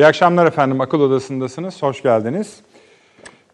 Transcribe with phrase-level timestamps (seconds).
[0.00, 0.80] İyi akşamlar efendim.
[0.80, 1.82] Akıl Odası'ndasınız.
[1.82, 2.60] Hoş geldiniz.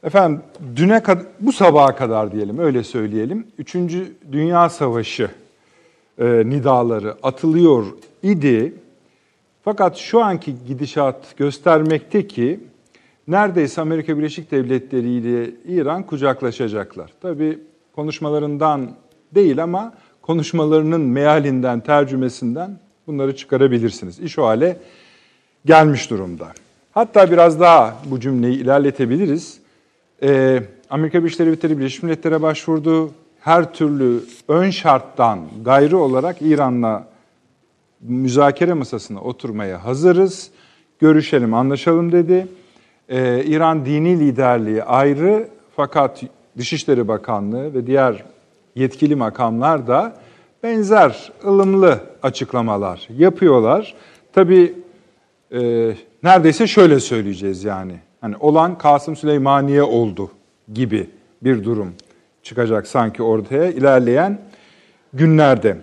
[0.04, 0.40] Efendim
[0.76, 1.02] düne
[1.40, 3.46] bu sabaha kadar diyelim öyle söyleyelim.
[3.58, 5.30] Üçüncü Dünya Savaşı
[6.18, 7.84] e, nidaları atılıyor
[8.22, 8.74] idi.
[9.64, 12.60] Fakat şu anki gidişat göstermekte ki
[13.28, 17.10] neredeyse Amerika Birleşik Devletleri ile İran kucaklaşacaklar.
[17.22, 17.58] Tabii
[17.94, 18.90] konuşmalarından
[19.34, 24.20] değil ama konuşmalarının mealinden, tercümesinden bunları çıkarabilirsiniz.
[24.20, 24.76] İş o hale
[25.66, 26.46] gelmiş durumda.
[26.92, 29.58] Hatta biraz daha bu cümleyi ilerletebiliriz.
[30.22, 33.10] Ee, Amerika Birleşik Devletleri Birleşmiş Milletler'e başvurdu.
[33.40, 37.08] Her türlü ön şarttan gayrı olarak İran'la
[38.00, 40.50] müzakere masasına oturmaya hazırız.
[40.98, 42.48] Görüşelim, anlaşalım dedi.
[43.08, 46.22] Ee, İran dini liderliği ayrı fakat
[46.58, 48.24] Dışişleri Bakanlığı ve diğer
[48.74, 50.16] yetkili makamlar da
[50.62, 53.94] benzer ılımlı açıklamalar yapıyorlar.
[54.32, 54.74] Tabii
[55.52, 55.92] e,
[56.22, 57.92] neredeyse şöyle söyleyeceğiz yani.
[58.20, 60.30] Hani olan Kasım Süleymaniye oldu
[60.72, 61.10] gibi
[61.42, 61.94] bir durum
[62.42, 64.38] çıkacak sanki ortaya ilerleyen
[65.12, 65.76] günlerde.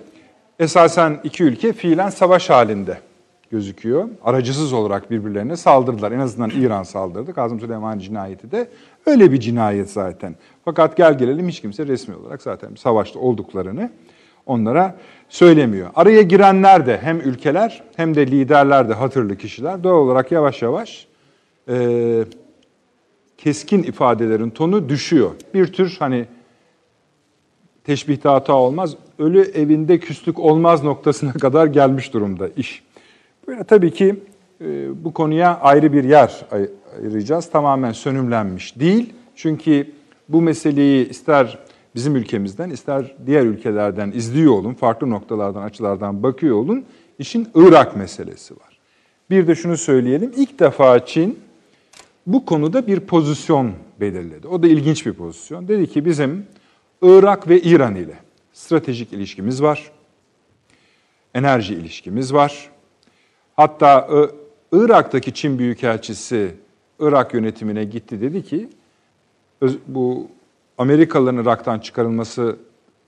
[0.59, 2.97] Esasen iki ülke fiilen savaş halinde
[3.51, 4.09] gözüküyor.
[4.23, 6.11] Aracısız olarak birbirlerine saldırdılar.
[6.11, 7.33] En azından İran saldırdı.
[7.33, 8.67] Kazım Süleyman cinayeti de
[9.05, 10.35] öyle bir cinayet zaten.
[10.65, 13.89] Fakat gel gelelim hiç kimse resmi olarak zaten savaşta olduklarını
[14.45, 14.95] onlara
[15.29, 15.89] söylemiyor.
[15.95, 21.07] Araya girenler de hem ülkeler hem de liderler de hatırlı kişiler doğal olarak yavaş yavaş
[21.69, 22.25] e,
[23.37, 25.31] keskin ifadelerin tonu düşüyor.
[25.53, 26.25] Bir tür hani
[27.83, 32.83] teşbihte hata olmaz, ölü evinde küslük olmaz noktasına kadar gelmiş durumda iş.
[33.47, 34.15] Böyle tabii ki
[34.61, 36.45] e, bu konuya ayrı bir yer
[36.99, 37.49] ayıracağız.
[37.49, 39.13] Tamamen sönümlenmiş değil.
[39.35, 39.91] Çünkü
[40.29, 41.59] bu meseleyi ister
[41.95, 46.85] bizim ülkemizden ister diğer ülkelerden izliyor olun, farklı noktalardan, açılardan bakıyor olun.
[47.19, 48.79] İşin Irak meselesi var.
[49.29, 50.31] Bir de şunu söyleyelim.
[50.35, 51.39] İlk defa Çin
[52.27, 54.47] bu konuda bir pozisyon belirledi.
[54.47, 55.67] O da ilginç bir pozisyon.
[55.67, 56.45] Dedi ki bizim
[57.01, 58.15] Irak ve İran ile
[58.53, 59.91] stratejik ilişkimiz var.
[61.33, 62.69] Enerji ilişkimiz var.
[63.55, 64.09] Hatta
[64.71, 66.55] Irak'taki Çin Büyükelçisi
[66.99, 68.69] Irak yönetimine gitti dedi ki
[69.87, 70.27] bu
[70.77, 72.57] Amerikalıların Irak'tan çıkarılması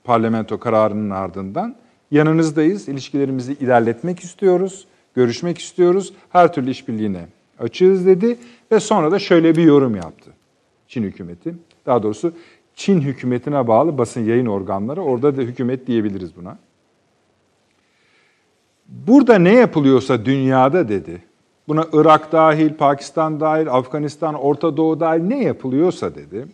[0.03, 1.75] parlamento kararının ardından
[2.11, 7.27] yanınızdayız, ilişkilerimizi ilerletmek istiyoruz, görüşmek istiyoruz, her türlü işbirliğine
[7.59, 8.37] açığız dedi
[8.71, 10.31] ve sonra da şöyle bir yorum yaptı
[10.87, 11.55] Çin hükümeti.
[11.85, 12.33] Daha doğrusu
[12.75, 16.57] Çin hükümetine bağlı basın yayın organları, orada da hükümet diyebiliriz buna.
[18.87, 21.23] Burada ne yapılıyorsa dünyada dedi,
[21.67, 26.47] buna Irak dahil, Pakistan dahil, Afganistan, Orta Doğu dahil ne yapılıyorsa dedi,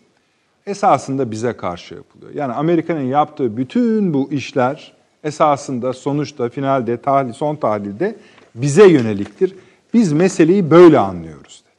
[0.71, 2.31] esasında bize karşı yapılıyor.
[2.35, 4.93] Yani Amerika'nın yaptığı bütün bu işler
[5.23, 8.15] esasında sonuçta finalde, tahlil, son tahlilde
[8.55, 9.55] bize yöneliktir.
[9.93, 11.75] Biz meseleyi böyle anlıyoruz dedi.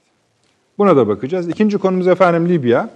[0.78, 1.48] Buna da bakacağız.
[1.48, 2.90] İkinci konumuz efendim Libya.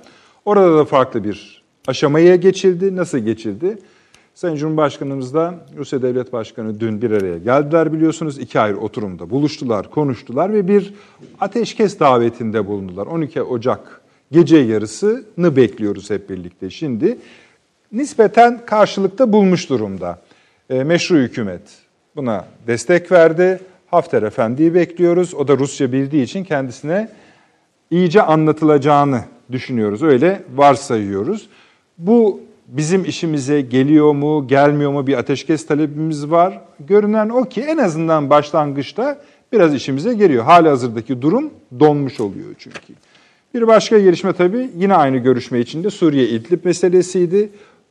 [0.44, 2.96] Orada da farklı bir aşamaya geçildi.
[2.96, 3.78] Nasıl geçildi?
[4.34, 8.38] Sayın Cumhurbaşkanımızla Rusya Devlet Başkanı dün bir araya geldiler biliyorsunuz.
[8.38, 10.94] iki ayrı oturumda buluştular, konuştular ve bir
[11.40, 13.06] ateşkes davetinde bulundular.
[13.06, 14.00] 12 Ocak
[14.32, 17.18] gece yarısını bekliyoruz hep birlikte şimdi.
[17.92, 20.18] Nispeten karşılıkta bulmuş durumda.
[20.70, 21.62] E, meşru hükümet
[22.16, 23.60] buna destek verdi.
[23.86, 25.34] Hafter Efendi'yi bekliyoruz.
[25.34, 27.08] O da Rusya bildiği için kendisine
[27.90, 29.20] iyice anlatılacağını
[29.52, 30.02] düşünüyoruz.
[30.02, 31.48] Öyle varsayıyoruz.
[31.98, 36.60] Bu bizim işimize geliyor mu, gelmiyor mu bir ateşkes talebimiz var.
[36.80, 39.18] Görünen o ki en azından başlangıçta
[39.52, 40.44] biraz işimize geliyor.
[40.44, 41.50] Hali hazırdaki durum
[41.80, 42.94] donmuş oluyor çünkü.
[43.56, 47.50] Bir başka gelişme tabii yine aynı görüşme içinde Suriye İdlib meselesiydi.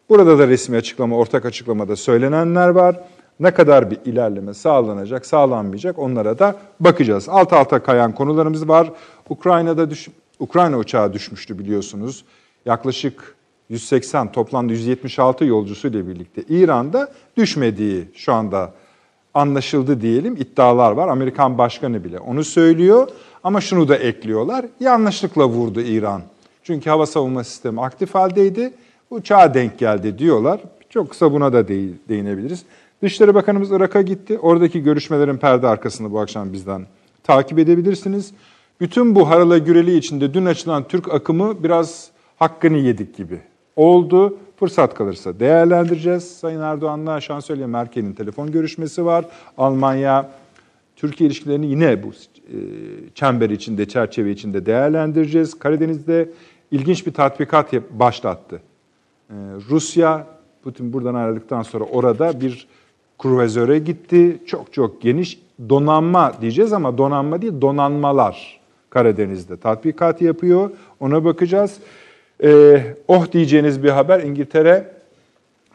[0.10, 3.00] Burada da resmi açıklama, ortak açıklamada söylenenler var.
[3.40, 7.30] Ne kadar bir ilerleme sağlanacak, sağlanmayacak onlara da bakacağız.
[7.30, 8.92] Alt alta kayan konularımız var.
[9.30, 10.10] Ukrayna'da düş
[10.40, 12.26] Ukrayna uçağı düşmüştü biliyorsunuz.
[12.66, 13.36] Yaklaşık
[13.70, 18.74] 180 toplamda 176 yolcusuyla birlikte İran'da düşmediği şu anda
[19.36, 21.08] anlaşıldı diyelim iddialar var.
[21.08, 23.08] Amerikan başkanı bile onu söylüyor.
[23.44, 24.66] Ama şunu da ekliyorlar.
[24.80, 26.22] Yanlışlıkla vurdu İran.
[26.64, 28.74] Çünkü hava savunma sistemi aktif haldeydi.
[29.10, 30.60] Uçağa denk geldi diyorlar.
[30.90, 31.68] Çok kısa buna da
[32.10, 32.66] değinebiliriz.
[33.02, 34.40] Dışişleri Bakanımız Irak'a gitti.
[34.40, 36.86] Oradaki görüşmelerin perde arkasını bu akşam bizden
[37.24, 38.32] takip edebilirsiniz.
[38.80, 42.10] Bütün bu harala güreli içinde dün açılan Türk akımı biraz
[42.40, 43.40] hakkını yedik gibi
[43.76, 44.38] oldu.
[44.56, 46.38] Fırsat kalırsa değerlendireceğiz.
[46.38, 49.26] Sayın Erdoğan'la Şansölye Merkel'in telefon görüşmesi var.
[49.58, 50.30] Almanya
[50.96, 52.14] Türkiye ilişkilerini yine bu e,
[53.16, 55.60] çember içinde, çerçeve içinde değerlendireceğiz.
[55.60, 56.30] Karadeniz'de
[56.72, 58.62] ilginç bir tatbikat başlattı.
[59.30, 59.34] E,
[59.70, 60.28] Rusya,
[60.64, 62.68] Putin buradan ayrıldıktan sonra orada bir
[63.20, 64.38] kruvazöre gitti.
[64.46, 68.60] Çok çok geniş donanma diyeceğiz ama donanma değil donanmalar
[68.90, 70.72] Karadeniz'de tatbikat yapıyor.
[71.00, 71.80] Ona bakacağız.
[72.44, 74.92] Ee, oh diyeceğiniz bir haber İngiltere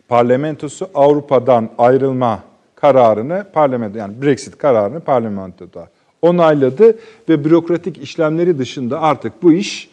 [0.09, 2.43] parlamentosu Avrupa'dan ayrılma
[2.75, 5.89] kararını parlamento yani Brexit kararını parlamentoda
[6.23, 6.99] onayladı
[7.29, 9.91] ve bürokratik işlemleri dışında artık bu iş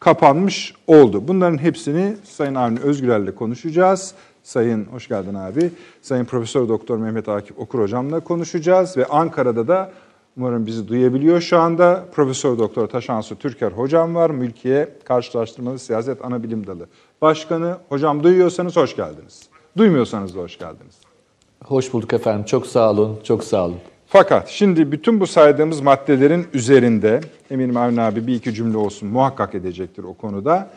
[0.00, 1.28] kapanmış oldu.
[1.28, 4.14] Bunların hepsini Sayın Avni Özgürel'le konuşacağız.
[4.42, 5.70] Sayın hoş geldin abi.
[6.02, 9.92] Sayın Profesör Doktor Mehmet Akif Okur hocamla konuşacağız ve Ankara'da da
[10.36, 12.04] umarım bizi duyabiliyor şu anda.
[12.14, 14.30] Profesör Doktor Taşansu Türker hocam var.
[14.30, 16.86] Mülkiye Karşılaştırmalı Siyaset Anabilim Dalı
[17.22, 17.76] Başkanı.
[17.88, 19.48] Hocam duyuyorsanız hoş geldiniz.
[19.76, 20.94] Duymuyorsanız da hoş geldiniz.
[21.64, 22.44] Hoş bulduk efendim.
[22.44, 23.18] Çok sağ olun.
[23.24, 23.78] Çok sağ olun.
[24.06, 29.54] Fakat şimdi bütün bu saydığımız maddelerin üzerinde eminim Avni abi bir iki cümle olsun muhakkak
[29.54, 30.70] edecektir o konuda.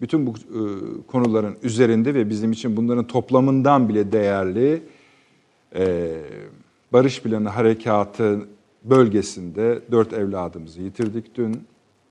[0.00, 0.60] Bütün bu e,
[1.06, 4.82] konuların üzerinde ve bizim için bunların toplamından bile değerli
[5.76, 6.08] e,
[6.92, 8.40] barış planı harekatı
[8.90, 11.66] bölgesinde dört evladımızı yitirdik dün.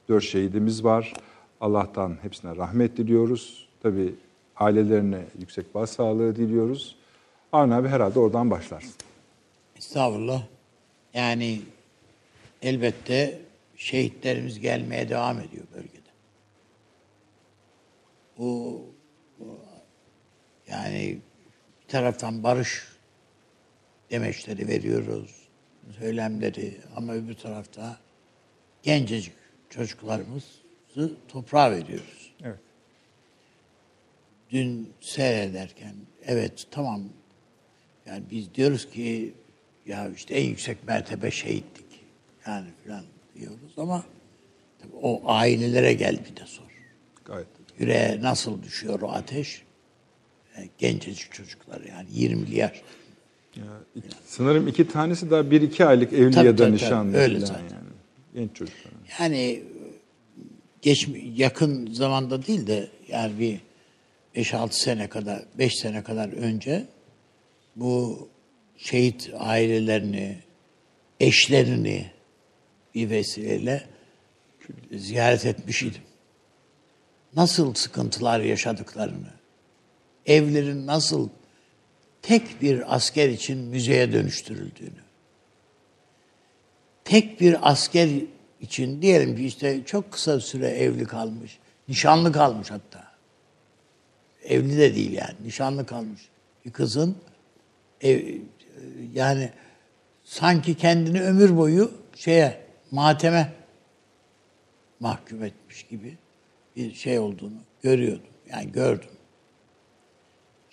[0.10, 1.14] Dört şehidimiz var.
[1.62, 3.68] Allah'tan hepsine rahmet diliyoruz.
[3.84, 4.16] Tabii
[4.56, 6.96] ailelerine yüksek başsağlığı diliyoruz.
[7.52, 8.94] Avni abi herhalde oradan başlarsın.
[9.78, 10.44] Estağfurullah.
[11.14, 11.62] Yani
[12.62, 13.40] elbette
[13.76, 16.10] şehitlerimiz gelmeye devam ediyor bölgede.
[18.38, 18.82] Bu,
[19.40, 19.60] bu
[20.68, 21.18] yani
[21.82, 22.88] bir taraftan barış
[24.12, 25.45] demeçleri veriyoruz,
[26.00, 27.98] söylemleri ama öbür tarafta
[28.84, 29.34] gencecik
[29.70, 32.34] çocuklarımızı toprağa veriyoruz.
[32.44, 32.60] Evet.
[34.50, 35.96] Dün seyrederken
[36.26, 37.04] evet tamam
[38.06, 39.34] yani biz diyoruz ki
[39.86, 42.02] ya işte en yüksek mertebe şehitlik
[42.48, 43.04] yani falan
[43.36, 44.06] diyoruz ama
[44.82, 46.66] tabii o ailelere gel bir de sor.
[47.26, 47.48] Gayet.
[47.80, 49.64] Yüreğe nasıl düşüyor o ateş?
[50.58, 52.82] Yani gencecik çocuklar yani 20'li yaş.
[54.26, 57.12] Sanırım iki tanesi daha bir iki aylık evli Tabii, ya da tabii, nişanlı.
[57.12, 57.22] tabii.
[57.22, 57.62] Öyle zaten.
[57.64, 57.86] Yani.
[58.34, 58.92] Genç çocuklar.
[59.20, 59.64] Yani
[60.82, 63.60] geç yakın zamanda değil de yani bir
[64.44, 66.86] 5-6 sene kadar 5 sene kadar önce
[67.76, 68.28] bu
[68.78, 70.38] şehit ailelerini,
[71.20, 72.12] eşlerini
[72.96, 73.84] bir vesileyle
[74.92, 76.02] ziyaret etmiş idim.
[77.36, 79.30] Nasıl sıkıntılar yaşadıklarını,
[80.26, 81.30] evlerin nasıl
[82.28, 85.06] tek bir asker için müzeye dönüştürüldüğünü,
[87.04, 88.10] tek bir asker
[88.62, 93.06] için diyelim ki işte çok kısa süre evli kalmış, nişanlı kalmış hatta.
[94.44, 96.22] Evli de değil yani, nişanlı kalmış
[96.66, 97.18] bir kızın
[98.02, 98.40] ev,
[99.14, 99.50] yani
[100.24, 102.62] sanki kendini ömür boyu şeye,
[102.92, 103.54] mateme
[105.00, 106.18] mahkum etmiş gibi
[106.76, 108.30] bir şey olduğunu görüyordum.
[108.50, 109.10] Yani gördüm.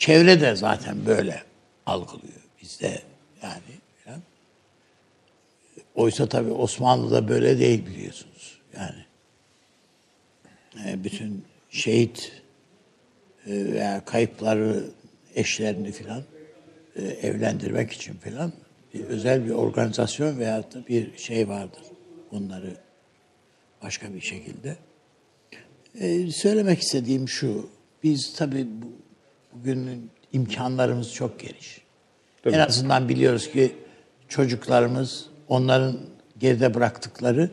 [0.03, 1.43] Çevre de zaten böyle
[1.87, 3.03] algılıyor bizde
[3.43, 3.61] yani.
[4.05, 4.21] falan.
[5.95, 8.61] Oysa tabii Osmanlı'da böyle değil biliyorsunuz.
[8.77, 9.05] Yani
[10.87, 12.43] e, bütün şehit
[13.47, 14.85] e, veya kayıpları
[15.35, 16.23] eşlerini filan
[16.97, 18.53] e, evlendirmek için filan
[18.95, 21.83] bir özel bir organizasyon veyahut da bir şey vardır.
[22.33, 22.77] Bunları
[23.83, 24.77] başka bir şekilde.
[26.01, 27.71] E, söylemek istediğim şu.
[28.03, 28.67] Biz tabii
[29.53, 31.81] bu, bugünün imkanlarımız çok geniş.
[32.45, 33.75] En azından biliyoruz ki
[34.29, 35.97] çocuklarımız onların
[36.39, 37.51] geride bıraktıkları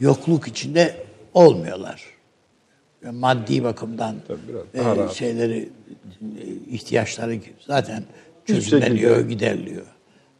[0.00, 0.96] yokluk içinde
[1.34, 2.04] olmuyorlar.
[3.12, 8.04] Maddi bakımdan Tabii e, şeyleri e, ihtiyaçları zaten
[8.46, 9.86] çözümleniyor, gideriliyor.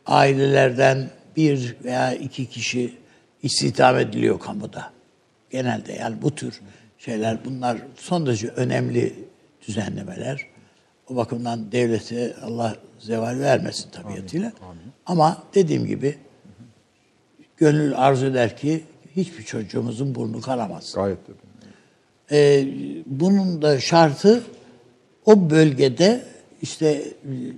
[0.06, 2.94] Ailelerden bir veya iki kişi
[3.42, 4.92] istihdam ediliyor kamuda.
[5.50, 6.60] Genelde yani bu tür
[6.98, 9.14] şeyler bunlar son derece önemli
[9.68, 10.46] düzenlemeler.
[11.10, 14.52] O bakımdan devlete Allah zeval vermesin tabiatıyla.
[15.06, 16.18] Ama dediğim gibi
[17.56, 18.84] gönül arzu eder ki
[19.16, 20.92] hiçbir çocuğumuzun burnu kanamaz.
[20.94, 21.36] Gayet tabii.
[22.32, 22.66] Ee,
[23.06, 24.42] bunun da şartı
[25.24, 26.24] o bölgede
[26.62, 27.02] işte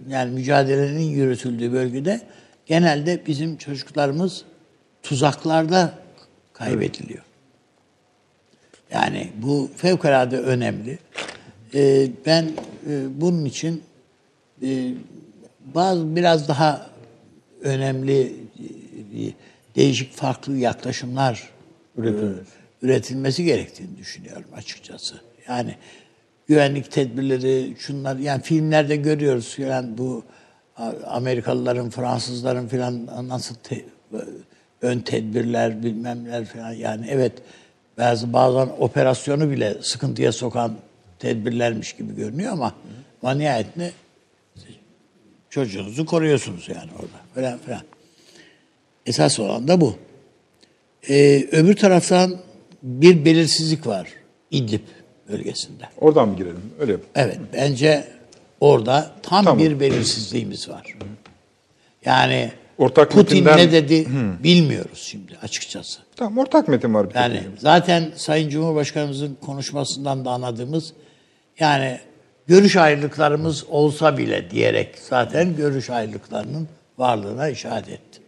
[0.09, 2.21] yani mücadelenin yürütüldüğü bölgede
[2.67, 4.45] genelde bizim çocuklarımız
[5.03, 5.95] tuzaklarda
[6.53, 7.25] kaybediliyor.
[8.93, 10.99] Yani bu fevkalade önemli.
[11.75, 12.51] Ee, ben
[12.89, 13.83] e, bunun için
[14.63, 14.95] e,
[15.75, 16.87] bazı biraz daha
[17.63, 19.33] önemli e,
[19.77, 21.51] değişik farklı yaklaşımlar
[21.99, 22.11] e,
[22.83, 25.15] üretilmesi gerektiğini düşünüyorum açıkçası.
[25.49, 25.75] Yani
[26.47, 30.25] güvenlik tedbirleri şunlar yani filmlerde görüyoruz filan bu
[31.07, 33.85] Amerikalıların, Fransızların filan nasıl te-
[34.83, 37.33] ön tedbirler bilmem neler filan yani evet
[37.99, 40.73] bazı bazen operasyonu bile sıkıntıya sokan
[41.21, 42.75] tedbirlermiş gibi görünüyor ama
[43.23, 43.93] nihayetinde
[45.51, 47.83] çocuğunuzu koruyorsunuz yani orada falan filan.
[49.07, 49.95] Esas olan da bu.
[51.09, 52.37] Ee, öbür taraftan
[52.83, 54.09] bir belirsizlik var
[54.51, 54.81] İdlib
[55.29, 55.85] bölgesinde.
[55.99, 56.61] Oradan mı girelim?
[56.81, 57.01] Öyle yap.
[57.15, 58.05] Evet, bence
[58.61, 59.59] orada tam Tamam.
[59.59, 60.97] bir belirsizliğimiz var.
[62.05, 64.07] Yani Ortak Putin metinden- ne dedi
[64.43, 66.01] bilmiyoruz şimdi açıkçası.
[66.17, 70.93] Tamam ortak metin var bir Yani zaten Sayın Cumhurbaşkanımızın konuşmasından da anladığımız
[71.61, 72.01] yani
[72.47, 78.21] görüş ayrılıklarımız olsa bile diyerek zaten görüş ayrılıklarının varlığına işaret etti.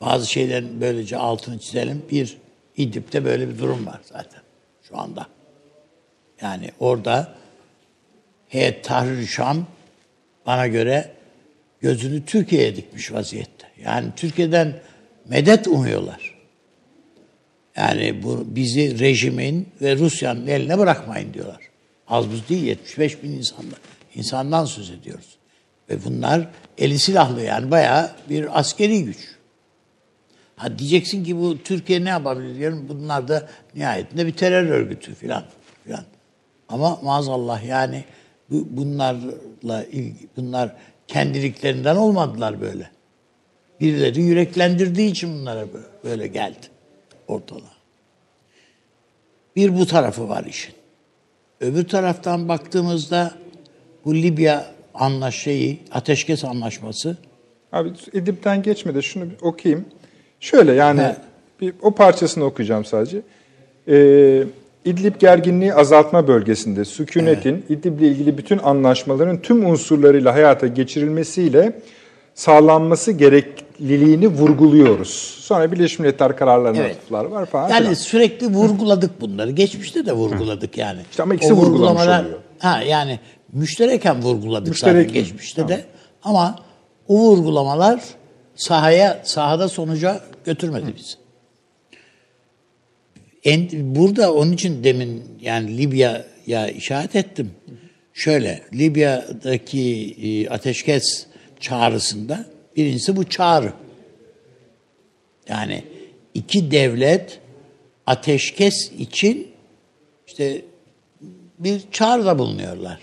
[0.00, 2.02] Bazı şeylerin böylece altını çizelim.
[2.10, 2.38] Bir,
[2.76, 4.40] İdlib'de böyle bir durum var zaten
[4.88, 5.26] şu anda.
[6.42, 7.34] Yani orada
[8.48, 9.66] Heyet Tahrir Şam
[10.46, 11.10] bana göre
[11.80, 13.66] gözünü Türkiye'ye dikmiş vaziyette.
[13.84, 14.80] Yani Türkiye'den
[15.28, 16.29] medet umuyorlar.
[17.76, 21.58] Yani bu bizi rejimin ve Rusya'nın eline bırakmayın diyorlar.
[22.08, 23.78] Az buz değil 75 bin insandan,
[24.14, 25.38] insandan söz ediyoruz.
[25.90, 26.48] Ve bunlar
[26.78, 29.18] eli silahlı yani bayağı bir askeri güç.
[30.56, 32.86] Ha diyeceksin ki bu Türkiye ne yapabilir diyorum.
[32.88, 35.44] Bunlar da nihayetinde bir terör örgütü filan
[35.84, 36.04] filan.
[36.68, 38.04] Ama maazallah yani
[38.50, 40.76] bu, bunlarla ilgi, bunlar
[41.08, 42.90] kendiliklerinden olmadılar böyle.
[43.80, 46.66] Birileri yüreklendirdiği için bunlara bö- böyle geldi
[47.30, 47.74] ortalığa.
[49.56, 50.74] Bir bu tarafı var işin.
[51.60, 53.34] Öbür taraftan baktığımızda
[54.04, 57.16] bu Libya anlaş şeyi, ateşkes anlaşması
[57.72, 59.84] Abi İdlib'den geçme de şunu bir okuyayım.
[60.40, 61.16] Şöyle yani He.
[61.60, 63.22] bir, o parçasını okuyacağım sadece.
[63.88, 64.44] Ee,
[64.84, 71.80] İdlib gerginliği azaltma bölgesinde sükunetin İdlib'le ilgili bütün anlaşmaların tüm unsurlarıyla hayata geçirilmesiyle
[72.34, 75.36] sağlanması gerekliliğini vurguluyoruz.
[75.40, 77.12] Sonra Birleşmiş Milletler kararlarına Evet.
[77.12, 77.68] var falan.
[77.68, 77.94] Yani filan.
[77.94, 79.50] sürekli vurguladık bunları.
[79.50, 81.00] Geçmişte de vurguladık yani.
[81.10, 82.24] İşte ama ikisi O vurgulamış oluyor.
[82.58, 83.20] Ha yani
[83.52, 85.06] müştereken vurguladık Müşterek.
[85.08, 85.84] zaten geçmişte de.
[86.22, 86.58] Ama
[87.08, 88.00] o vurgulamalar
[88.54, 91.14] sahaya sahada sonuca götürmedi bizi.
[93.44, 97.50] En, burada onun için demin yani Libya'ya işaret ettim.
[98.12, 101.26] Şöyle Libya'daki e, ateşkes
[101.60, 102.44] çağrısında
[102.76, 103.72] birincisi bu çağrı.
[105.48, 105.84] Yani
[106.34, 107.40] iki devlet
[108.06, 109.50] ateşkes için
[110.26, 110.62] işte
[111.58, 113.00] bir çağrıda bulunuyorlar.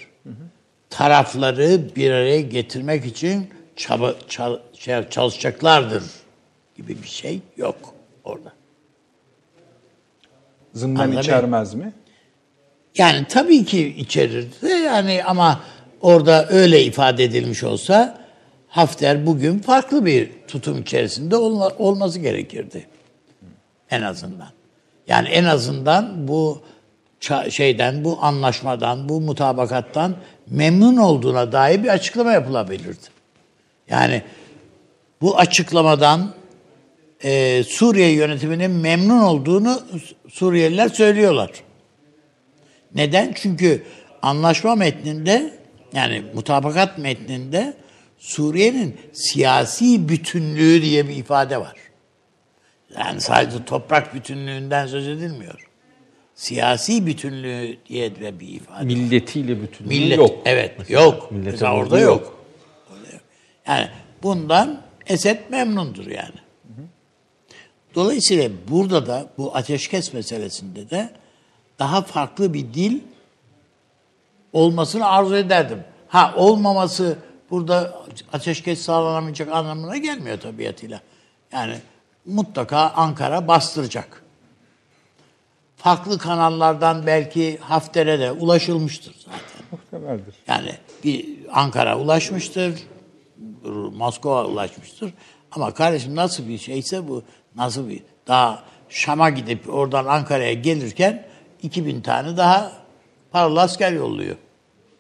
[0.90, 6.04] Tarafları bir araya getirmek için çaba, çal- şey, çalışacaklardır
[6.78, 8.54] gibi bir şey yok orada.
[11.04, 11.20] Anladım.
[11.20, 11.94] içermez mi?
[12.98, 15.64] Yani tabii ki içerirdi yani ama
[16.02, 18.27] orada öyle ifade edilmiş olsa
[18.78, 22.88] Hafter bugün farklı bir tutum içerisinde olma- olması gerekirdi.
[23.90, 24.48] En azından.
[25.08, 26.62] Yani en azından bu
[27.50, 30.16] şeyden, bu anlaşmadan, bu mutabakattan
[30.48, 33.08] memnun olduğuna dair bir açıklama yapılabilirdi.
[33.90, 34.22] Yani
[35.22, 36.34] bu açıklamadan
[37.24, 39.82] e, Suriye yönetiminin memnun olduğunu
[40.30, 41.52] Suriyeliler söylüyorlar.
[42.96, 43.34] Neden?
[43.36, 43.84] Çünkü
[44.22, 45.54] anlaşma metninde
[45.94, 47.74] yani mutabakat metninde
[48.18, 51.76] Suriye'nin siyasi bütünlüğü diye bir ifade var.
[53.00, 55.68] Yani sadece toprak bütünlüğünden söz edilmiyor.
[56.36, 58.86] Siyasi bütünlüğü diye de bir ifade.
[58.86, 60.32] Milletiyle bütünlüğü Millet, yok.
[60.46, 61.32] evet Mesela yok.
[61.32, 62.22] millete Mesela orada yok.
[62.22, 62.38] Yok.
[63.68, 63.90] Yani
[64.24, 66.36] bundan Esed memnundur yani.
[67.96, 71.10] Dolayısıyla burada da bu ateşkes meselesinde de
[71.80, 73.00] daha farklı bir dil
[74.54, 75.84] olmasını arzu ederdim.
[76.08, 77.18] Ha olmaması
[77.52, 81.02] burada ateşkes sağlanamayacak anlamına gelmiyor tabiatıyla.
[81.52, 81.76] Yani
[82.26, 84.24] mutlaka Ankara bastıracak.
[85.78, 89.42] Farklı kanallardan belki Hafter'e de ulaşılmıştır zaten.
[89.72, 90.36] Muhtemeldir.
[90.48, 90.72] Yani
[91.04, 92.84] bir Ankara ulaşmıştır,
[93.94, 95.14] Moskova ulaşmıştır.
[95.52, 97.24] Ama kardeşim nasıl bir şeyse bu
[97.56, 101.28] nasıl bir daha Şam'a gidip oradan Ankara'ya gelirken
[101.62, 102.72] 2000 tane daha
[103.32, 104.36] paralı asker yolluyor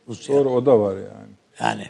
[0.08, 0.36] Rusya.
[0.36, 1.34] Doğru o da var yani.
[1.60, 1.88] Yani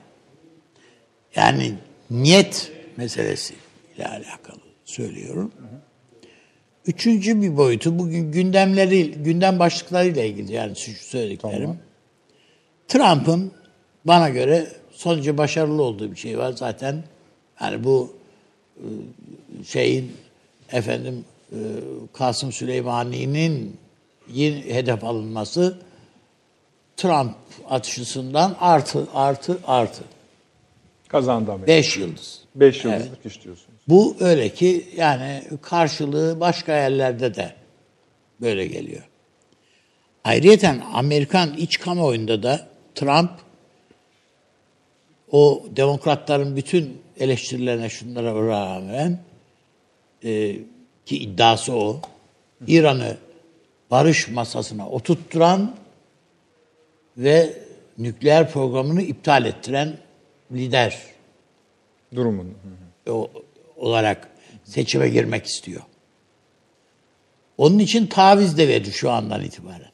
[1.38, 1.74] yani
[2.12, 3.54] niyet meselesi
[3.96, 5.52] ile alakalı söylüyorum.
[6.86, 11.80] Üçüncü bir boyutu bugün gündemleri, gündem başlıklarıyla ilgili yani söylediklerim.
[12.88, 13.52] Trump'ın
[14.06, 17.04] bana göre sonucu başarılı olduğu bir şey var zaten.
[17.62, 18.14] Yani bu
[18.78, 18.86] e,
[19.66, 20.12] şeyin
[20.72, 21.58] efendim e,
[22.14, 23.78] Kasım Süleymani'nin
[24.34, 25.78] yeni hedef alınması
[26.98, 27.36] Trump
[27.70, 30.04] açısından artı artı artı.
[31.08, 31.68] Kazandı Amerika.
[31.68, 32.42] Beş yıldız.
[32.56, 33.80] 5 yıldızlık iş diyorsunuz.
[33.88, 37.54] Bu öyle ki yani karşılığı başka yerlerde de
[38.42, 39.04] böyle geliyor.
[40.24, 43.32] Ayrıyeten Amerikan iç kamuoyunda da Trump
[45.32, 49.20] o demokratların bütün eleştirilerine şunlara rağmen
[50.24, 50.56] e,
[51.06, 52.02] ki iddiası o
[52.68, 53.18] İran'ı
[53.92, 55.76] barış masasına oturtturan
[57.18, 57.54] ve
[57.98, 59.98] nükleer programını iptal ettiren
[60.52, 60.98] lider
[62.16, 62.54] Durumun.
[63.10, 63.30] o-
[63.76, 64.28] olarak
[64.64, 65.82] seçime girmek istiyor.
[67.58, 69.92] Onun için taviz de verdi şu andan itibaren.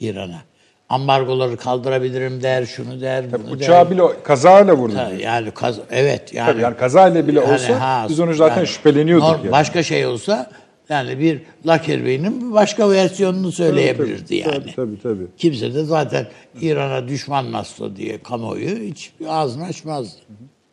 [0.00, 0.42] İran'a.
[0.88, 3.52] Ambargoları kaldırabilirim der, şunu der, bunu der.
[3.52, 4.96] Uçağı bile kazayla vurdu.
[4.96, 5.10] Ha.
[5.20, 6.52] Yani kaz evet yani.
[6.52, 9.52] Tabii yani kazayla bile Yani olsa ha, biz onu zaten yani şüpheleniyorduk norm- yani.
[9.52, 10.50] Başka şey olsa
[10.88, 14.52] yani bir Lakerbey'in başka versiyonunu söyleyebilirdi Tabii, yani.
[14.54, 14.98] Tabii tabii.
[15.02, 15.26] tabii.
[15.36, 16.26] Kimse de zaten
[16.60, 20.20] İran'a düşman nasıl diye kamuoyu hiç ağzını açmazdı.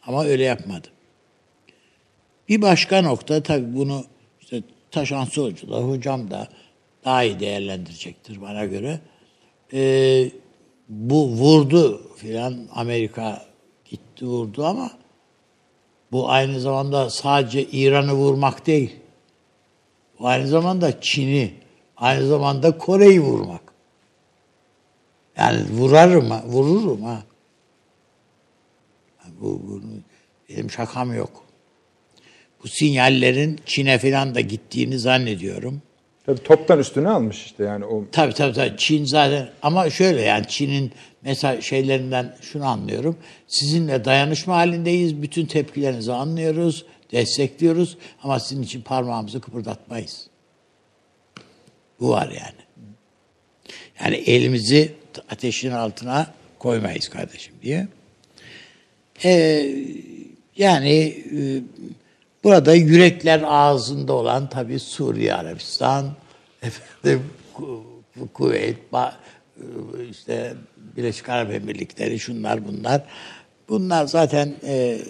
[0.07, 0.87] Ama öyle yapmadı.
[2.49, 4.03] Bir başka nokta tabii bunu
[4.41, 6.47] işte Taşansı Hoca da hocam da
[7.05, 8.99] daha iyi değerlendirecektir bana göre.
[9.73, 10.31] Ee,
[10.89, 13.45] bu vurdu filan Amerika
[13.85, 14.91] gitti vurdu ama
[16.11, 19.00] bu aynı zamanda sadece İran'ı vurmak değil.
[20.23, 21.53] Aynı zamanda Çin'i,
[21.97, 23.61] aynı zamanda Kore'yi vurmak.
[25.37, 27.23] Yani vurarım ha, vururum ha.
[29.41, 29.81] Bu, bu
[30.49, 31.43] benim şakam yok.
[32.63, 35.81] Bu sinyallerin Çin'e falan da gittiğini zannediyorum.
[36.25, 40.47] Tabii toptan üstüne almış işte yani o Tabii tabii tabii Çin zaten ama şöyle yani
[40.47, 43.17] Çin'in mesela şeylerinden şunu anlıyorum.
[43.47, 45.21] Sizinle dayanışma halindeyiz.
[45.21, 50.27] Bütün tepkilerinizi anlıyoruz, destekliyoruz ama sizin için parmağımızı kıpırdatmayız.
[51.99, 52.61] Bu var yani.
[54.03, 54.95] Yani elimizi
[55.29, 57.87] ateşin altına koymayız kardeşim diye.
[59.23, 59.75] Ee,
[60.57, 61.61] yani e,
[62.43, 66.11] burada yürekler ağzında olan tabii Suriye, Arabistan,
[66.61, 67.25] efendim
[67.55, 67.83] Ku-
[68.33, 69.13] Kuveyt, e,
[70.11, 73.03] işte Birleşik Arap Emirlikleri, şunlar bunlar.
[73.69, 75.01] Bunlar zaten e,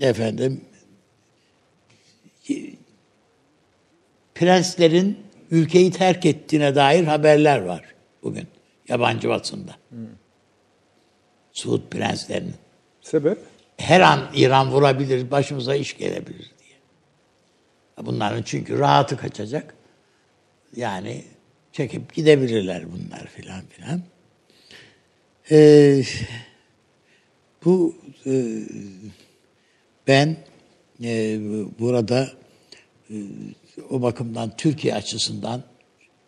[0.00, 0.64] efendim
[4.34, 5.18] prenslerin
[5.50, 8.48] ülkeyi terk ettiğine dair haberler var bugün
[8.88, 9.76] yabancı basında.
[11.52, 12.54] Suud prenslerinin.
[13.00, 13.38] sebep
[13.76, 16.78] Her an İran vurabilir, başımıza iş gelebilir diye.
[18.06, 19.74] Bunların çünkü rahatı kaçacak.
[20.76, 21.24] Yani
[21.72, 24.02] çekip gidebilirler bunlar filan filan.
[25.50, 26.02] Ee,
[27.64, 28.32] bu e,
[30.06, 30.36] ben
[31.02, 31.38] e,
[31.78, 32.28] burada
[33.10, 33.14] e,
[33.90, 35.62] o bakımdan Türkiye açısından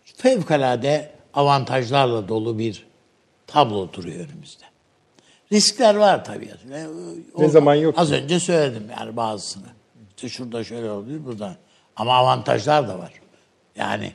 [0.05, 2.87] fevkalade avantajlarla dolu bir
[3.47, 4.65] tablo duruyor önümüzde.
[5.53, 6.51] Riskler var tabii.
[6.69, 6.87] Ne,
[7.39, 9.67] Ne zaman yok Az önce söyledim yani bazısını.
[10.17, 11.57] İşte şurada şöyle oluyor, burada.
[11.97, 13.13] Ama avantajlar da var.
[13.77, 14.13] Yani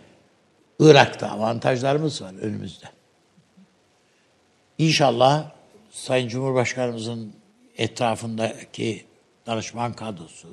[0.80, 2.86] Irak'ta avantajlarımız var önümüzde.
[4.78, 5.52] İnşallah
[5.92, 7.34] Sayın Cumhurbaşkanımızın
[7.78, 9.07] etrafındaki
[9.48, 10.48] danışman kadrosu,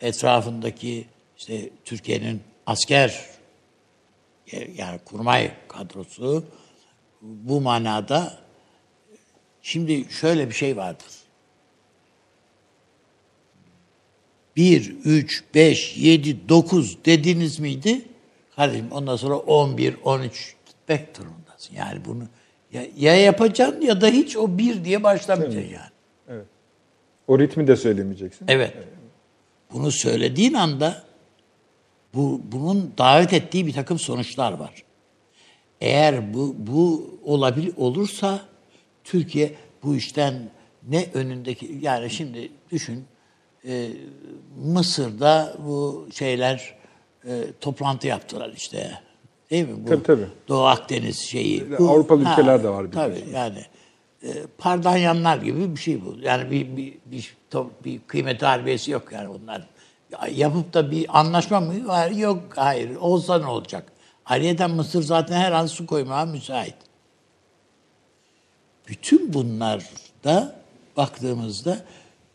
[0.00, 1.06] etrafındaki
[1.38, 3.26] işte Türkiye'nin asker
[4.76, 6.44] yani kurmay kadrosu
[7.22, 8.38] bu manada
[9.62, 11.06] şimdi şöyle bir şey vardır.
[14.56, 18.02] 1, 3, 5, 7, 9 dediniz miydi?
[18.56, 21.74] Kardeşim ondan sonra 11, 13 gitmek durumundasın.
[21.74, 22.22] Yani bunu
[22.72, 25.91] ya, ya yapacaksın ya da hiç o bir diye başlamayacaksın yani.
[27.28, 28.44] O ritmi de söylemeyeceksin.
[28.48, 28.74] Evet.
[29.72, 31.02] Bunu söylediğin anda
[32.14, 34.82] bu bunun davet ettiği bir takım sonuçlar var.
[35.80, 38.40] Eğer bu bu olabil olursa
[39.04, 40.34] Türkiye bu işten
[40.88, 43.04] ne önündeki yani şimdi düşün
[43.66, 43.88] e,
[44.64, 46.74] Mısır'da bu şeyler
[47.26, 48.98] e, toplantı yaptılar işte.
[49.50, 49.84] Değil mi?
[49.84, 50.26] Bu Tabii, tabii.
[50.48, 51.64] Doğu Akdeniz şeyi.
[51.78, 53.34] Avrupalı ülkeler de var Tabii biliyorsun.
[53.34, 53.58] yani
[54.58, 56.16] pardanyanlar gibi bir şey bu.
[56.22, 57.34] Yani bir bir bir,
[57.84, 59.66] bir kıymet harbiyesi yok yani bunlar.
[60.12, 62.10] Ya, Yapıp da bir anlaşma mı var?
[62.10, 62.96] Yok, hayır.
[62.96, 63.92] Olsa ne olacak?
[64.26, 66.74] Ayrıca Mısır zaten her an su koymaya müsait.
[68.88, 70.54] Bütün bunlarda
[70.96, 71.78] baktığımızda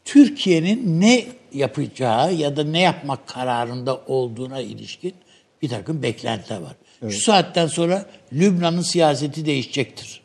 [0.06, 5.13] Türkiye'nin ne yapacağı ya da ne yapmak kararında olduğuna ilişkin
[5.62, 6.76] bir takım beklentiler var.
[7.12, 10.21] Şu saatten sonra Lübnan'ın siyaseti değişecektir.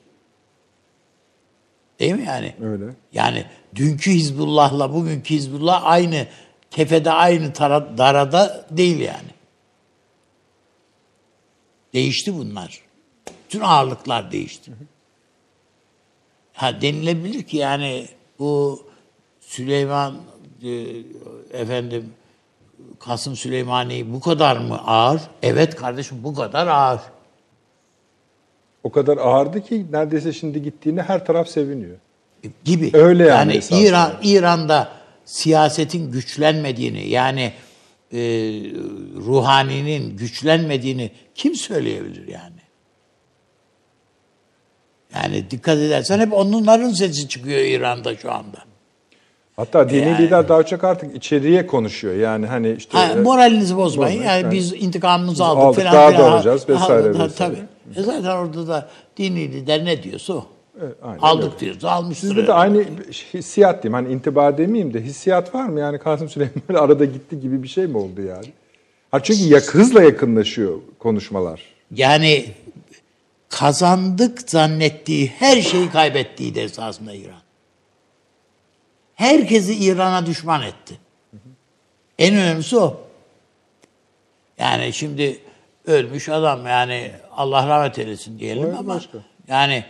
[2.02, 2.54] Değil mi yani?
[2.62, 2.84] Öyle.
[3.12, 6.26] Yani dünkü Hizbullah'la bugünkü Hizbullah aynı
[6.70, 9.28] kefede aynı tara, darada değil yani.
[11.94, 12.80] Değişti bunlar.
[13.44, 14.72] Bütün ağırlıklar değişti.
[16.52, 18.82] Ha denilebilir ki yani bu
[19.40, 20.16] Süleyman
[20.62, 20.70] e,
[21.52, 22.12] efendim
[23.00, 25.20] Kasım Süleymani bu kadar mı ağır?
[25.42, 27.00] Evet kardeşim bu kadar ağır.
[28.84, 31.96] O kadar ağırdı ki neredeyse şimdi gittiğinde her taraf seviniyor.
[32.64, 32.90] gibi.
[32.94, 33.80] Öyle yani esasında.
[33.88, 34.88] İran İran'da
[35.24, 37.52] siyasetin güçlenmediğini yani
[38.12, 38.18] e,
[39.16, 42.62] ruhaninin güçlenmediğini kim söyleyebilir yani?
[45.14, 48.58] Yani dikkat edersen hep onların sesi çıkıyor İran'da şu anda.
[49.56, 50.18] Hatta dini Yani.
[50.26, 52.14] lider daha çok artık içeriye konuşuyor.
[52.14, 54.18] Yani hani işte Ha, e, moralinizi bozmayın.
[54.18, 54.30] bozmayın.
[54.32, 57.28] Yani Yani biz intikamımızı aldık, aldık, falan daha da alacağız vesaire ha, vesaire.
[57.36, 57.62] Tabii.
[57.96, 60.46] E zaten orada da dini lider ne diyorsa o.
[60.80, 61.58] Evet, aynen aldık öyle.
[61.58, 62.28] diyorsa almıştır.
[62.28, 62.84] Sizde de aynı
[63.34, 63.94] hissiyat diyeyim.
[63.94, 65.80] Hani intiba demeyeyim de hissiyat var mı?
[65.80, 68.52] Yani Kasım Süleyman arada gitti gibi bir şey mi oldu yani?
[69.10, 71.62] Ha çünkü yak, hızla yakınlaşıyor konuşmalar.
[71.94, 72.46] Yani
[73.48, 77.42] kazandık zannettiği her şeyi kaybettiği de esasında İran.
[79.14, 80.98] Herkesi İran'a düşman etti.
[82.18, 83.00] En önemlisi o.
[84.58, 85.38] Yani şimdi
[85.86, 89.18] ölmüş adam yani Allah rahmet eylesin diyelim Evet, ama başka.
[89.48, 89.84] yani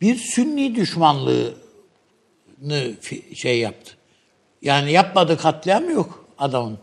[0.00, 1.54] bir sünni düşmanlığını
[3.34, 3.92] şey yaptı.
[4.62, 6.78] Yani yapmadığı katliam yok adamın.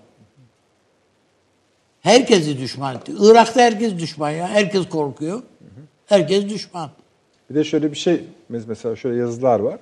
[2.02, 3.12] Herkesi düşman etti.
[3.20, 4.48] Irak'ta herkes düşman ya.
[4.48, 5.44] Herkes korkuyor.
[6.06, 6.90] Herkes düşman.
[7.50, 9.80] Bir de şöyle bir şey mesela şöyle yazılar var.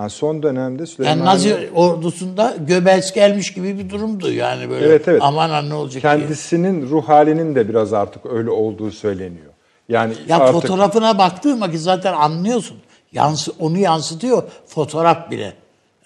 [0.00, 4.86] Yani son dönemde Süleyman Yani Nazi ordusunda Göbels gelmiş gibi bir durumdu yani böyle.
[4.86, 5.22] Evet, evet.
[5.24, 6.12] Aman ne olacak diye.
[6.12, 9.52] kendisinin ruh halinin de biraz artık öyle olduğu söyleniyor.
[9.88, 12.76] Yani Ya artık fotoğrafına baktığın vakit zaten anlıyorsun.
[13.12, 15.52] Yansı, onu yansıtıyor fotoğraf bile.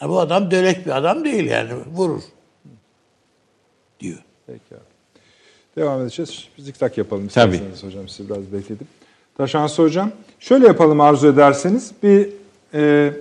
[0.00, 2.22] Ya bu adam dölek bir adam değil yani vurur.
[4.00, 4.18] Diyor.
[4.46, 4.94] Peki abi.
[5.76, 6.48] Devam edeceğiz.
[6.58, 7.60] Zikzak yapalım Tabii.
[7.82, 8.08] hocam.
[8.08, 8.88] Sizi biraz bekledim.
[9.36, 10.10] Taşansı hocam.
[10.40, 11.92] Şöyle yapalım arzu ederseniz.
[12.02, 12.28] Bir
[12.74, 13.12] e,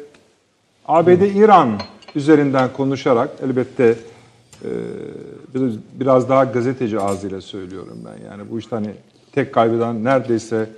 [0.88, 1.80] ABD-İran
[2.16, 3.96] üzerinden konuşarak elbette
[4.64, 4.70] e,
[5.94, 8.30] biraz, daha gazeteci ağzıyla söylüyorum ben.
[8.30, 8.90] Yani bu işte hani
[9.32, 10.70] tek kaybeden neredeyse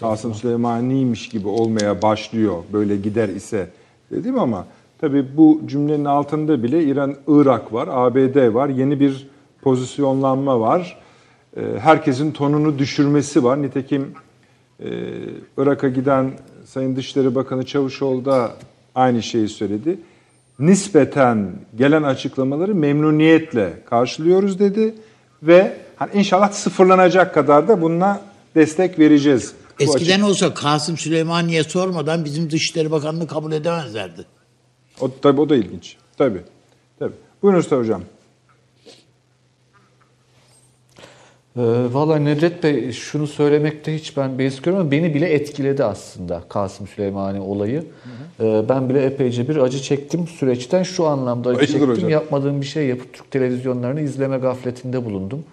[0.00, 2.62] Kasım Süleymani'ymiş gibi olmaya başlıyor.
[2.72, 3.68] Böyle gider ise
[4.10, 4.66] dedim ama
[5.00, 8.68] tabii bu cümlenin altında bile İran, Irak var, ABD var.
[8.68, 9.28] Yeni bir
[9.62, 10.98] pozisyonlanma var.
[11.56, 13.62] E, herkesin tonunu düşürmesi var.
[13.62, 14.12] Nitekim
[14.80, 14.88] e,
[15.58, 16.30] Irak'a giden
[16.64, 18.50] Sayın Dışişleri Bakanı Çavuşoğlu da
[18.94, 19.98] aynı şeyi söyledi.
[20.58, 24.94] Nispeten gelen açıklamaları memnuniyetle karşılıyoruz dedi
[25.42, 28.20] ve hani inşallah sıfırlanacak kadar da bununla
[28.54, 29.54] destek vereceğiz.
[29.80, 34.24] Eskiden açık- olsa Kasım Süleymaniye sormadan bizim Dışişleri Bakanlığı kabul edemezlerdi.
[35.00, 35.96] o, tabii o da ilginç.
[36.18, 36.40] Tabii.
[36.98, 37.12] Tabii.
[37.42, 38.02] Buyurun Usta Hocam.
[41.56, 41.60] Ee,
[41.92, 44.90] Valla Nedret Bey şunu söylemekte hiç ben beis görmüyorum.
[44.90, 47.84] Beni bile etkiledi aslında Kasım Süleymani olayı.
[48.40, 50.82] Ee, ben bile epeyce bir acı çektim süreçten.
[50.82, 51.94] Şu anlamda acı Hayırdır çektim.
[51.94, 52.10] hocam?
[52.10, 55.44] Yapmadığım bir şey yapıp Türk televizyonlarını izleme gafletinde bulundum.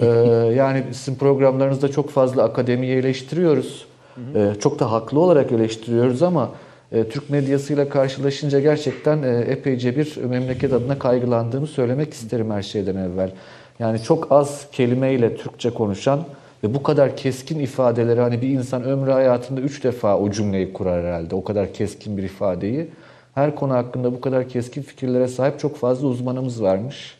[0.00, 0.06] Ee,
[0.56, 3.86] yani sizin programlarınızda çok fazla akademiyi eleştiriyoruz.
[4.34, 6.50] Ee, çok da haklı olarak eleştiriyoruz ama
[6.92, 12.96] e, Türk medyasıyla karşılaşınca gerçekten e, epeyce bir memleket adına kaygılandığımı söylemek isterim her şeyden
[12.96, 13.30] evvel.
[13.78, 16.20] Yani çok az kelimeyle Türkçe konuşan
[16.64, 21.04] ve bu kadar keskin ifadeleri hani bir insan ömrü hayatında üç defa o cümleyi kurar
[21.04, 21.34] herhalde.
[21.34, 22.90] O kadar keskin bir ifadeyi.
[23.34, 27.14] Her konu hakkında bu kadar keskin fikirlere sahip çok fazla uzmanımız varmış.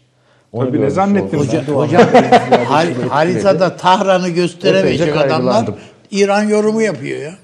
[0.66, 0.90] Tabii, ne
[1.23, 1.40] oldum.
[1.40, 2.03] Hocam- Hocam
[2.64, 5.55] har- haritada Tahran'ı gösteremeyecek adamlar.
[6.11, 7.35] İran yorumu yapıyor ya.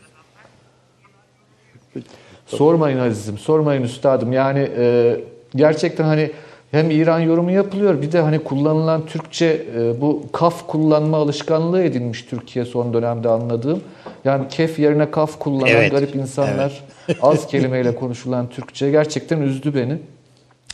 [2.47, 4.33] Sormayın azizim, sormayın üstadım.
[4.33, 5.17] Yani e,
[5.57, 6.31] gerçekten hani
[6.73, 12.23] hem İran yorumu yapılıyor bir de hani kullanılan Türkçe e, bu kaf kullanma alışkanlığı edinmiş
[12.23, 13.81] Türkiye son dönemde anladığım.
[14.25, 16.85] Yani kef yerine kaf kullanan Evet, garip insanlar
[17.23, 19.99] az kelimeyle konuşulan Türkçe gerçekten üzdü beni.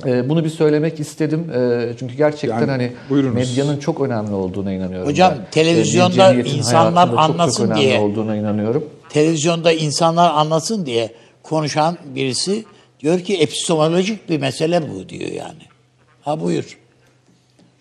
[0.07, 1.51] E, bunu bir söylemek istedim.
[1.55, 3.35] E, çünkü gerçekten Yani hani buyurunuz.
[3.35, 5.09] medyanın çok önemli olduğuna inanıyorum.
[5.09, 5.51] Hocam, ben.
[5.51, 8.01] televizyonda insanlar çok, anlasın çok diye.
[8.01, 8.85] olduğuna inanıyorum.
[9.11, 12.65] Televizyonda insanlar anlasın diye konuşan birisi
[13.01, 15.78] diyor ki epistemolojik bir mesele bu diyor yani.
[16.23, 16.79] Ha buyur.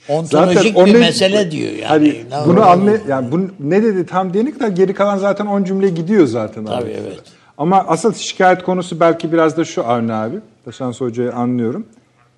[0.09, 1.85] Ontolojik bir onu- mesele diyor yani.
[1.85, 5.63] Hani Ne bunu anla yani bunu ne dedi tam diyene kadar geri kalan zaten 10
[5.63, 6.61] cümle gidiyor zaten.
[6.61, 6.69] abi.
[6.69, 7.19] Tabii, evet.
[7.57, 10.35] Ama asıl şikayet konusu belki biraz da şu Avni abi.
[10.65, 11.87] Taşans Hoca'yı anlıyorum.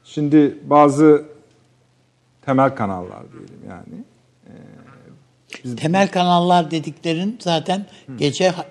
[0.03, 1.23] Şimdi bazı
[2.41, 4.03] temel kanallar diyelim yani.
[5.77, 7.85] Temel kanallar dediklerin zaten
[8.17, 8.65] gece ha-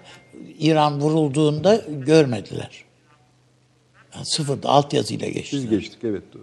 [0.59, 2.85] İran vurulduğunda görmediler.
[4.15, 5.57] Yani sıfırda altyazıyla geçti.
[5.57, 6.43] Biz geçtik evet doğru.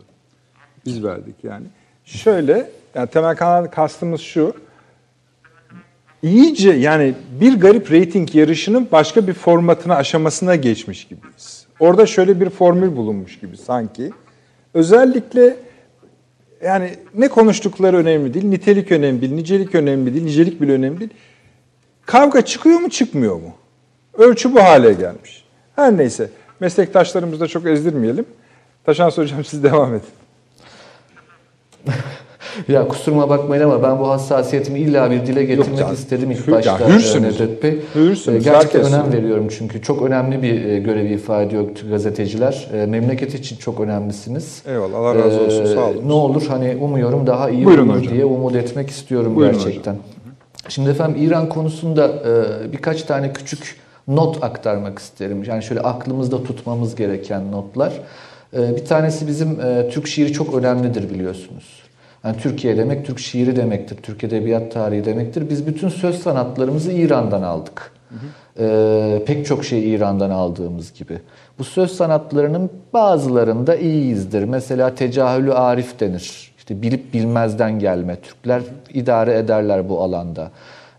[0.86, 1.66] Biz verdik yani.
[2.06, 4.54] Şöyle yani temel kanal kastımız şu.
[6.24, 11.66] İyice yani bir garip reyting yarışının başka bir formatına aşamasına geçmiş gibiyiz.
[11.80, 14.12] Orada şöyle bir formül bulunmuş gibi sanki.
[14.74, 15.56] Özellikle
[16.64, 21.14] yani ne konuştukları önemli değil, nitelik önemli değil, nicelik önemli değil, nicelik bile önemli değil.
[22.06, 23.56] Kavga çıkıyor mu çıkmıyor mu?
[24.14, 25.46] Ölçü bu hale gelmiş.
[25.76, 26.30] Her neyse.
[26.60, 28.26] Meslektaşlarımızı da çok ezdirmeyelim.
[28.84, 30.25] Taşans Hocam siz devam edin.
[32.68, 35.94] Ya kusuruma bakmayın ama ben bu hassasiyetimi illa bir dile getirmek canım.
[35.94, 37.40] istedim ilk başta hürsünüz.
[37.42, 37.80] Nedret Bey.
[37.96, 38.94] Hürsünüz, Ee, Gerçekten herkes.
[38.94, 42.68] önem veriyorum çünkü çok önemli bir e, görevi ifade ediyor gazeteciler.
[42.74, 44.62] E, Memleket için çok önemlisiniz.
[44.68, 46.04] Eyvallah, Allah razı olsun, Ee, sağ olun.
[46.08, 48.14] Ne olur hani umuyorum daha iyi Buyurun olur hocam.
[48.14, 49.96] diye umut etmek istiyorum Buyurun gerçekten.
[50.70, 53.76] Şimdi efendim İran konusunda e, birkaç tane küçük
[54.08, 55.44] not aktarmak isterim.
[55.48, 57.94] Yani şöyle aklımızda tutmamız gereken notlar.
[58.56, 61.86] E, Bir tanesi bizim e, Türk şiiri çok önemlidir biliyorsunuz.
[62.24, 65.50] Yani Türkiye demek Türk şiiri demektir, Türk edebiyat tarihi demektir.
[65.50, 67.92] Biz bütün söz sanatlarımızı İran'dan aldık.
[68.60, 71.20] Ee, pek çok şey İran'dan aldığımız gibi.
[71.60, 74.44] Bu söz sanatlarının bazılarında iyiyizdir.
[74.44, 76.52] Mesela tecahülü arif denir.
[76.58, 78.16] İşte bilip bilmezden gelme.
[78.16, 78.62] Türkler
[78.94, 80.52] idare ederler bu alanda.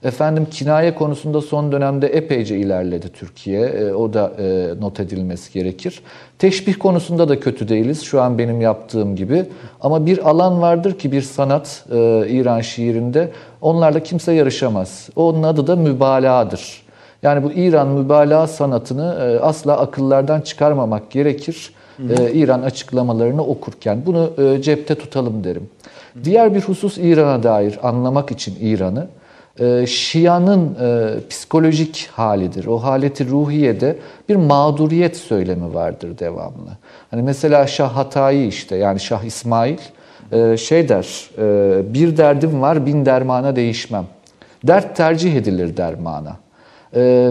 [0.06, 3.60] Efendim kinaye konusunda son dönemde epeyce ilerledi Türkiye.
[3.60, 6.02] Ee, o da e, not edilmesi gerekir.
[6.38, 8.02] Teşbih konusunda da kötü değiliz.
[8.02, 9.44] Şu an benim yaptığım gibi.
[9.80, 11.96] Ama bir alan vardır ki bir sanat e,
[12.28, 13.30] İran şiirinde.
[13.60, 15.08] Onlarla kimse yarışamaz.
[15.16, 16.82] Onun adı da mübalağadır.
[17.22, 21.72] Yani bu İran mübalağa sanatını e, asla akıllardan çıkarmamak gerekir.
[22.10, 25.68] E, İran açıklamalarını okurken bunu e, cepte tutalım derim.
[26.24, 29.06] Diğer bir husus İran'a dair anlamak için İran'ı
[29.60, 32.66] e, Şia'nın e, psikolojik halidir.
[32.66, 33.96] O haleti ruhiyede
[34.28, 36.70] bir mağduriyet söylemi vardır devamlı.
[37.10, 39.78] Hani mesela Şah Hatayi işte yani Şah İsmail
[40.32, 44.06] e, şey der e, bir derdim var bin dermana değişmem.
[44.64, 46.36] Dert tercih edilir dermana.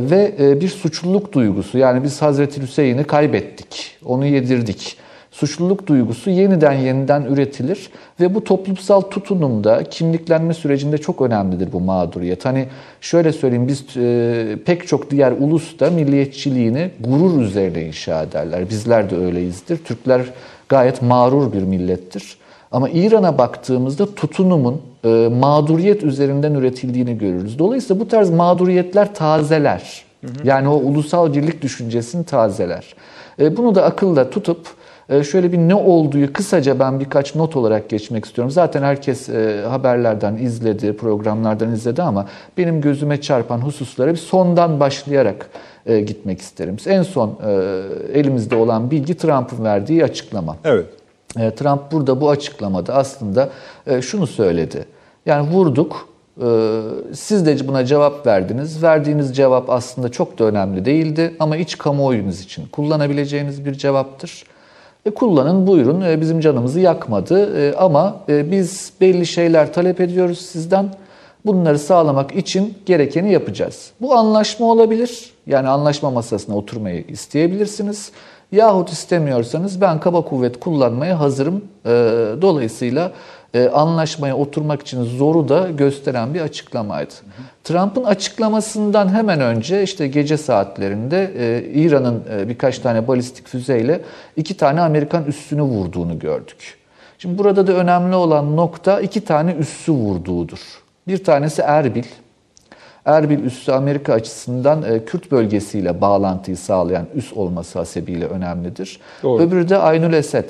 [0.02, 4.98] Ve bir suçluluk duygusu yani biz Hazreti Hüseyin'i kaybettik, onu yedirdik.
[5.36, 12.46] Suçluluk duygusu yeniden yeniden üretilir ve bu toplumsal tutunumda kimliklenme sürecinde çok önemlidir bu mağduriyet.
[12.46, 12.68] Hani
[13.02, 18.70] şöyle söyleyeyim biz e, pek çok diğer ulus da milliyetçiliğini gurur üzerine inşa ederler.
[18.70, 19.78] Bizler de öyleyizdir.
[19.78, 20.22] Türkler
[20.70, 22.38] gayet mağrur bir millettir.
[22.72, 27.60] Ama İran'a baktığımızda tutunumun e, mağduriyet üzerinden üretildiğini görürüz.
[27.60, 30.06] Dolayısıyla bu tarz mağduriyetler tazeler.
[30.44, 32.96] Yani o ulusal birlik düşüncesini tazeler.
[33.40, 38.26] E, bunu da akılda tutup şöyle bir ne olduğu kısaca ben birkaç not olarak geçmek
[38.26, 38.52] istiyorum.
[38.52, 45.50] Zaten herkes e, haberlerden izledi, programlardan izledi ama benim gözüme çarpan hususlara bir sondan başlayarak
[45.86, 46.78] e, gitmek isterim.
[46.88, 47.52] En son e,
[48.20, 50.58] elimizde olan bilgi Trump'ın verdiği açıklama.
[50.64, 50.86] Evet.
[51.58, 53.50] Trump burada bu açıklamada aslında
[54.02, 54.86] şunu söyledi.
[55.26, 56.10] Yani vurduk,
[57.14, 58.84] siz de buna cevap verdiniz.
[58.84, 64.44] Verdiğiniz cevap aslında çok da önemli değildi ama iç kamuoyunuz için kullanabileceğiniz bir cevaptır.
[65.06, 70.40] E, kullanın buyurun E, bizim canımızı yakmadı E, ama e, biz belli şeyler talep ediyoruz
[70.40, 70.90] sizden.
[71.46, 73.92] Bunları sağlamak için gerekeni yapacağız.
[74.02, 75.34] Bu anlaşma olabilir.
[75.48, 78.12] Yani anlaşma masasına oturmayı isteyebilirsiniz.
[78.52, 81.62] Yahut istemiyorsanız ben kaba kuvvet kullanmaya hazırım.
[81.86, 81.90] Ee,
[82.42, 83.12] dolayısıyla
[83.56, 87.14] e, anlaşmaya oturmak için zoru da gösteren bir açıklamaydı.
[87.64, 94.02] Trump'ın açıklamasından hemen önce işte gece saatlerinde e, İran'ın e, birkaç tane balistik füzeyle
[94.36, 96.78] iki tane Amerikan üssünü vurduğunu gördük.
[97.18, 100.60] Şimdi burada da önemli olan nokta iki tane üssü vurduğudur.
[101.08, 102.04] Bir tanesi Erbil,
[103.06, 109.00] Erbil üssü Amerika açısından e, Kürt bölgesiyle bağlantıyı sağlayan üs olması hasebiyle önemlidir.
[109.24, 109.44] Doğru.
[109.44, 110.50] Öbürü de Aynül Esed.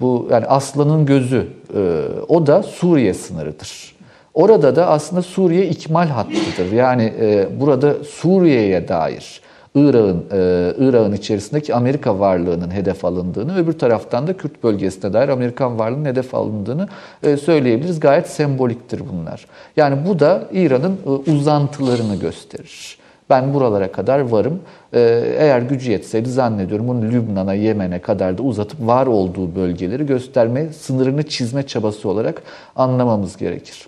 [0.00, 1.46] Bu yani aslanın gözü.
[1.74, 3.96] E, o da Suriye sınırıdır.
[4.34, 6.72] Orada da aslında Suriye ikmal hattıdır.
[6.72, 9.40] Yani e, burada Suriye'ye dair
[9.76, 15.78] Irak'ın e, Irak'ın içerisindeki Amerika varlığının hedef alındığını, öbür taraftan da Kürt bölgesine dair Amerikan
[15.78, 16.88] varlığının hedef alındığını
[17.22, 18.00] e, söyleyebiliriz.
[18.00, 19.46] Gayet semboliktir bunlar.
[19.76, 22.98] Yani bu da İran'ın e, uzantılarını gösterir.
[23.30, 24.60] Ben buralara kadar varım.
[24.96, 30.72] E, eğer gücü yetseydi zannediyorum bunu Lübnan'a, Yemen'e kadar da uzatıp var olduğu bölgeleri gösterme,
[30.72, 32.42] sınırını çizme çabası olarak
[32.76, 33.86] anlamamız gerekir.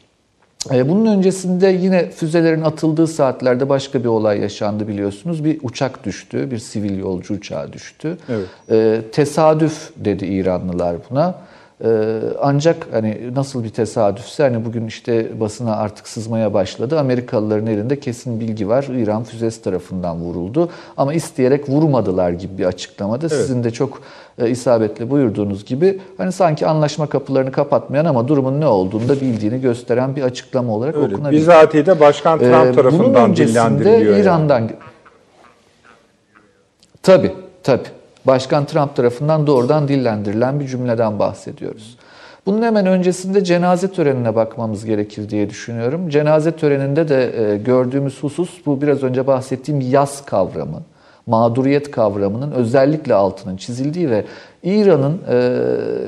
[0.73, 5.45] E, Bunun öncesinde yine füzelerin atıldığı saatlerde başka bir olay yaşandı biliyorsunuz.
[5.45, 8.19] Bir uçak düştü, bir sivil yolcu uçağı düştü.
[8.29, 8.47] Evet.
[8.71, 11.35] E, tesadüf dedi İranlılar buna.
[11.85, 16.99] E, ancak hani nasıl bir tesadüfse hani bugün işte basına artık sızmaya başladı.
[16.99, 18.85] Amerikalıların elinde kesin bilgi var.
[18.85, 20.69] İran füzesi tarafından vuruldu.
[20.97, 23.29] Ama isteyerek vurmadılar gibi bir açıklamada.
[23.29, 24.03] Sizin de çok
[24.39, 29.61] e, isabetli buyurduğunuz gibi hani sanki anlaşma kapılarını kapatmayan ama durumun ne olduğunu da bildiğini
[29.61, 31.15] gösteren bir açıklama olarak Öyle.
[31.15, 31.41] okunabilir.
[31.41, 34.13] Bizatihi de Başkan Trump Ee, bunun tarafından öncesinde dillendiriliyor.
[34.13, 34.23] yani.
[34.23, 34.71] İran'dan
[37.03, 37.89] Tabii, tabii.
[38.29, 41.97] Başkan Trump tarafından doğrudan dillendirilen bir cümleden bahsediyoruz.
[42.47, 46.09] Bunun hemen öncesinde cenaze törenine bakmamız gerekir diye düşünüyorum.
[46.09, 50.83] Cenaze töreninde de e, gördüğümüz husus bu biraz önce bahsettiğim yas kavramı,
[51.27, 54.25] mağduriyet kavramının özellikle altının çizildiği ve
[54.63, 55.61] İran'ın e,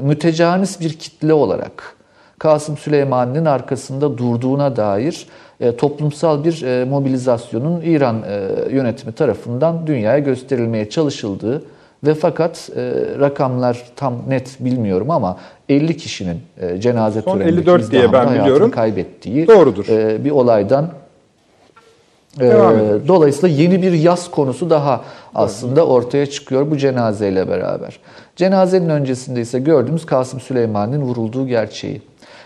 [0.02, 1.96] mütecanis bir kitle olarak
[2.38, 5.26] Kasım Süleyman'ın arkasında durduğuna dair
[5.60, 8.16] e, toplumsal bir mobilizasyonun İran
[8.70, 11.62] yönetimi tarafından dünyaya gösterilmeye çalışıldığı
[12.04, 15.36] ve fakat e, rakamlar tam net bilmiyorum ama
[15.68, 18.70] 50 kişinin e, cenaze Son törenindeki 54 diye ben biliyorum.
[18.70, 19.88] kaybettiği Doğrudur.
[19.88, 20.90] e, bir olaydan
[22.40, 22.52] e,
[23.08, 25.00] dolayısıyla yeni bir yaz konusu daha
[25.34, 27.98] aslında ortaya çıkıyor bu cenazeyle beraber.
[28.36, 32.02] Cenazenin öncesinde ise gördüğümüz Kasım Süleyman'ın vurulduğu gerçeği.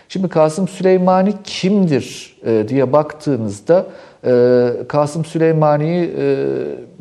[0.09, 3.85] Şimdi Kasım Süleymani kimdir e, diye baktığınızda
[4.25, 6.35] e, Kasım Süleymani'yi e,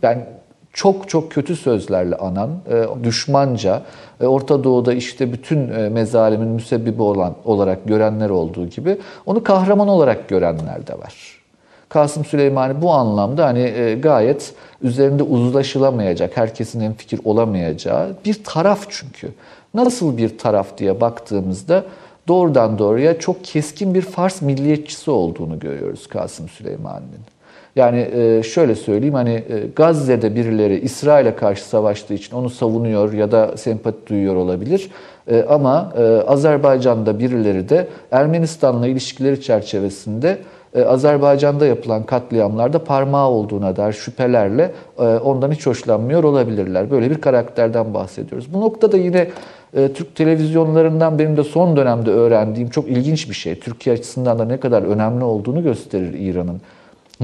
[0.03, 0.27] ben
[0.75, 3.83] çok çok kötü sözlerle anan, e, düşmanca,
[4.21, 9.89] e, Orta Doğu'da işte bütün e, mezalimin müsebbibi olan olarak görenler olduğu gibi onu kahraman
[9.89, 11.41] olarak görenler de var.
[11.89, 19.29] Kasım Süleymani bu anlamda hani gayet üzerinde uzlaşılamayacak, herkesin en fikir olamayacağı bir taraf çünkü.
[19.75, 21.85] Nasıl bir taraf diye baktığımızda
[22.29, 27.34] doğrudan doğruya çok keskin bir Fars milliyetçisi olduğunu görüyoruz Kasım Süleymani'nin.
[27.77, 33.33] Yani e, şöyle söyleyeyim hani e, Gazze'de birileri İsrail'e karşı savaştığı için onu savunuyor ya
[33.33, 34.91] da sempati duyuyor olabilir.
[35.31, 35.93] E, ama
[36.27, 40.39] Azerbaycan'da birileri de Ermenistan'la ilişkileri çerçevesinde
[40.87, 46.91] Azerbaycan'da yapılan katliamlarda parmağı olduğuna dair şüphelerle ondan hiç hoşlanmıyor olabilirler.
[46.91, 48.55] Böyle bir karakterden bahsediyoruz.
[48.55, 49.29] Bu noktada yine
[49.73, 53.61] Türk televizyonlarından benim de son dönemde öğrendiğim çok ilginç bir şey.
[53.61, 56.61] Türkiye açısından da ne kadar önemli olduğunu gösterir İran'ın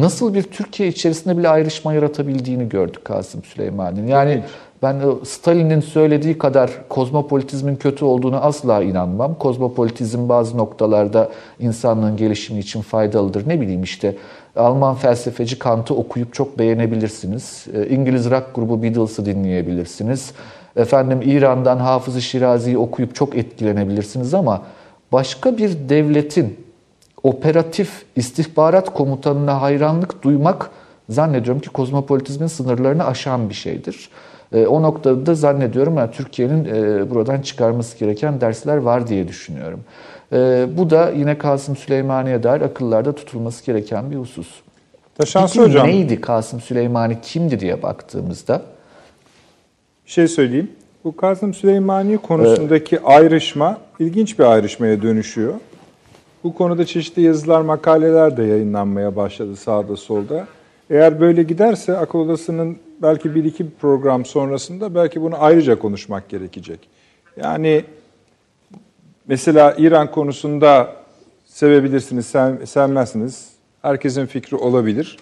[0.01, 4.07] nasıl bir Türkiye içerisinde bile ayrışma yaratabildiğini gördük Kasım Süleyman'ın.
[4.07, 4.43] Yani
[4.83, 9.35] ben Stalin'in söylediği kadar kozmopolitizmin kötü olduğunu asla inanmam.
[9.35, 13.49] Kozmopolitizm bazı noktalarda insanlığın gelişimi için faydalıdır.
[13.49, 14.17] Ne bileyim işte
[14.57, 17.67] Alman felsefeci Kant'ı okuyup çok beğenebilirsiniz.
[17.75, 20.33] Ee, İngiliz rock grubu Beatles'ı dinleyebilirsiniz.
[20.77, 24.63] Efendim İran'dan Hafız-ı Şirazi'yi okuyup çok etkilenebilirsiniz ama
[25.13, 26.57] başka bir devletin
[27.23, 30.71] operatif istihbarat komutanına hayranlık duymak
[31.09, 34.09] zannediyorum ki kozmopolitizmin sınırlarını aşan bir şeydir.
[34.53, 39.81] E, o noktada da zannediyorum yani Türkiye'nin e, buradan çıkarması gereken dersler var diye düşünüyorum.
[40.33, 44.49] E, bu da yine Kasım Süleymani'ye dair akıllarda tutulması gereken bir husus.
[45.19, 45.87] Taşansı Peki hocam.
[45.87, 48.63] neydi Kasım Süleymani kimdi diye baktığımızda?
[50.07, 50.71] Bir şey söyleyeyim.
[51.05, 55.55] Bu Kasım Süleymani konusundaki ayrışma ilginç bir ayrışmaya dönüşüyor.
[56.45, 60.47] Bu konuda çeşitli yazılar, makaleler de yayınlanmaya başladı sağda solda.
[60.91, 66.89] Eğer böyle giderse akıl odasının belki bir iki program sonrasında belki bunu ayrıca konuşmak gerekecek.
[67.37, 67.85] Yani
[69.29, 70.93] mesela İran konusunda
[71.47, 73.51] sevebilirsiniz, sev, sevmezsiniz.
[73.83, 75.17] Herkesin fikri olabilir.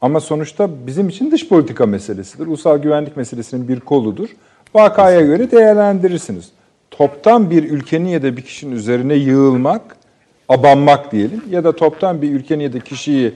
[0.00, 2.46] Ama sonuçta bizim için dış politika meselesidir.
[2.46, 4.28] Ulusal güvenlik meselesinin bir koludur.
[4.74, 6.50] Vakaya göre değerlendirirsiniz.
[6.90, 9.96] Toptan bir ülkenin ya da bir kişinin üzerine yığılmak
[10.48, 13.32] abanmak diyelim ya da toptan bir ülkenin ya da kişiyi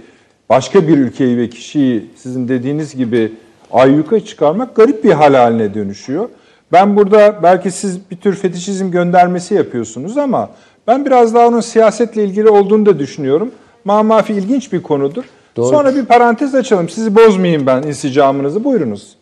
[0.48, 3.32] başka bir ülkeyi ve kişiyi sizin dediğiniz gibi
[3.70, 6.28] ayyuka çıkarmak garip bir hal haline dönüşüyor.
[6.72, 10.50] Ben burada belki siz bir tür fetişizm göndermesi yapıyorsunuz ama
[10.86, 13.50] ben biraz daha onun siyasetle ilgili olduğunu da düşünüyorum.
[13.84, 15.24] Mamafi ilginç bir konudur.
[15.56, 15.68] Doğru.
[15.68, 16.88] Sonra bir parantez açalım.
[16.88, 18.64] Sizi bozmayayım ben insicamınızı.
[18.64, 19.17] Buyurunuz.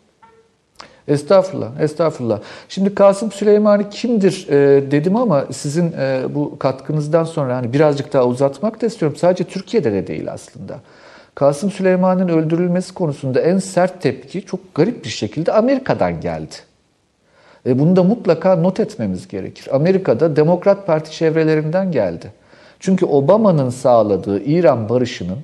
[1.09, 2.40] Estağfurullah, estağfurullah.
[2.69, 8.25] Şimdi Kasım Süleymani kimdir e, dedim ama sizin e, bu katkınızdan sonra hani birazcık daha
[8.25, 9.16] uzatmak da istiyorum.
[9.16, 10.81] Sadece Türkiye'de de değil aslında.
[11.35, 16.55] Kasım Süleyman'ın öldürülmesi konusunda en sert tepki çok garip bir şekilde Amerika'dan geldi.
[17.66, 19.69] E, bunu da mutlaka not etmemiz gerekir.
[19.73, 22.33] Amerika'da Demokrat Parti çevrelerinden geldi.
[22.81, 25.38] Çünkü Obama'nın sağladığı İran barışının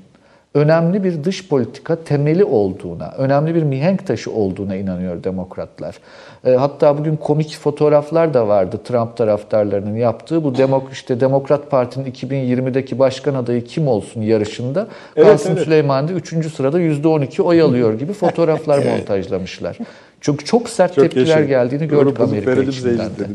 [0.55, 5.97] önemli bir dış politika temeli olduğuna, önemli bir mihenk taşı olduğuna inanıyor demokratlar.
[6.45, 10.45] E, hatta bugün komik fotoğraflar da vardı Trump taraftarlarının yaptığı.
[10.45, 15.65] Bu demok işte Demokrat Parti'nin 2020'deki başkan adayı kim olsun yarışında evet, Kasım evet.
[15.65, 16.55] Süleyman da 3.
[16.55, 19.79] sırada %12 oy alıyor gibi fotoğraflar montajlamışlar.
[20.21, 21.49] Çünkü çok sert çok tepkiler yaşayın.
[21.49, 23.27] geldiğini gördük Doğru, Amerika içinden de.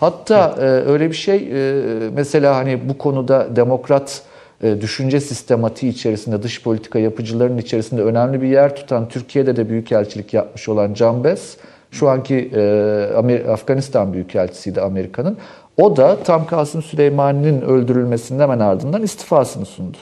[0.00, 1.82] Hatta e, öyle bir şey e,
[2.14, 4.22] mesela hani bu konuda demokrat
[4.62, 10.68] düşünce sistematiği içerisinde, dış politika yapıcılarının içerisinde önemli bir yer tutan, Türkiye'de de büyükelçilik yapmış
[10.68, 11.56] olan Can Bes,
[11.90, 15.36] şu anki e, Afganistan Büyükelçisiydi Amerika'nın.
[15.76, 19.96] O da tam Kasım Süleymani'nin öldürülmesinin hemen ardından istifasını sundu.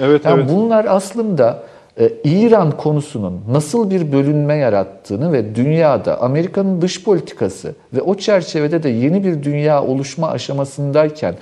[0.00, 0.50] Evet, yani evet.
[0.52, 1.62] Bunlar aslında
[2.00, 8.82] e, İran konusunun nasıl bir bölünme yarattığını ve dünyada Amerika'nın dış politikası ve o çerçevede
[8.82, 11.34] de yeni bir dünya oluşma aşamasındayken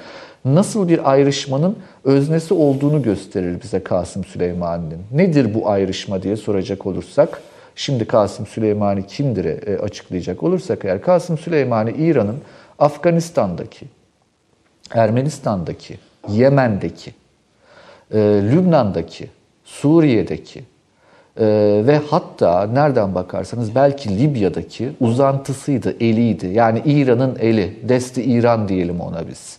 [0.54, 5.00] nasıl bir ayrışmanın öznesi olduğunu gösterir bize Kasım Süleymani'nin.
[5.12, 7.40] Nedir bu ayrışma diye soracak olursak
[7.76, 12.36] Şimdi Kasım Süleymani kimdir e, açıklayacak olursak eğer Kasım Süleymani İran'ın
[12.78, 13.86] Afganistan'daki,
[14.90, 17.14] Ermenistan'daki, Yemen'deki,
[18.10, 18.18] e,
[18.52, 19.30] Lübnan'daki,
[19.64, 20.58] Suriye'deki
[21.40, 21.46] e,
[21.86, 26.46] ve hatta nereden bakarsanız belki Libya'daki uzantısıydı, eliydi.
[26.46, 29.58] Yani İran'ın eli, Desti İran diyelim ona biz.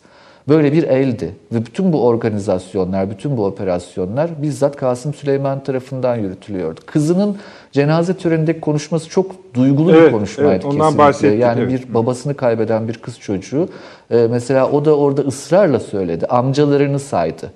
[0.50, 6.80] Böyle bir eldi ve bütün bu organizasyonlar, bütün bu operasyonlar bizzat Kasım Süleyman tarafından yürütülüyordu.
[6.86, 7.38] Kızının
[7.72, 10.98] cenaze törenindeki konuşması çok duygulu Evet, bir konuşmaydı evet, ondan kesinlikle.
[10.98, 11.88] bahsettik, yani evet.
[11.88, 13.70] bir babasını kaybeden bir kız çocuğu
[14.12, 16.26] e, mesela o da orada ısrarla söyledi.
[16.26, 17.52] Amcalarını saydı.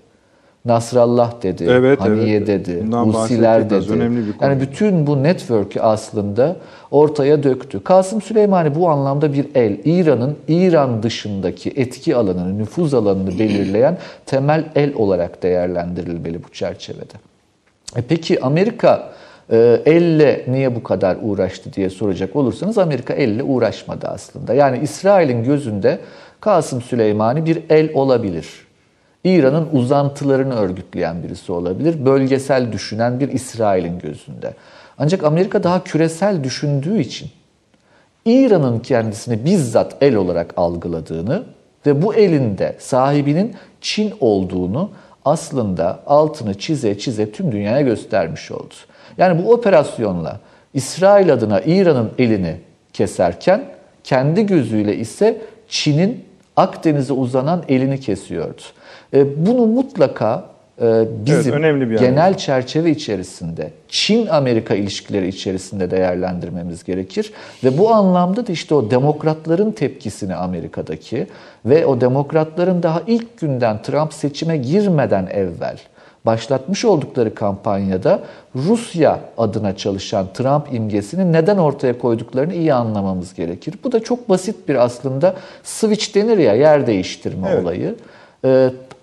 [0.66, 2.48] Nasrallah dedi, Evet, Haniye evet.
[2.48, 3.94] dedi, Bundan az, dedi.
[3.94, 4.50] önemli bir konu.
[4.50, 6.56] Yani bütün bu network'ü aslında
[6.92, 7.84] ortaya döktü.
[7.84, 9.78] Kasım Süleymani bu anlamda bir el.
[9.86, 17.14] İran'ın İran dışındaki etki alanını, nüfuz alanını belirleyen temel el olarak değerlendirilmeli bu çerçevede.
[17.96, 19.14] E peki Amerika
[19.52, 24.54] e, elle niye bu kadar uğraştı diye soracak olursanız Amerika elle uğraşmadı aslında.
[24.54, 26.00] Yani İsrail'in gözünde
[26.42, 28.48] Kasım Süleymani bir el olabilir.
[29.24, 32.06] İran'ın uzantılarını örgütleyen birisi olabilir.
[32.06, 34.54] Bölgesel düşünen bir İsrail'in gözünde.
[34.98, 37.30] Ancak Amerika daha küresel düşündüğü için
[38.26, 41.44] İran'ın kendisini bizzat el olarak algıladığını
[41.86, 44.92] ve bu elinde sahibinin Çin olduğunu
[45.26, 48.74] aslında altını çize çize tüm dünyaya göstermiş oldu.
[49.18, 50.40] Yani bu operasyonla
[50.74, 52.56] İsrail adına İran'ın elini
[52.94, 53.66] keserken
[54.04, 58.62] kendi gözüyle ise Çin'in Akdeniz'e uzanan elini kesiyordu.
[59.14, 60.46] E, Bunu mutlaka
[60.82, 62.38] e, bizim önemli bir genel analiz.
[62.38, 67.34] çerçeve içerisinde, Çin-Amerika ilişkileri içerisinde değerlendirmemiz gerekir.
[67.64, 71.28] Ve bu anlamda da işte o demokratların tepkisini Amerika'daki
[71.66, 75.78] ve o demokratların daha ilk günden Trump seçime girmeden evvel
[76.26, 78.20] başlatmış oldukları kampanyada
[78.56, 83.76] Rusya adına çalışan Trump imgesini neden ortaya koyduklarını iyi anlamamız gerekir.
[83.84, 87.64] Bu da çok basit bir aslında switch denir ya yer değiştirme Evet.
[87.64, 87.96] olayı.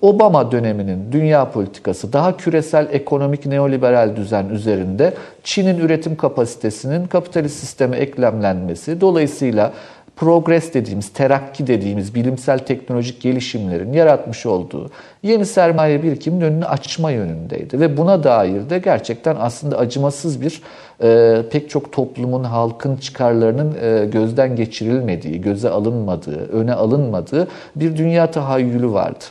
[0.02, 7.96] Obama döneminin dünya politikası daha küresel ekonomik neoliberal düzen üzerinde Çin'in üretim kapasitesinin kapitalist sisteme
[7.96, 9.72] eklemlenmesi dolayısıyla
[10.16, 14.90] progres dediğimiz, terakki dediğimiz bilimsel teknolojik gelişimlerin yaratmış olduğu
[15.22, 17.80] yeni sermaye birikiminin önünü açma yönündeydi.
[17.80, 20.62] Ve buna dair de gerçekten aslında acımasız bir
[21.02, 28.30] e, pek çok toplumun, halkın çıkarlarının e, gözden geçirilmediği, göze alınmadığı, öne alınmadığı bir dünya
[28.30, 29.24] tahayyülü vardı.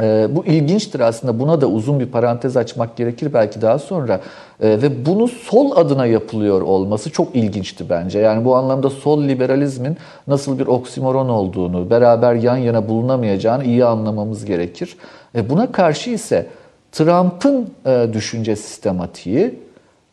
[0.00, 1.38] Ee, bu ilginçtir aslında.
[1.38, 4.20] Buna da uzun bir parantez açmak gerekir belki daha sonra.
[4.60, 8.18] Ee, ve bunu sol adına yapılıyor olması çok ilginçti bence.
[8.18, 14.44] Yani bu anlamda sol liberalizmin nasıl bir oksimoron olduğunu, beraber yan yana bulunamayacağını iyi anlamamız
[14.44, 14.96] gerekir.
[15.34, 16.46] E, buna karşı ise
[16.92, 19.54] Trump'ın e, düşünce sistematiği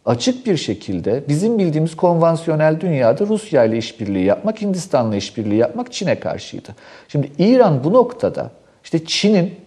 [0.06, 6.20] açık bir şekilde bizim bildiğimiz konvansiyonel dünyada Rusya ile işbirliği yapmak, Hindistan'la işbirliği yapmak Çin'e
[6.20, 6.70] karşıydı.
[7.08, 8.52] Şimdi İran bu noktada
[8.84, 9.63] işte Çin'in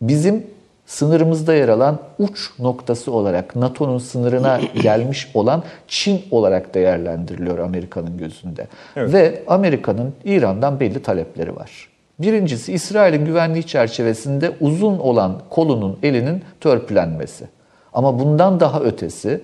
[0.00, 0.46] bizim
[0.86, 8.66] sınırımızda yer alan uç noktası olarak NATO'nun sınırına gelmiş olan Çin olarak değerlendiriliyor Amerika'nın gözünde.
[8.96, 9.12] Evet.
[9.12, 11.88] Ve Amerika'nın İran'dan belli talepleri var.
[12.18, 17.44] Birincisi İsrail'in güvenliği çerçevesinde uzun olan kolunun elinin törpülenmesi.
[17.92, 19.40] Ama bundan daha ötesi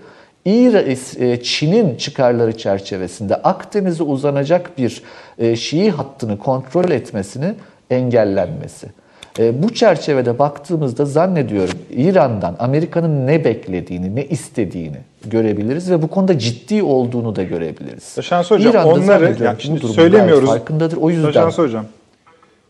[0.46, 5.02] e, Çin'in çıkarları çerçevesinde Akdeniz'e uzanacak bir
[5.38, 7.54] e, Şii hattını kontrol etmesini
[7.90, 8.86] engellenmesi.
[9.38, 16.38] E, Bu çerçevede baktığımızda zannediyorum İran'dan Amerika'nın ne beklediğini, ne istediğini görebiliriz ve bu konuda
[16.38, 18.16] ciddi olduğunu da görebiliriz.
[18.22, 20.48] Şans Hocam İran da onları yani şimdi söylemiyoruz.
[20.48, 20.96] farkındadır.
[20.96, 21.84] O yüzden Şans Hocam.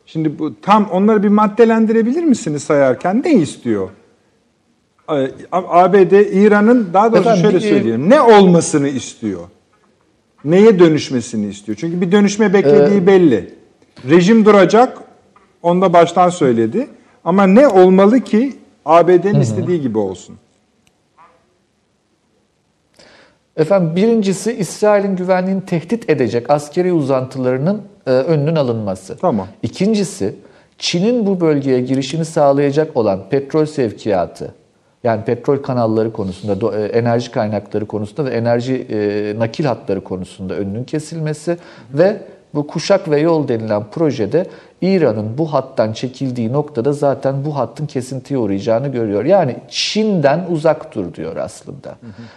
[0.06, 3.88] Şimdi bu tam onları bir maddelendirebilir misiniz sayarken ne istiyor?
[5.10, 8.10] Ee, ABD İran'ın daha doğrusu Efendim, şöyle söyleyeyim.
[8.10, 9.40] Ne olmasını istiyor?
[10.44, 11.78] Neye dönüşmesini istiyor?
[11.80, 13.54] Çünkü bir dönüşme beklediği Ee, belli.
[14.10, 14.98] Rejim duracak.
[15.62, 16.88] Onu da baştan söyledi.
[17.24, 20.36] Ama ne olmalı ki ABD'nin istediği gibi olsun?
[23.56, 29.16] Efendim birincisi İsrail'in güvenliğini tehdit edecek askeri uzantılarının e, önünün alınması.
[29.16, 29.46] Tamam.
[29.62, 30.34] İkincisi
[30.78, 34.54] Çin'in bu bölgeye girişini sağlayacak olan petrol sevkiyatı
[35.04, 40.84] yani petrol kanalları konusunda, e, enerji kaynakları konusunda ve enerji e, nakil hatları konusunda önünün
[40.84, 41.56] kesilmesi
[41.94, 42.22] ve
[42.54, 44.46] bu kuşak ve yol denilen projede
[44.80, 49.24] İran'ın bu hattan çekildiği noktada zaten bu hattın kesintiye uğrayacağını görüyor.
[49.24, 51.94] Yani Çin'den uzak dur diyor aslında.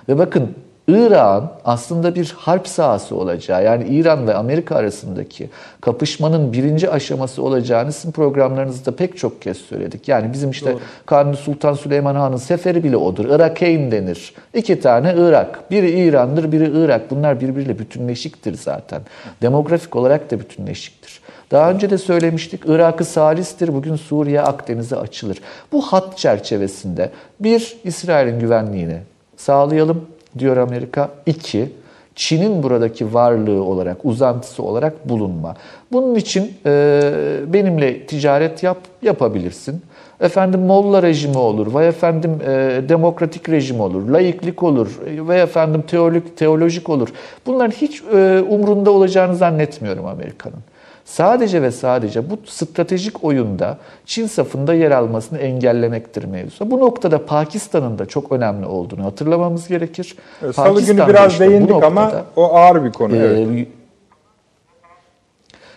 [0.09, 0.55] Ve bakın
[0.87, 5.49] İran aslında bir harp sahası olacağı yani İran ve Amerika arasındaki
[5.81, 10.07] kapışmanın birinci aşaması olacağını sizin programlarınızda pek çok kez söyledik.
[10.07, 10.79] Yani bizim işte Doğru.
[11.05, 13.25] Kanuni Sultan Süleyman Han'ın seferi bile odur.
[13.25, 14.33] Irakeyn denir.
[14.53, 15.71] İki tane Irak.
[15.71, 17.11] Biri İran'dır, biri Irak.
[17.11, 19.01] Bunlar birbiriyle bütünleşiktir zaten.
[19.41, 21.19] Demografik olarak da bütünleşiktir.
[21.51, 25.37] Daha önce de söylemiştik Irak'ı salistir, bugün Suriye Akdeniz'e açılır.
[25.71, 28.97] Bu hat çerçevesinde bir İsrail'in güvenliğini
[29.37, 30.05] sağlayalım
[30.39, 31.09] diyor Amerika.
[31.25, 31.69] İki,
[32.15, 35.55] Çin'in buradaki varlığı olarak, uzantısı olarak bulunma.
[35.91, 37.01] Bunun için e,
[37.47, 39.81] benimle ticaret yap, yapabilirsin.
[40.19, 46.37] Efendim Molla rejimi olur, vay efendim e, demokratik rejim olur, laiklik olur, ve efendim teolojik,
[46.37, 47.09] teolojik olur.
[47.45, 50.59] Bunların hiç e, umrunda olacağını zannetmiyorum Amerika'nın
[51.05, 56.71] sadece ve sadece bu stratejik oyunda Çin safında yer almasını engellemektir mevzu.
[56.71, 60.15] Bu noktada Pakistan'ın da çok önemli olduğunu hatırlamamız gerekir.
[60.43, 63.15] Evet, Salı günü biraz işte değindik noktada, ama o ağır bir konu.
[63.15, 63.67] E, evet.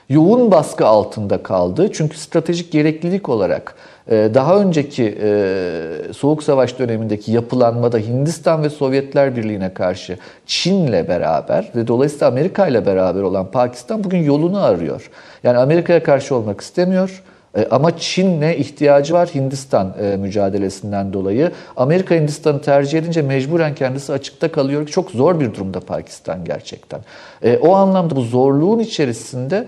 [0.09, 1.93] Yoğun baskı altında kaldı.
[1.93, 3.75] Çünkü stratejik gereklilik olarak
[4.11, 11.87] daha önceki e, Soğuk Savaş dönemindeki yapılanmada Hindistan ve Sovyetler Birliği'ne karşı Çin'le beraber ve
[11.87, 15.11] dolayısıyla Amerika ile beraber olan Pakistan bugün yolunu arıyor.
[15.43, 17.23] Yani Amerika'ya karşı olmak istemiyor.
[17.57, 21.53] E, ama Çin'le ihtiyacı var Hindistan e, mücadelesinden dolayı.
[21.77, 24.87] Amerika Hindistan'ı tercih edince mecburen kendisi açıkta kalıyor.
[24.87, 27.01] Çok zor bir durumda Pakistan gerçekten.
[27.43, 29.67] E, o anlamda bu zorluğun içerisinde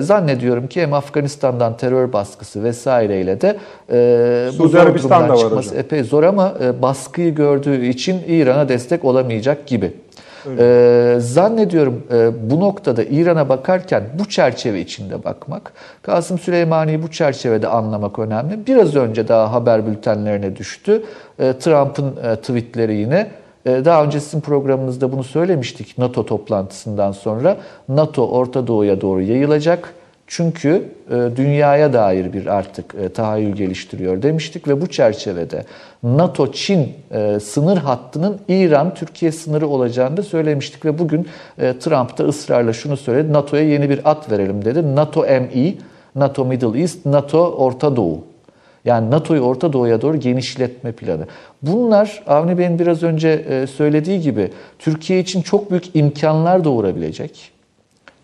[0.00, 3.56] zannediyorum ki hem Afganistan'dan terör baskısı vesaireyle de
[4.58, 9.92] bu zor durumdan çıkması epey zor ama baskıyı gördüğü için İran'a destek olamayacak gibi.
[10.58, 15.72] Ee, zannediyorum e, bu noktada İran'a bakarken bu çerçeve içinde bakmak,
[16.02, 18.66] Kasım Süleymani'yi bu çerçevede anlamak önemli.
[18.66, 21.02] Biraz önce daha haber bültenlerine düştü.
[21.38, 23.30] E, Trump'ın e, tweetleri yine.
[23.66, 27.56] E, daha önce sizin programınızda bunu söylemiştik NATO toplantısından sonra.
[27.88, 29.94] NATO Orta Doğu'ya doğru yayılacak
[30.28, 35.64] çünkü e, dünyaya dair bir artık e, tahayyül geliştiriyor demiştik ve bu çerçevede
[36.02, 41.26] NATO-Çin e, sınır hattının İran-Türkiye sınırı olacağını da söylemiştik ve bugün
[41.56, 43.32] Trump da ısrarla şunu söyledi.
[43.32, 44.96] NATO'ya yeni bir at verelim dedi.
[44.96, 45.74] NATO-ME,
[46.14, 48.24] NATO Middle East, NATO Orta Doğu.
[48.84, 51.26] Yani NATO'yu Orta Doğu'ya doğru genişletme planı.
[51.62, 57.57] Bunlar Avni Bey'in biraz önce söylediği gibi Türkiye için çok büyük imkanlar doğurabilecek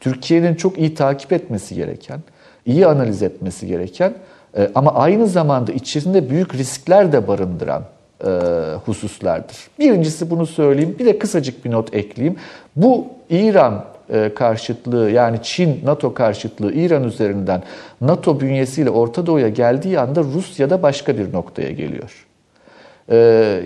[0.05, 2.21] Türkiye'nin çok iyi takip etmesi gereken,
[2.67, 4.15] iyi analiz etmesi gereken
[4.57, 7.83] e, ama aynı zamanda içerisinde büyük riskler de barındıran
[8.25, 8.31] e,
[8.85, 9.57] hususlardır.
[9.79, 10.97] Birincisi bunu söyleyeyim.
[10.99, 12.39] Bir de kısacık bir not ekleyeyim.
[12.77, 17.63] Bu İran e, karşıtlığı yani Çin NATO karşıtlığı İran üzerinden
[18.01, 22.27] NATO bünyesiyle Orta Doğu'ya geldiği anda Rusya'da başka bir noktaya geliyor.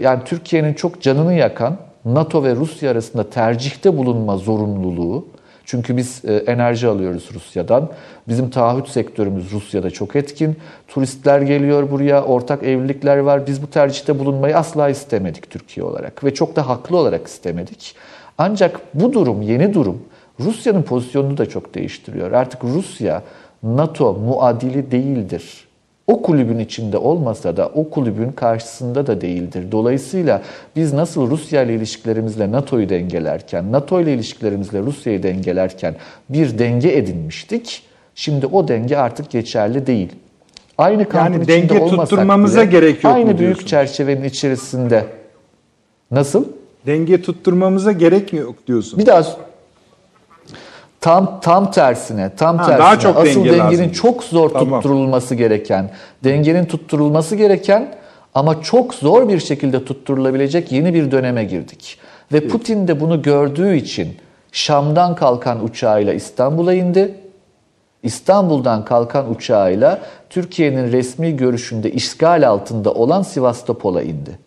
[0.01, 5.26] Yani Türkiye'nin çok canını yakan NATO ve Rusya arasında tercihte bulunma zorunluluğu
[5.68, 7.90] çünkü biz e, enerji alıyoruz Rusya'dan.
[8.28, 10.56] Bizim taahhüt sektörümüz Rusya'da çok etkin.
[10.88, 13.46] Turistler geliyor buraya, ortak evlilikler var.
[13.46, 17.94] Biz bu tercihte bulunmayı asla istemedik Türkiye olarak ve çok da haklı olarak istemedik.
[18.38, 20.04] Ancak bu durum, yeni durum
[20.40, 22.32] Rusya'nın pozisyonunu da çok değiştiriyor.
[22.32, 23.22] Artık Rusya
[23.62, 25.67] NATO muadili değildir
[26.09, 29.64] o kulübün içinde olmasa da o kulübün karşısında da değildir.
[29.72, 30.42] Dolayısıyla
[30.76, 35.94] biz nasıl Rusya ile ilişkilerimizle NATO'yu dengelerken, NATO ile ilişkilerimizle Rusya'yı dengelerken
[36.28, 37.82] bir denge edinmiştik.
[38.14, 40.09] Şimdi o denge artık geçerli değil.
[40.78, 45.04] Aynı kampın yani içinde denge tutturmamıza bile, gerek yok Aynı büyük çerçevenin içerisinde.
[46.11, 46.44] Nasıl?
[46.86, 48.98] Denge tutturmamıza gerek yok diyorsun?
[48.98, 49.22] Bir daha
[51.01, 52.78] Tam tam tersine, tam ha, tersine.
[52.78, 53.92] Daha çok Asıl denge dengenin lazım.
[53.92, 54.80] çok zor tamam.
[54.80, 55.90] tutturulması gereken,
[56.24, 57.94] dengenin tutturulması gereken
[58.34, 61.99] ama çok zor bir şekilde tutturulabilecek yeni bir döneme girdik.
[62.32, 64.16] Ve Putin de bunu gördüğü için
[64.53, 67.14] Şam'dan kalkan uçağıyla İstanbul'a indi.
[68.03, 69.99] İstanbul'dan kalkan uçağıyla
[70.30, 74.38] Türkiye'nin resmi görüşünde işgal altında olan Sivastopol'a indi.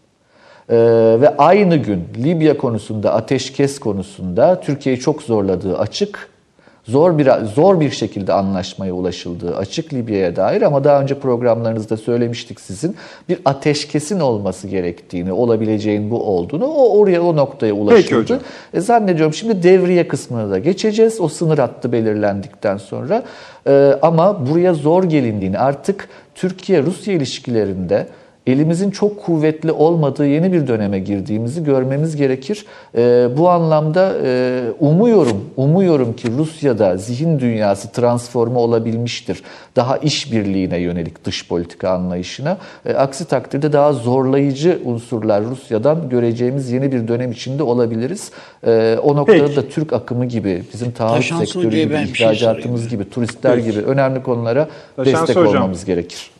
[0.70, 0.76] Ee,
[1.22, 6.31] ve aynı gün Libya konusunda, ateşkes konusunda Türkiye'yi çok zorladığı açık
[6.84, 12.60] zor bir zor bir şekilde anlaşmaya ulaşıldığı açık Libya'ya dair ama daha önce programlarınızda söylemiştik
[12.60, 12.96] sizin
[13.30, 18.42] bir ateşkesin olması gerektiğini, olabileceğin bu olduğunu o oraya o noktaya ulaşıldı.
[18.74, 21.22] E, zannediyorum şimdi devriye kısmına da geçeceğiz.
[21.22, 23.24] O sınır hattı belirlendikten sonra
[23.68, 28.08] e, ama buraya zor gelindiğini artık Türkiye-Rusya ilişkilerinde
[28.48, 32.66] elimizin çok kuvvetli olmadığı yeni bir döneme girdiğimizi görmemiz gerekir.
[32.98, 39.44] E, bu anlamda e, umuyorum, umuyorum ki Rusya'da zihin dünyası transforme olabilmiştir.
[39.76, 42.58] Daha işbirliğine yönelik dış politika anlayışına.
[42.86, 48.32] E, aksi takdirde daha zorlayıcı unsurlar Rusya'dan göreceğimiz yeni bir dönem içinde olabiliriz.
[48.68, 49.56] E, o noktada Peki.
[49.56, 52.90] da Türk akımı gibi, bizim taahhüt sektörü gibi, şey ihracatımız sorayım.
[52.90, 53.72] gibi, turistler Peki.
[53.72, 55.56] gibi önemli konulara Taşan destek Hocam.
[55.56, 56.32] olmamız gerekir.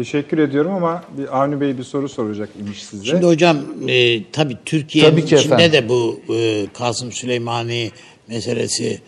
[0.00, 3.04] Teşekkür ediyorum ama bir Avni Bey bir soru soracak imiş size.
[3.04, 5.72] Şimdi hocam e, tabii Türkiye'nin Tabii içinde efendim.
[5.72, 7.90] de bu e, Kasım Süleymani
[8.28, 9.00] meselesi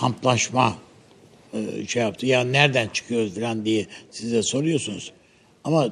[0.00, 0.74] kamplaşma
[1.54, 2.26] e, şey yaptı.
[2.26, 5.12] Ya nereden çıkıyoruz falan diye size soruyorsunuz.
[5.64, 5.88] Ama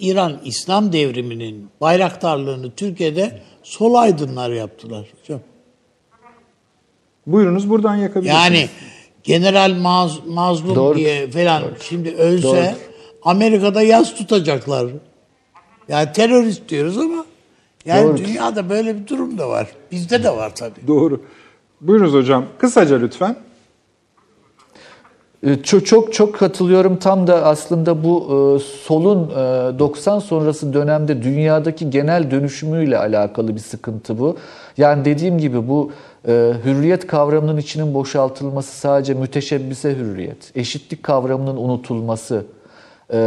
[0.00, 5.40] İran İslam devriminin bayraktarlığını Türkiye'de sol aydınlar yaptılar hocam.
[7.26, 8.44] Buyurunuz buradan yakabilirsiniz.
[8.44, 8.68] Yani
[9.24, 10.98] General Maz, Mazlum Doğru.
[10.98, 12.85] diye falan şimdi ölse Doğru.
[13.26, 14.86] Amerika'da yaz tutacaklar.
[15.88, 17.24] Yani terörist diyoruz ama
[17.84, 18.16] yani Doğru.
[18.16, 19.68] dünyada böyle bir durum da var.
[19.92, 20.86] Bizde de var tabii.
[20.86, 21.20] Doğru.
[21.80, 22.44] Buyurunuz hocam.
[22.58, 23.36] Kısaca lütfen.
[25.46, 26.96] Ee, Çok çok çok katılıyorum.
[26.96, 33.60] Tam da aslında bu e, solun e, 90 sonrası dönemde dünyadaki genel dönüşümüyle alakalı bir
[33.60, 34.36] sıkıntı bu.
[34.76, 35.92] Yani dediğim gibi bu
[36.28, 42.44] e, hürriyet kavramının içinin boşaltılması sadece müteşebbise hürriyet, eşitlik kavramının unutulması
[43.10, 43.18] e,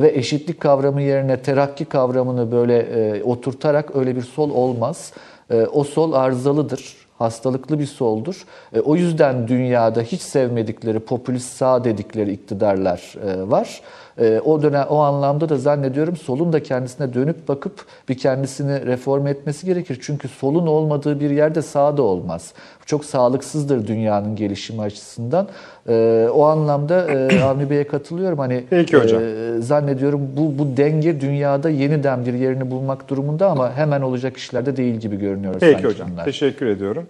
[0.00, 5.12] ve eşitlik kavramı yerine terakki kavramını böyle e, oturtarak öyle bir sol olmaz.
[5.50, 8.44] E, o sol arızalıdır hastalıklı bir soldur.
[8.72, 13.80] E, o yüzden dünyada hiç sevmedikleri popülist sağ dedikleri iktidarlar e, var.
[14.20, 19.26] E, o dönem o anlamda da zannediyorum solun da kendisine dönüp bakıp bir kendisini reform
[19.26, 19.98] etmesi gerekir.
[20.02, 22.52] Çünkü solun olmadığı bir yerde sağ da olmaz.
[22.86, 25.48] Çok sağlıksızdır dünyanın gelişimi açısından.
[25.88, 28.38] E, o anlamda e, Avni Bey'e katılıyorum.
[28.38, 29.22] Hani Peki hocam.
[29.22, 34.76] e, zannediyorum bu bu denge dünyada yeniden bir yerini bulmak durumunda ama hemen olacak işlerde
[34.76, 36.08] değil gibi görünüyor Peki sanki hocam.
[36.12, 36.24] bunlar.
[36.24, 37.06] Teşekkür ediyorum.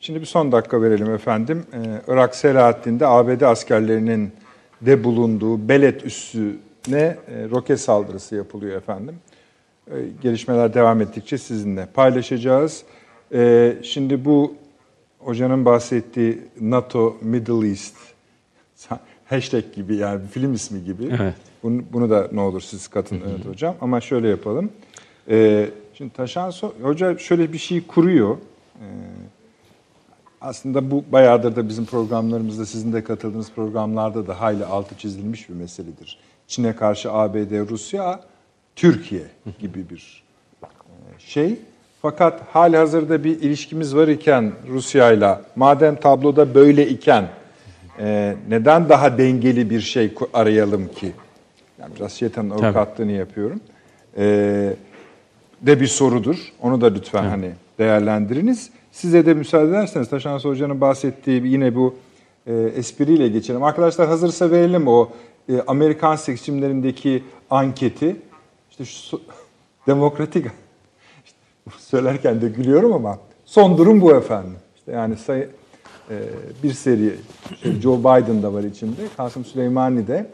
[0.00, 1.64] Şimdi bir son dakika verelim efendim.
[1.72, 4.32] Ee, Irak Selahattin'de ABD askerlerinin
[4.80, 6.58] de bulunduğu Belet üssüne
[6.92, 7.16] e,
[7.50, 9.14] roket saldırısı yapılıyor efendim.
[9.90, 12.82] Ee, gelişmeler devam ettikçe sizinle paylaşacağız.
[13.34, 14.54] Ee, şimdi bu
[15.18, 17.96] hocanın bahsettiği NATO Middle East
[19.26, 21.02] hashtag gibi yani bir film ismi gibi.
[21.20, 21.34] Evet.
[21.62, 23.76] Bunu, bunu da ne olur siz katın evet hocam.
[23.80, 24.70] Ama şöyle yapalım.
[25.30, 28.36] Ee, şimdi Taşan So- Hoca şöyle bir şey kuruyor.
[28.80, 28.84] Ee,
[30.40, 35.54] aslında bu bayağıdır da bizim programlarımızda, sizin de katıldığınız programlarda da hayli altı çizilmiş bir
[35.54, 36.18] meseledir.
[36.46, 38.20] Çin'e karşı ABD, Rusya,
[38.76, 39.22] Türkiye
[39.58, 40.22] gibi bir
[40.62, 40.66] e,
[41.18, 41.58] şey.
[42.02, 47.28] Fakat hali hazırda bir ilişkimiz var iken Rusya'yla, madem tabloda böyle iken
[47.98, 51.12] e, neden daha dengeli bir şey arayalım ki?
[51.80, 53.60] Yani biraz şeytanın avukatlığını yapıyorum.
[54.16, 54.24] E,
[55.62, 56.52] de bir sorudur.
[56.62, 58.70] Onu da lütfen hani değerlendiriniz.
[58.92, 61.94] Size de müsaade ederseniz Taşan Hoca'nın bahsettiği yine bu
[62.46, 63.62] e, espriyle geçelim.
[63.62, 65.10] Arkadaşlar hazırsa verelim o
[65.48, 68.16] e, Amerikan seçimlerindeki anketi.
[68.70, 69.20] İşte şu
[69.86, 70.46] demokratik
[71.24, 71.38] işte
[71.78, 74.56] söylerken de gülüyorum ama son durum bu efendim.
[74.76, 75.48] İşte yani sayı
[76.10, 76.14] e,
[76.62, 77.14] bir seri
[77.62, 79.00] şey, Joe Biden da var içinde.
[79.16, 80.26] Kasım Süleymani de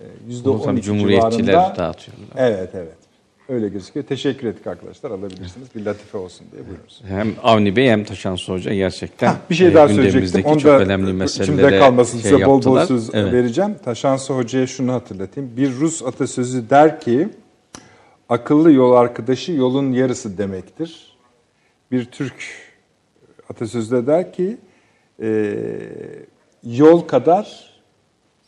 [0.00, 1.76] e, yüzde Bunu %12 Cumhuriyetçiler civarında.
[1.76, 2.26] dağıtıyorlar.
[2.36, 3.05] Evet evet.
[3.48, 4.06] Öyle gözüküyor.
[4.06, 5.10] Teşekkür ettik arkadaşlar.
[5.10, 5.68] Alabilirsiniz.
[5.74, 7.02] Bir latife olsun diye buyurunuz.
[7.06, 10.20] Hem Avni Bey hem Taşan Hoca gerçekten Hah, bir şey e, daha söyleyecektim.
[10.20, 12.18] gündemimizdeki Onu çok da önemli içimde meselelere kalmasın.
[12.18, 13.32] şey Size bol bol söz Evet.
[13.32, 13.74] vereceğim.
[13.84, 15.56] Taşansı Hoca'ya şunu hatırlatayım.
[15.56, 17.28] Bir Rus atasözü der ki
[18.28, 21.16] akıllı yol arkadaşı yolun yarısı demektir.
[21.92, 22.34] Bir Türk
[23.50, 24.56] atasözü de der ki
[25.22, 25.54] e,
[26.64, 27.76] yol kadar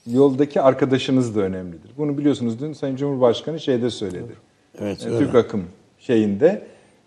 [0.07, 1.91] yoldaki arkadaşınız da önemlidir.
[1.99, 4.25] Bunu biliyorsunuz dün Sayın Cumhurbaşkanı şeyde söyledi.
[4.27, 4.37] Evet,
[4.81, 5.19] E, öyle.
[5.19, 5.65] Türk akım
[5.99, 6.63] şeyinde.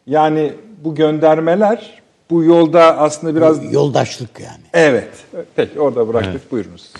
[0.08, 0.54] Yani
[0.84, 4.64] bu göndermeler bu yolda aslında biraz Yoldaşlık yani.
[4.74, 5.10] Evet.
[5.56, 6.52] Peki orada bıraktık.
[6.52, 6.94] Buyurunuz.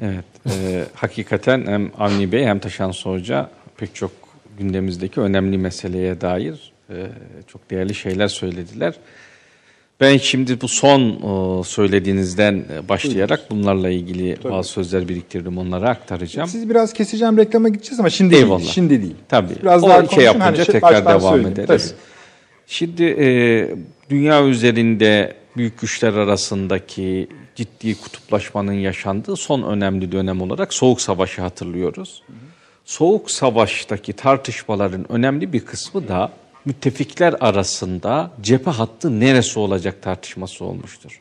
[0.00, 4.10] Evet, e, hakikaten hem Avni Bey hem Taşan Hoca pek çok
[4.58, 6.94] gündemimizdeki önemli meseleye dair e,
[7.46, 8.94] çok değerli şeyler söylediler.
[10.00, 16.48] Ben şimdi bu son e, söylediğinizden e, başlayarak bunlarla ilgili bazı sözler biriktirdim, onları aktaracağım.
[16.48, 18.58] Siz biraz keseceğim reklama gideceğiz ama şimdi Eyvallah.
[18.58, 18.70] değil.
[18.70, 19.14] Şimdi değil.
[19.28, 19.54] Tabii.
[19.62, 20.22] Biraz o daha şey konuşun.
[20.22, 21.52] yapınca Hani tekrar devam söyleyeyim.
[21.52, 21.88] ederiz.
[21.88, 22.00] Tabii.
[22.66, 23.26] Şimdi e,
[24.10, 32.22] dünya üzerinde büyük güçler arasındaki ciddi kutuplaşmanın yaşandığı son önemli dönem olarak Soğuk Savaş'ı hatırlıyoruz.
[32.84, 36.32] Soğuk Savaş'taki tartışmaların önemli bir kısmı da
[36.64, 41.20] müttefikler arasında cephe hattı neresi olacak tartışması olmuştur.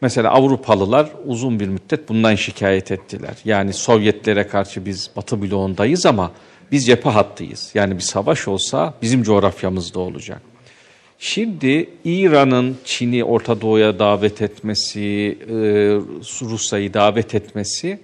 [0.00, 3.36] Mesela Avrupalılar uzun bir müddet bundan şikayet ettiler.
[3.44, 6.32] Yani Sovyetlere karşı biz Batı bloğundayız ama
[6.72, 7.70] Biz cephe hattıyız.
[7.74, 10.42] Yani bir savaş olsa bizim coğrafyamızda olacak.
[11.18, 15.54] Şimdi İran'ın Çin'i Orta Doğu'ya davet etmesi, e,
[16.42, 18.00] Rusya'yı davet etmesi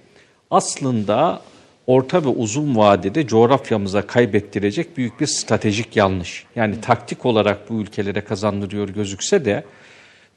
[0.51, 1.41] aslında
[1.87, 6.45] orta ve uzun vadede coğrafyamıza kaybettirecek büyük bir stratejik yanlış.
[6.55, 9.63] Yani taktik olarak bu ülkelere kazandırıyor gözükse de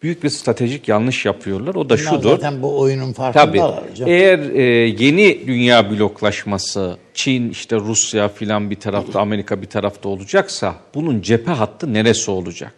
[0.02, 1.74] büyük bir stratejik yanlış yapıyorlar.
[1.74, 2.30] O da Bunlar şudur.
[2.30, 4.08] zaten bu oyunun farkındalar hocam.
[4.08, 4.62] Eğer e,
[5.04, 11.52] yeni dünya bloklaşması, Çin, işte Rusya filan bir tarafta, Amerika bir tarafta olacaksa bunun cephe
[11.52, 12.74] hattı neresi olacak?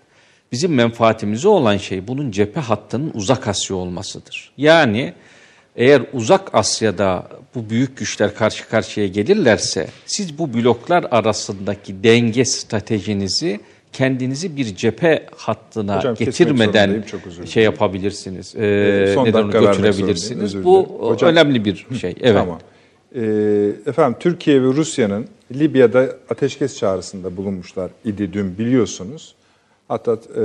[0.52, 4.52] Bizim menfaatimize olan şey bunun cephe hattının uzak Asya olmasıdır.
[4.56, 5.14] Yani
[5.78, 13.60] eğer uzak Asya'da bu büyük güçler karşı karşıya gelirlerse siz bu bloklar arasındaki denge stratejinizi
[13.92, 17.04] kendinizi bir cephe hattına Hocam, getirmeden
[17.46, 18.54] şey yapabilirsiniz.
[18.56, 20.64] e, Ee, son neden götürebilirsiniz.
[20.64, 20.98] Bu.
[21.00, 22.14] Hocam- önemli bir şey.
[22.20, 22.34] Evet.
[22.36, 22.58] Tamam.
[23.14, 23.20] Ee,
[23.86, 29.34] efendim Türkiye ve Rusya'nın Libya'da ateşkes çağrısında bulunmuşlar idi dün biliyorsunuz.
[29.88, 30.42] Hatta e,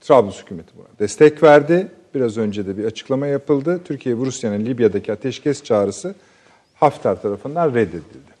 [0.00, 1.88] Trablus hükümeti buna destek verdi.
[2.14, 3.80] Biraz önce de bir açıklama yapıldı.
[3.84, 6.14] Türkiye ve Rusya'nın Libya'daki ateşkes çağrısı
[6.74, 8.38] Hafter tarafından reddedildi.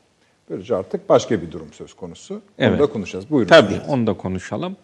[0.50, 2.34] Böylece artık başka bir durum söz konusu.
[2.34, 2.80] Onu Evet.
[2.80, 3.30] da konuşacağız.
[3.30, 3.48] Buyurun.
[3.48, 4.76] Tabii onu da konuşalım.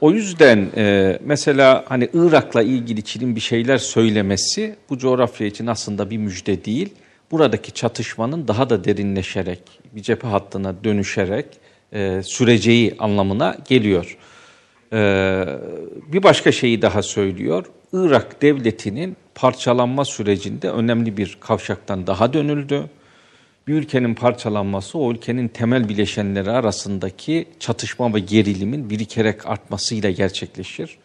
[0.00, 6.10] O yüzden e, mesela hani Irak'la ilgili Çin'in bir şeyler söylemesi bu coğrafya için aslında
[6.10, 6.94] bir müjde değil.
[7.30, 9.62] Buradaki çatışmanın daha da derinleşerek,
[9.92, 11.46] bir cephe hattına dönüşerek
[11.92, 14.18] e, süreceği anlamına geliyor.
[14.92, 14.98] E,
[16.12, 17.66] bir başka şeyi daha söylüyor.
[17.92, 22.90] Irak devletinin parçalanma sürecinde önemli bir kavşaktan daha dönüldü.
[23.66, 30.98] Bir ülkenin parçalanması o ülkenin temel bileşenleri arasındaki çatışma ve gerilimin birikerek artmasıyla gerçekleşir.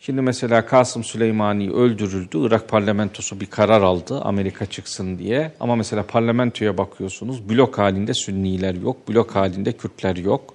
[0.00, 2.46] Şimdi mesela Kasım Süleymani öldürüldü.
[2.46, 5.52] Irak parlamentosu bir karar aldı Amerika çıksın diye.
[5.60, 10.54] Ama mesela parlamentoya bakıyorsunuz blok halinde Sünniler yok, blok halinde Kürtler yok.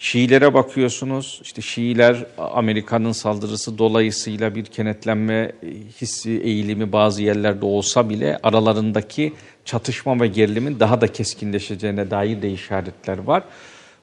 [0.00, 5.52] Şiilere bakıyorsunuz, işte Şiiler Amerika'nın saldırısı dolayısıyla bir kenetlenme
[6.00, 9.34] hissi, eğilimi bazı yerlerde olsa bile aralarındaki
[9.64, 13.42] çatışma ve gerilimin daha da keskinleşeceğine dair de işaretler var.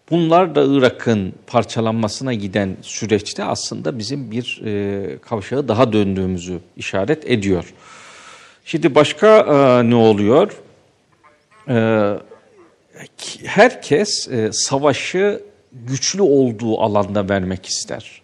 [0.09, 7.73] Bunlar da Irak'ın parçalanmasına giden süreçte aslında bizim bir e, kavşağı daha döndüğümüzü işaret ediyor.
[8.65, 10.51] Şimdi başka e, ne oluyor?
[11.69, 12.13] E,
[13.45, 15.41] herkes e, savaşı
[15.87, 18.21] güçlü olduğu alanda vermek ister.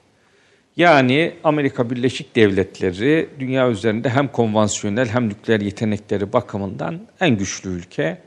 [0.78, 8.18] Yani Amerika Birleşik Devletleri dünya üzerinde hem konvansiyonel hem nükleer yetenekleri bakımından en güçlü ülke.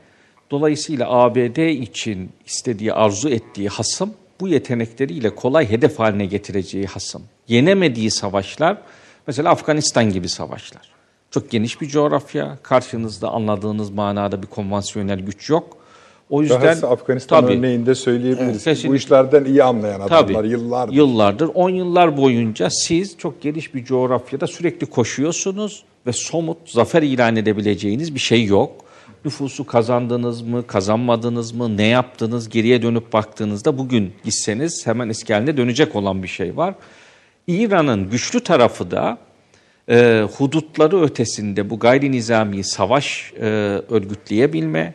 [0.51, 7.23] Dolayısıyla ABD için istediği, arzu ettiği hasım bu yetenekleriyle kolay hedef haline getireceği hasım.
[7.47, 8.77] Yenemediği savaşlar
[9.27, 10.89] mesela Afganistan gibi savaşlar.
[11.31, 12.57] Çok geniş bir coğrafya.
[12.63, 15.84] Karşınızda anladığınız manada bir konvansiyonel güç yok.
[16.29, 18.57] O yüzden Dahası Afganistan tabii, örneğinde söyleyebiliriz.
[18.57, 18.89] ki kesinlikle.
[18.89, 20.49] Bu işlerden iyi anlayan adamlar Tabii.
[20.49, 20.93] yıllardır.
[20.93, 27.35] Yıllardır, 10 yıllar boyunca siz çok geniş bir coğrafyada sürekli koşuyorsunuz ve somut zafer ilan
[27.35, 28.71] edebileceğiniz bir şey yok.
[29.25, 35.57] Nüfusu kazandınız mı, kazanmadınız mı, ne yaptınız, geriye dönüp baktığınızda bugün gitseniz hemen eski haline
[35.57, 36.75] dönecek olan bir şey var.
[37.47, 39.17] İran'ın güçlü tarafı da
[39.89, 43.45] e, hudutları ötesinde bu gayri nizami savaş e,
[43.89, 44.93] örgütleyebilme,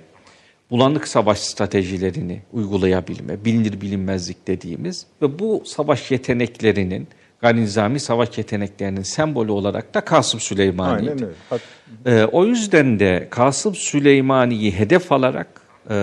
[0.70, 7.08] bulanık savaş stratejilerini uygulayabilme, bilinir bilinmezlik dediğimiz ve bu savaş yeteneklerinin,
[7.40, 11.10] gayri nizami savaş yeteneklerinin sembolü olarak da Kasım Süleymani'ydi.
[11.10, 11.34] Aynen öyle.
[11.50, 11.60] Hat-
[12.06, 15.60] Ee, o yüzden de Kasım Süleymani'yi hedef alarak
[15.90, 15.94] e,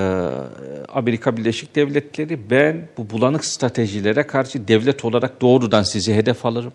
[0.93, 6.73] Amerika Birleşik Devletleri ben bu bulanık stratejilere karşı devlet olarak doğrudan sizi hedef alırım.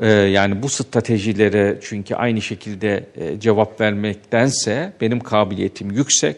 [0.00, 6.36] Ee, yani bu stratejilere çünkü aynı şekilde e, cevap vermektense benim kabiliyetim yüksek.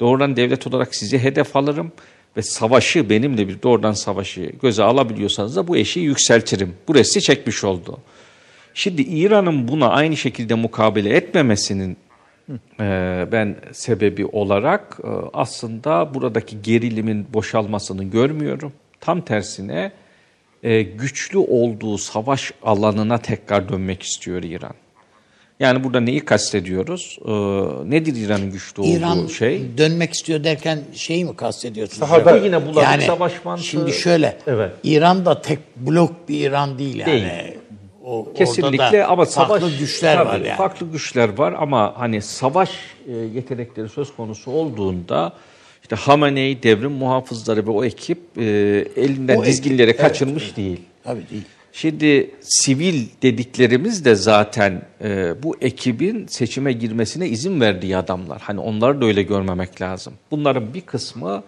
[0.00, 1.92] Doğrudan devlet olarak sizi hedef alırım
[2.36, 6.74] ve savaşı benimle bir doğrudan savaşı göze alabiliyorsanız da bu eşiği yükseltirim.
[6.88, 7.98] Bu resti çekmiş oldu.
[8.74, 11.96] Şimdi İran'ın buna aynı şekilde mukabele etmemesinin
[12.80, 18.72] e, ben sebebi olarak e, aslında buradaki gerilimin boşalmasını görmüyorum.
[19.00, 19.92] Tam tersine
[20.62, 24.74] e, güçlü olduğu savaş alanına tekrar dönmek istiyor İran.
[25.60, 27.18] Yani burada neyi kastediyoruz?
[27.24, 27.30] E,
[27.90, 29.62] nedir İran'ın güçlü olduğu İran şey?
[29.78, 32.08] dönmek istiyor derken şeyi mi kastediyorsunuz?
[32.08, 33.64] Sahada- yine bulanık savaş mantığı.
[33.64, 34.72] Şimdi şöyle, Evet.
[34.84, 37.12] İran da tek blok bir İran değil yani.
[37.12, 37.24] Değil.
[38.04, 40.56] O, Kesinlikle da ama savaş farklı güçler tabii, var yani.
[40.56, 42.70] Farklı güçler var ama hani savaş
[43.08, 45.32] e, yetenekleri söz konusu olduğunda
[45.82, 48.44] işte Hamenei devrim muhafızları ve o ekip e,
[48.96, 50.80] elinden O dizginleri ekip, evet, kaçırmış değil.
[51.04, 51.44] Tabii değil.
[51.72, 58.40] Şimdi sivil dediklerimiz de zaten e, bu ekibin seçime girmesine izin verdiği adamlar.
[58.40, 60.14] Hani onları da öyle görmemek lazım.
[60.30, 61.42] Bunların bir kısmı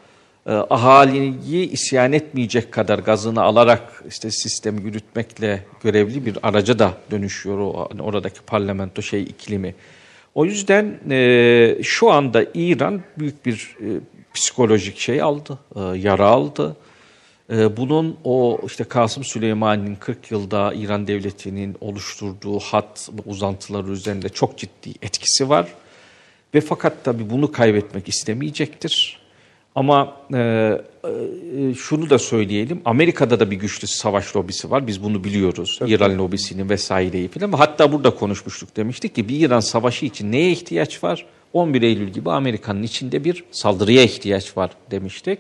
[0.47, 7.59] e, ahaliyi isyan etmeyecek kadar gazını alarak işte sistemi yürütmekle görevli bir araca da dönüşüyor
[7.59, 9.75] o hani oradaki parlamento şey iklimi.
[10.35, 13.87] O yüzden e, şu anda İran büyük bir e,
[14.35, 16.77] psikolojik şey aldı, e, yara aldı.
[17.53, 24.59] E, bunun o işte Kasım Süleyman'ın 40 yılda İran devletinin oluşturduğu hat uzantıları üzerinde çok
[24.59, 25.67] ciddi etkisi var.
[26.55, 29.23] Ve fakat tabii bunu kaybetmek istemeyecektir.
[29.75, 34.87] Ama e, e, şunu da söyleyelim, Amerika'da da bir güçlü savaş lobisi var.
[34.87, 35.77] Biz bunu biliyoruz.
[35.79, 35.91] Tabii.
[35.91, 37.53] İran lobisinin vesaireyi falan.
[37.53, 41.27] Hatta burada konuşmuştuk demiştik ki bir İran savaşı için neye ihtiyaç var?
[41.53, 45.39] 11 Eylül gibi Amerika'nın içinde bir saldırıya ihtiyaç var demiştik.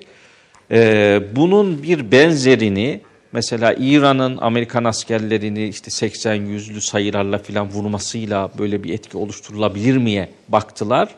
[0.71, 3.01] E, bunun bir benzerini
[3.33, 11.09] mesela İran'ın Amerikan askerlerini işte 80-100'lü sayılarla falan vurmasıyla böyle bir etki oluşturulabilir miye baktılar.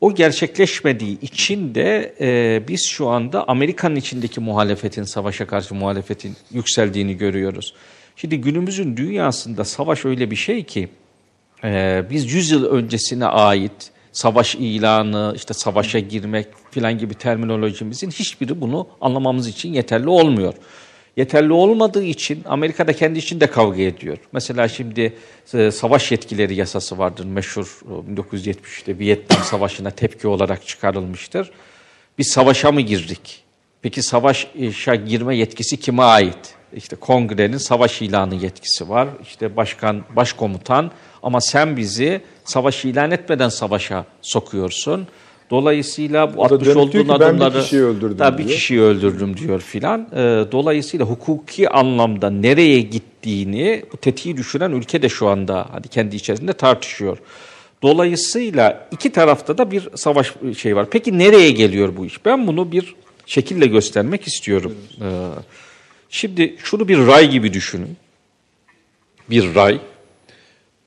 [0.00, 7.16] O gerçekleşmediği için de e, biz şu anda Amerika'nın içindeki muhalefetin, savaşa karşı muhalefetin yükseldiğini
[7.16, 7.74] görüyoruz.
[8.16, 10.88] Şimdi günümüzün dünyasında savaş öyle bir şey ki
[11.64, 18.60] e, biz 100 yıl öncesine ait savaş ilanı, işte savaşa girmek filan gibi terminolojimizin hiçbiri
[18.60, 20.54] bunu anlamamız için yeterli olmuyor
[21.16, 24.18] yeterli olmadığı için Amerika'da kendi içinde kavga ediyor.
[24.32, 25.12] Mesela şimdi
[25.54, 27.80] e, savaş yetkileri yasası vardır meşhur
[28.14, 31.50] 1973'te Vietnam Savaşı'na tepki olarak çıkarılmıştır.
[32.18, 33.42] Biz savaşa mı girdik?
[33.82, 36.54] Peki savaşa girme yetkisi kime ait?
[36.76, 39.08] İşte kongrenin savaş ilanı yetkisi var.
[39.22, 40.90] İşte başkan, başkomutan
[41.22, 45.08] ama sen bizi savaş ilan etmeden savaşa sokuyorsun.
[45.50, 47.54] Dolayısıyla bu atmış olduğun adımları...
[47.54, 50.00] bir kişiyi öldürdüm da bir kişiyi öldürdüm diyor filan.
[50.12, 50.16] E,
[50.52, 56.52] dolayısıyla hukuki anlamda nereye gittiğini bu tetiği düşüren ülke de şu anda hadi kendi içerisinde
[56.52, 57.18] tartışıyor.
[57.82, 60.86] Dolayısıyla iki tarafta da bir savaş şey var.
[60.90, 62.24] Peki nereye geliyor bu iş?
[62.24, 62.94] Ben bunu bir
[63.26, 64.74] şekilde göstermek istiyorum.
[65.00, 65.04] Ee,
[66.10, 67.96] şimdi şunu bir ray gibi düşünün.
[69.30, 69.80] Bir ray.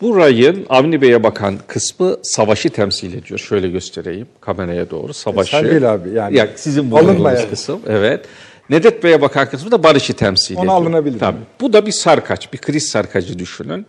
[0.01, 3.39] Bu rayın Avni Bey'e bakan kısmı savaşı temsil ediyor.
[3.39, 5.13] Şöyle göstereyim kameraya doğru.
[5.13, 5.51] Savaşı.
[5.51, 6.37] Sen değil abi yani.
[6.37, 7.49] Ya, sizin bulunduğunuz yani.
[7.49, 7.79] kısım.
[7.87, 8.25] Evet.
[8.69, 10.73] Nedet Bey'e bakan kısmı da barışı temsil Onu ediyor.
[10.73, 11.19] Onu alınabilir.
[11.19, 11.37] Tabii.
[11.61, 13.85] Bu da bir sarkaç, bir kriz sarkacı düşünün.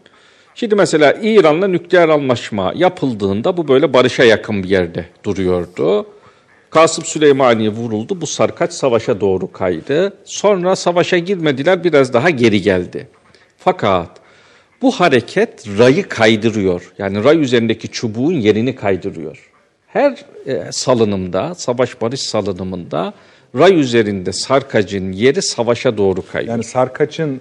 [0.54, 6.06] Şimdi mesela İran'la nükleer anlaşma yapıldığında bu böyle barışa yakın bir yerde duruyordu.
[6.70, 8.20] Kasım Süleymaniye vuruldu.
[8.20, 10.12] Bu sarkaç savaşa doğru kaydı.
[10.24, 13.08] Sonra savaşa girmediler biraz daha geri geldi.
[13.58, 14.25] Fakat
[14.82, 16.92] bu hareket rayı kaydırıyor.
[16.98, 19.50] Yani ray üzerindeki çubuğun yerini kaydırıyor.
[19.86, 23.14] Her e, salınımda, savaş barış salınımında
[23.58, 26.52] ray üzerinde sarkacın yeri savaşa doğru kayıyor.
[26.52, 27.40] Yani sarkaçın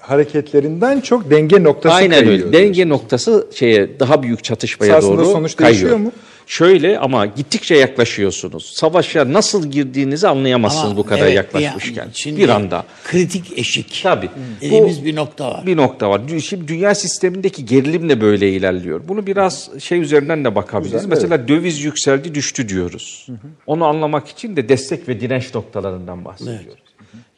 [0.00, 2.32] hareketlerinden çok denge noktası Aynen kayıyor.
[2.32, 2.58] Aynen öyle.
[2.58, 5.80] Denge noktası şeye daha büyük çatışmaya Esasında doğru sonuç kayıyor.
[5.80, 6.12] değişiyor mu?
[6.46, 8.72] Şöyle ama gittikçe yaklaşıyorsunuz.
[8.74, 12.08] Savaşa nasıl girdiğinizi anlayamazsınız ama bu kadar evet, yaklaşmışken.
[12.26, 12.84] Bir, bir anda.
[13.04, 14.00] Kritik eşik.
[14.02, 14.30] Tabii.
[14.60, 15.66] Dediğimiz bu, bir nokta var.
[15.66, 16.20] Bir nokta var.
[16.42, 19.00] Şimdi dünya sistemindeki gerilim de böyle ilerliyor.
[19.08, 20.92] Bunu biraz şey üzerinden de bakabiliriz.
[20.92, 21.48] Güzel, Mesela evet.
[21.48, 23.26] döviz yükseldi düştü diyoruz.
[23.26, 23.36] Hı hı.
[23.66, 26.66] Onu anlamak için de destek ve direnç noktalarından bahsediyoruz.
[26.68, 26.83] Evet.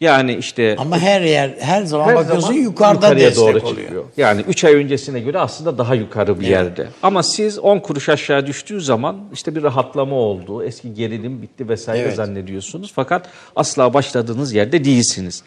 [0.00, 3.82] Yani işte ama her yer her zaman her bakıyorsun zaman yukarıda destek doğru oluyor.
[3.82, 4.04] Çıkıyor.
[4.16, 6.52] Yani 3 ay öncesine göre aslında daha yukarı bir evet.
[6.52, 6.88] yerde.
[7.02, 10.64] Ama siz 10 kuruş aşağı düştüğü zaman işte bir rahatlama oldu.
[10.64, 12.16] Eski gerilim bitti vesaire evet.
[12.16, 12.92] zannediyorsunuz.
[12.94, 15.42] Fakat asla başladığınız yerde değilsiniz.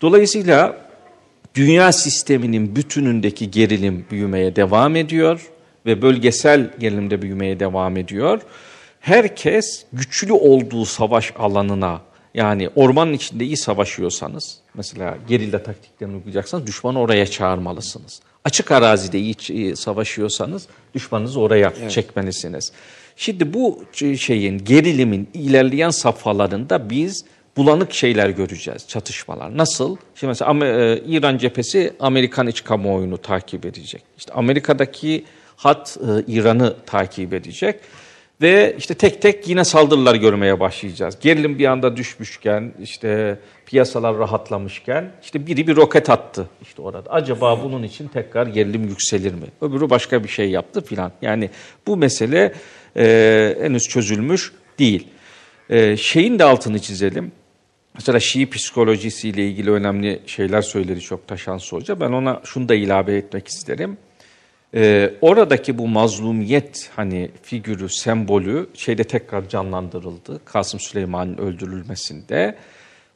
[0.00, 0.76] Dolayısıyla
[1.54, 5.50] dünya sisteminin bütünündeki gerilim büyümeye devam ediyor
[5.86, 8.40] ve bölgesel gerilimde büyümeye devam ediyor.
[9.00, 12.00] Herkes güçlü olduğu savaş alanına
[12.34, 18.20] yani ormanın içinde iyi savaşıyorsanız, mesela gerilla taktiklerini uygulayacaksanız düşmanı oraya çağırmalısınız.
[18.44, 21.90] Açık arazide iyi savaşıyorsanız düşmanınızı oraya evet.
[21.90, 22.72] çekmelisiniz.
[23.16, 23.84] Şimdi bu
[24.18, 27.24] şeyin, gerilimin ilerleyen safhalarında biz
[27.56, 29.56] bulanık şeyler göreceğiz, çatışmalar.
[29.56, 29.96] Nasıl?
[30.14, 34.02] Şimdi mesela e, İran cephesi Amerikan iç kamuoyunu takip edecek.
[34.18, 35.24] İşte Amerika'daki
[35.56, 37.80] hat e, İran'ı takip edecek.
[38.42, 41.18] Ve işte tek tek yine saldırılar görmeye başlayacağız.
[41.20, 47.10] Gerilim bir anda düşmüşken, işte piyasalar rahatlamışken işte biri bir roket attı işte orada.
[47.10, 49.46] Acaba bunun için tekrar gerilim yükselir mi?
[49.60, 51.12] Öbürü başka bir şey yaptı filan.
[51.22, 51.50] Yani
[51.86, 52.52] bu mesele
[52.96, 55.08] e, henüz çözülmüş değil.
[55.70, 57.32] E, şeyin de altını çizelim.
[57.94, 62.00] Mesela Şii psikolojisiyle ilgili önemli şeyler söyledi çok Taşansı Hoca.
[62.00, 63.96] Ben ona şunu da ilave etmek isterim.
[64.74, 70.40] Ee, oradaki bu mazlumiyet hani figürü, sembolü şeyde tekrar canlandırıldı.
[70.44, 72.54] Kasım Süleyman'ın öldürülmesinde.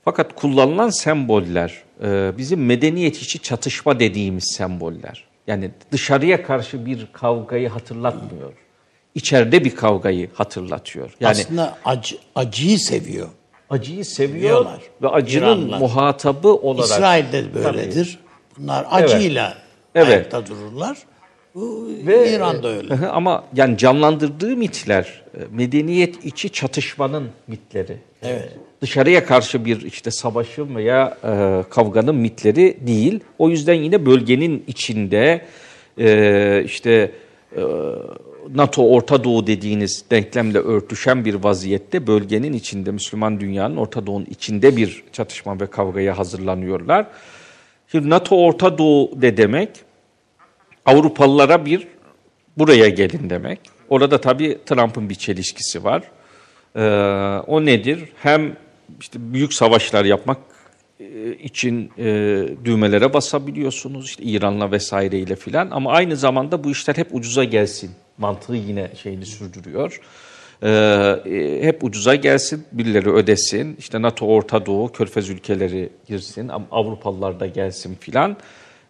[0.04, 5.24] Fakat kullanılan semboller e, bizim medeniyet içi çatışma dediğimiz semboller.
[5.46, 8.52] Yani dışarıya karşı bir kavgayı hatırlatmıyor.
[9.14, 11.10] İçeride bir kavgayı hatırlatıyor.
[11.20, 13.28] Yani Aslında acı, acıyı seviyor.
[13.70, 14.80] acıyı seviyor Seviyorlar.
[15.02, 15.78] ve acının İranlılar.
[15.78, 18.18] muhatabı olarak İsrail'de de böyledir.
[18.58, 19.54] Bunlar acıyla
[19.94, 20.08] Evet.
[20.08, 20.98] ayakta dururlar.
[21.56, 22.88] Ve- İran'da öyle.
[22.88, 27.96] Hı hı, Ama yani canlandırdığı mitler e, medeniyet içi çatışmanın mitleri.
[28.22, 28.52] Evet.
[28.82, 33.20] Dışarıya karşı bir işte savaşın veya e, kavganın mitleri değil.
[33.38, 35.44] O yüzden yine bölgenin içinde
[35.98, 37.10] e, işte
[37.56, 37.60] e,
[38.54, 44.76] NATO Orta Doğu dediğiniz denklemle örtüşen bir vaziyette bölgenin içinde Müslüman dünyanın Orta Doğu'nun içinde
[44.76, 47.06] bir çatışma ve kavgaya hazırlanıyorlar.
[47.88, 49.70] Şimdi NATO Orta Doğu de demek
[50.86, 51.88] Avrupalılara bir
[52.58, 53.60] buraya gelin demek.
[53.88, 56.02] Orada tabii Trump'ın bir çelişkisi var.
[56.76, 56.80] Ee,
[57.46, 58.00] o nedir?
[58.16, 58.56] Hem
[59.00, 60.38] işte büyük savaşlar yapmak
[61.00, 62.04] e, için e,
[62.64, 68.54] düğmelere basabiliyorsunuz işte İran'la vesaireyle filan ama aynı zamanda bu işler hep ucuza gelsin mantığı
[68.54, 70.00] yine şeyini sürdürüyor.
[70.62, 70.68] Ee,
[71.26, 73.76] e, hep ucuza gelsin, birileri ödesin.
[73.78, 78.36] İşte NATO, Orta Doğu, Körfez ülkeleri girsin, Avrupalılar da gelsin filan.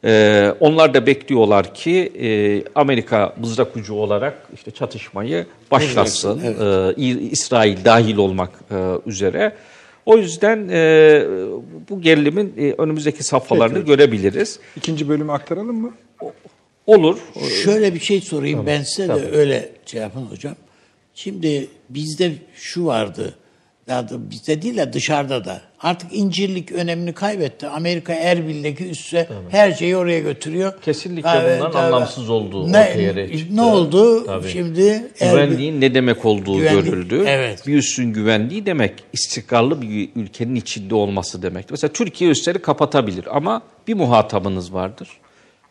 [0.05, 2.29] Ee, onlar da bekliyorlar ki e,
[2.75, 6.41] Amerika mızrak ucu olarak işte çatışmayı başlatsın.
[6.41, 8.75] Ee, İ- İsrail dahil olmak e,
[9.07, 9.53] üzere.
[10.07, 11.23] O yüzden e,
[11.91, 14.59] bu gerilimin e, önümüzdeki safhalarını görebiliriz.
[14.77, 15.93] İkinci bölümü aktaralım mı?
[16.87, 17.19] Olur.
[17.65, 20.55] Şöyle bir şey sorayım ben size de öyle şey yapın hocam.
[21.15, 23.35] Şimdi bizde şu vardı.
[23.89, 25.61] Ya da bizde değil de dışarıda da.
[25.81, 27.67] Artık incirlik önemini kaybetti.
[27.67, 30.73] Amerika Erbil'deki üsse her şeyi oraya götürüyor.
[30.83, 31.83] Kesinlikle Ha, bunların tabii.
[31.83, 33.57] anlamsız olduğu ne, ortaya çıktı.
[33.57, 34.27] Ne oldu?
[34.27, 34.49] Tabii.
[34.49, 37.25] Şimdi Erbil, Güvenliğin ne demek olduğu Güvenlik, görüldü.
[37.27, 37.67] evet.
[37.67, 41.71] Bir üssün güvenliği demek istikrarlı bir ülkenin içinde olması demek.
[41.71, 45.09] Mesela Türkiye üsleri kapatabilir ama bir muhatabınız vardır.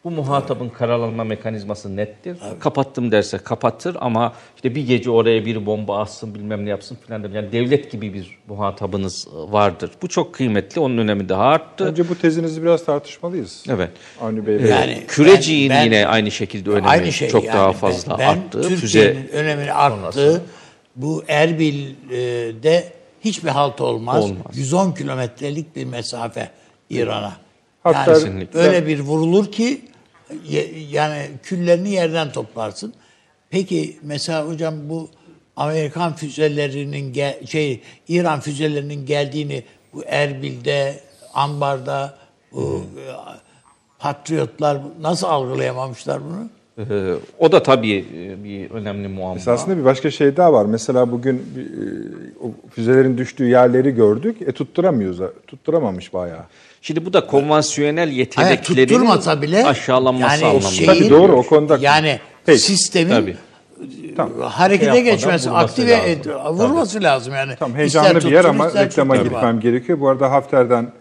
[0.04, 2.38] Bu muhatabın karalanma mekanizması nettir.
[2.60, 7.24] Kapattım derse kapatır ama işte bir gece oraya bir bomba atsın bilmem ne yapsın filan
[7.24, 7.30] der.
[7.30, 9.92] Yani devlet gibi bir muhatabınız vardır.
[10.02, 10.82] Bu çok kıymetli.
[10.82, 11.86] Onun önemi daha arttı.
[11.90, 13.64] Bence bu tezinizi biraz tartışmalıyız.
[13.70, 13.90] Evet.
[14.22, 14.56] Avni Bey.
[14.56, 17.56] Yani Küreciğin ben- ben- yine aynı şekilde önemi aynı şey çok yani.
[17.58, 18.62] daha Ben- fazla ben, arttı.
[18.62, 20.42] Türkiye'nin Füze önemini arttı.
[20.96, 22.84] Bu Erbil'de
[23.26, 24.24] hiçbir halt olmaz.
[24.24, 24.58] Olmaz.
[24.58, 26.50] 110 kilometrelik bir mesafe
[26.90, 27.34] İran'a.
[27.84, 28.60] Hatta- Yani Kesinlikle.
[28.60, 29.82] öyle bir vurulur ki
[30.90, 32.94] yani küllerini yerden toplarsın.
[33.50, 35.10] Peki mesela hocam bu
[35.56, 39.64] Amerikan füzelerinin gel- şey İran füzelerinin geldiğini
[39.94, 41.00] bu Erbil'de,
[41.34, 42.18] Ambar'da
[42.52, 43.04] bu e,
[44.00, 46.50] patriotlar nasıl algılayamamışlar bunu?
[46.80, 49.36] Ee, o da tabii e, bir önemli muamma.
[49.36, 50.66] Esasında bir başka şey daha var.
[50.66, 51.94] Mesela bugün bir, e,
[52.44, 54.38] o füzelerin düştüğü yerleri gördük.
[54.42, 55.20] E tutturamıyoruz.
[55.48, 56.44] Tutturamamış bayağı.
[56.82, 60.68] Şimdi bu da konvansiyonel Hayır, yeteneklerinin tutturmasa bile aşağılanması yani anlamında.
[60.70, 61.78] şeyin- Tabii doğru o konuda.
[61.82, 62.60] Yani Peki.
[62.60, 63.36] sistemin Tabii.
[64.18, 64.40] Tamam.
[64.42, 66.10] harekete Şey geçmesi, aktive lazım.
[66.10, 66.28] et-
[66.60, 67.56] vurması lazım yani.
[67.60, 70.00] Tam İster heyecanlı bir tutsun, yer ama ister reklama gitmem gerekiyor.
[70.00, 70.92] Bu arada Hafter'den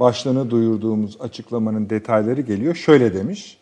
[0.00, 2.74] başlığını duyurduğumuz açıklamanın detayları geliyor.
[2.74, 3.57] Şöyle demiş.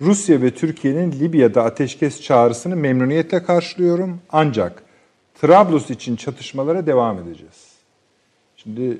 [0.00, 4.20] Rusya ve Türkiye'nin Libya'da ateşkes çağrısını memnuniyetle karşılıyorum.
[4.30, 4.82] Ancak
[5.40, 7.68] Trablus için çatışmalara devam edeceğiz.
[8.56, 8.98] Şimdi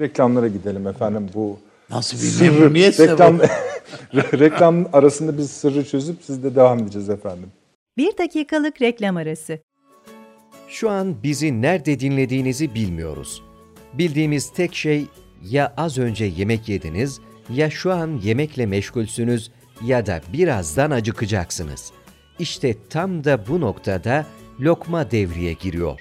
[0.00, 1.28] reklamlara gidelim efendim.
[1.34, 1.58] Bu
[1.90, 3.38] Nasıl bir sırrı- memnuniyetse reklam,
[4.14, 7.48] reklam arasında biz sırrı çözüp siz de devam edeceğiz efendim.
[7.96, 9.58] Bir dakikalık reklam arası.
[10.68, 13.42] Şu an bizi nerede dinlediğinizi bilmiyoruz.
[13.92, 15.06] Bildiğimiz tek şey
[15.42, 19.50] ya az önce yemek yediniz ya şu an yemekle meşgulsünüz
[19.84, 21.92] ya da birazdan acıkacaksınız.
[22.38, 24.26] İşte tam da bu noktada
[24.60, 26.00] lokma devreye giriyor.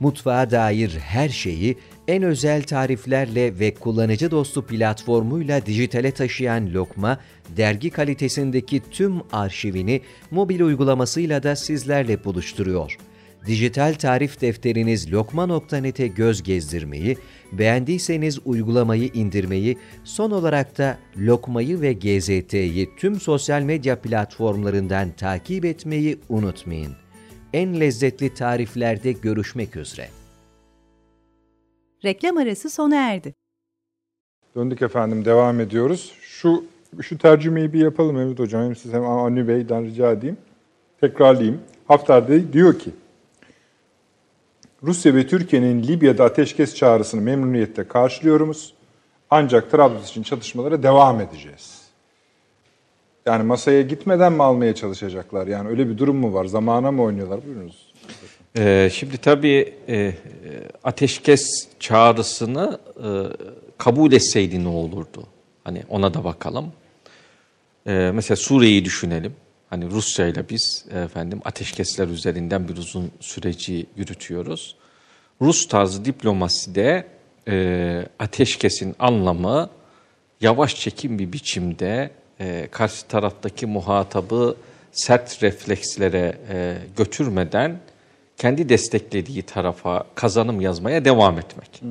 [0.00, 7.18] Mutfağa dair her şeyi en özel tariflerle ve kullanıcı dostu platformuyla dijitale taşıyan Lokma,
[7.56, 10.00] dergi kalitesindeki tüm arşivini
[10.30, 12.98] mobil uygulamasıyla da sizlerle buluşturuyor.
[13.46, 17.16] Dijital tarif defteriniz lokma.net'e göz gezdirmeyi,
[17.52, 26.18] beğendiyseniz uygulamayı indirmeyi, son olarak da Lokma'yı ve GZT'yi tüm sosyal medya platformlarından takip etmeyi
[26.28, 26.92] unutmayın.
[27.52, 30.08] En lezzetli tariflerde görüşmek üzere.
[32.04, 33.34] Reklam arası sona erdi.
[34.56, 36.12] Döndük efendim devam ediyoruz.
[36.20, 36.64] Şu
[37.00, 38.64] şu tercümeyi bir yapalım Mehmet Hocam.
[38.64, 40.36] Hem siz hem Avni Bey'den rica edeyim.
[41.00, 41.60] Tekrarlayayım.
[41.88, 42.90] Hafter'de diyor ki
[44.86, 48.74] Rusya ve Türkiye'nin Libya'da ateşkes çağrısını memnuniyetle karşılıyoruz.
[49.30, 51.80] Ancak Trablus için çatışmalara devam edeceğiz.
[53.26, 55.46] Yani masaya gitmeden mi almaya çalışacaklar?
[55.46, 56.44] Yani öyle bir durum mu var?
[56.44, 57.40] Zamana mı oynuyorlar?
[57.46, 57.92] Buyurunuz.
[58.58, 60.14] Ee, şimdi tabii e, e,
[60.84, 63.08] ateşkes çağrısını e,
[63.78, 65.26] kabul etseydi ne olurdu?
[65.64, 66.72] Hani ona da bakalım.
[67.86, 69.32] Ee, mesela Suriye'yi düşünelim.
[69.74, 74.76] Hani Rusya ile biz efendim ateşkesler üzerinden bir uzun süreci yürütüyoruz.
[75.42, 77.06] Rus tarzı diplomaside
[77.48, 79.70] e, ateşkesin anlamı
[80.40, 82.10] yavaş çekim bir biçimde
[82.40, 84.56] e, karşı taraftaki muhatabı
[84.92, 87.78] sert reflekslere e, götürmeden
[88.36, 91.82] kendi desteklediği tarafa kazanım yazmaya devam etmek.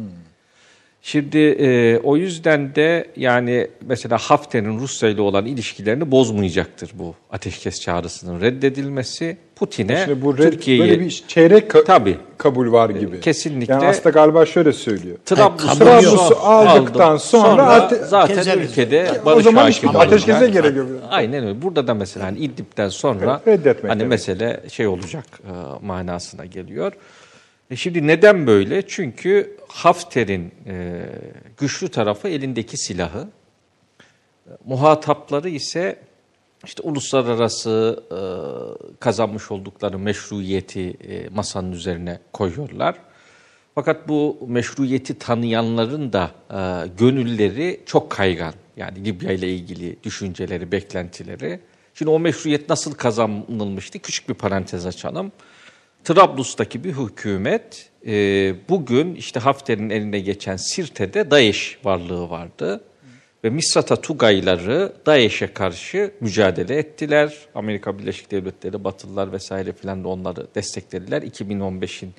[1.05, 7.81] Şimdi e, o yüzden de yani mesela Hafter'in Rusya ile olan ilişkilerini bozmayacaktır bu ateşkes
[7.81, 9.37] çağrısının reddedilmesi.
[9.55, 12.17] Putin'e Şimdi bu red, Türkiye'yi böyle bir çeyrek ka- Tabii.
[12.37, 13.19] kabul var gibi.
[13.21, 15.17] kesinlikle- Yani aslında galiba şöyle söylüyor.
[15.25, 17.19] Trablus'u Trablus'u aldıktan aldım.
[17.19, 18.71] sonra ate- zaten Keseriz.
[18.71, 20.87] ülkede o barış zaman hakim ateşkese gerek yok.
[21.09, 21.61] Aynen öyle.
[21.61, 24.07] Burada da mesela hani İdlib'den sonra Evet, hani demek.
[24.09, 26.91] mesele şey olacak e, manasına geliyor.
[27.73, 28.87] E şimdi neden böyle?
[28.87, 31.05] Çünkü Hafter'in e,
[31.57, 33.27] güçlü tarafı elindeki silahı.
[34.65, 35.99] Muhatapları ise
[36.65, 38.19] işte uluslararası e,
[38.99, 42.95] kazanmış oldukları meşruiyeti e, masanın üzerine koyuyorlar.
[43.75, 48.53] Fakat bu meşruiyeti tanıyanların da e, gönülleri çok kaygan.
[48.77, 51.59] Yani Libya ile ilgili düşünceleri, beklentileri.
[51.93, 53.99] Şimdi o meşruiyet nasıl kazanılmıştı?
[53.99, 55.31] Küçük bir parantez açalım.
[56.03, 58.11] Trablus'taki bir hükümet e,
[58.69, 62.83] bugün işte Hafter'in eline geçen Sirte'de DAEŞ varlığı vardı.
[63.43, 67.37] Ve Misrata Tugayları DAEŞ'e karşı mücadele ettiler.
[67.55, 71.21] Amerika Birleşik Devletleri, Batılılar vesaire filan da onları desteklediler.
[71.21, 72.13] 2015'in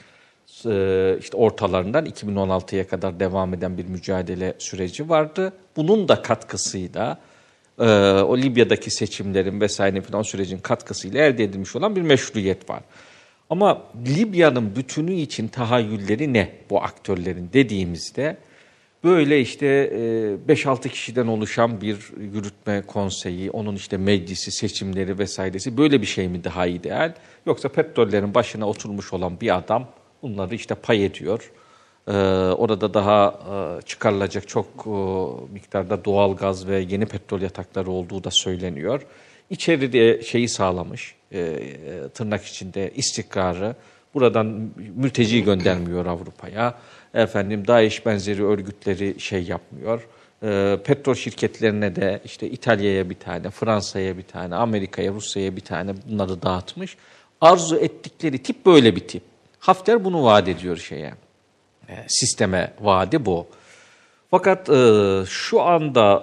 [0.67, 5.53] e, işte ortalarından 2016'ya kadar devam eden bir mücadele süreci vardı.
[5.77, 7.19] Bunun da katkısıyla
[7.79, 7.85] e,
[8.21, 12.81] o Libya'daki seçimlerin vesaire filan sürecin katkısıyla elde edilmiş olan bir meşruiyet var.
[13.51, 18.37] Ama Libya'nın bütünü için tahayyülleri ne bu aktörlerin dediğimizde
[19.05, 19.67] böyle işte
[20.49, 21.97] e, 5-6 kişiden oluşan bir
[22.35, 27.15] yürütme konseyi, onun işte meclisi, seçimleri vesairesi böyle bir şey mi daha ideal?
[27.47, 29.89] Yoksa petrollerin başına oturmuş olan bir adam
[30.23, 31.51] bunları işte pay ediyor.
[32.09, 32.13] Ee,
[32.57, 33.41] orada daha
[33.79, 34.91] e, çıkarılacak çok e,
[35.53, 39.03] miktarda doğal gaz ve yeni petrol yatakları olduğu da söyleniyor.
[39.51, 43.75] İçeride şeyi sağlamış, e, e, tırnak içinde istikrarı.
[44.15, 46.75] Buradan mülteci göndermiyor Avrupa'ya.
[47.15, 50.09] Efendim DAEŞ benzeri örgütleri şey yapmıyor.
[50.43, 55.95] E, petrol şirketlerine de işte İtalya'ya bir tane, Fransa'ya bir tane, Amerika'ya, Rusya'ya bir tane
[56.09, 56.97] bunları dağıtmış.
[57.41, 59.23] Arzu ettikleri tip böyle bir tip.
[59.59, 61.15] Hafter bunu vaat ediyor şeye.
[61.89, 63.47] E, sisteme vaadi bu.
[64.31, 66.23] Fakat e, şu anda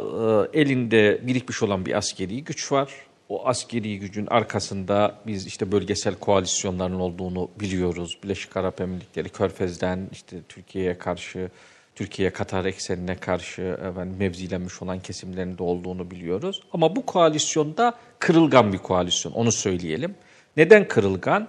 [0.53, 2.91] e, elinde birikmiş olan bir askeri güç var.
[3.31, 8.17] O askeri gücün arkasında biz işte bölgesel koalisyonların olduğunu biliyoruz.
[8.23, 11.49] Birleşik Arap Emirlikleri, Körfez'den işte Türkiye'ye karşı,
[11.95, 16.61] Türkiye Katar eksenine karşı efendim, mevzilenmiş olan kesimlerin de olduğunu biliyoruz.
[16.73, 20.15] Ama bu koalisyonda kırılgan bir koalisyon, onu söyleyelim.
[20.57, 21.47] Neden kırılgan?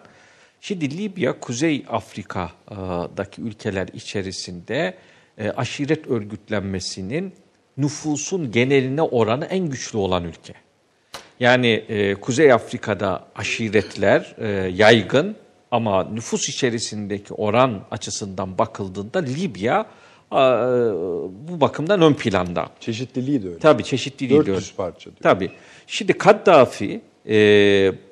[0.61, 4.95] Şimdi Libya, Kuzey Afrika'daki ülkeler içerisinde
[5.39, 7.35] e, aşiret örgütlenmesinin
[7.76, 10.55] nüfusun geneline oranı en güçlü olan ülke.
[11.41, 15.37] Yani e, Kuzey Afrika'da aşiretler e, yaygın
[15.70, 19.87] ama nüfus içerisindeki oran açısından bakıldığında Libya
[20.33, 20.37] e,
[21.49, 22.68] bu bakımdan ön planda.
[22.80, 23.59] Çeşitliliği de öyle.
[23.59, 24.72] Tabii çeşitliliği 400 diyor.
[24.76, 25.16] parça diyor.
[25.22, 25.51] Tabii.
[25.87, 27.35] Şimdi Kaddafi e,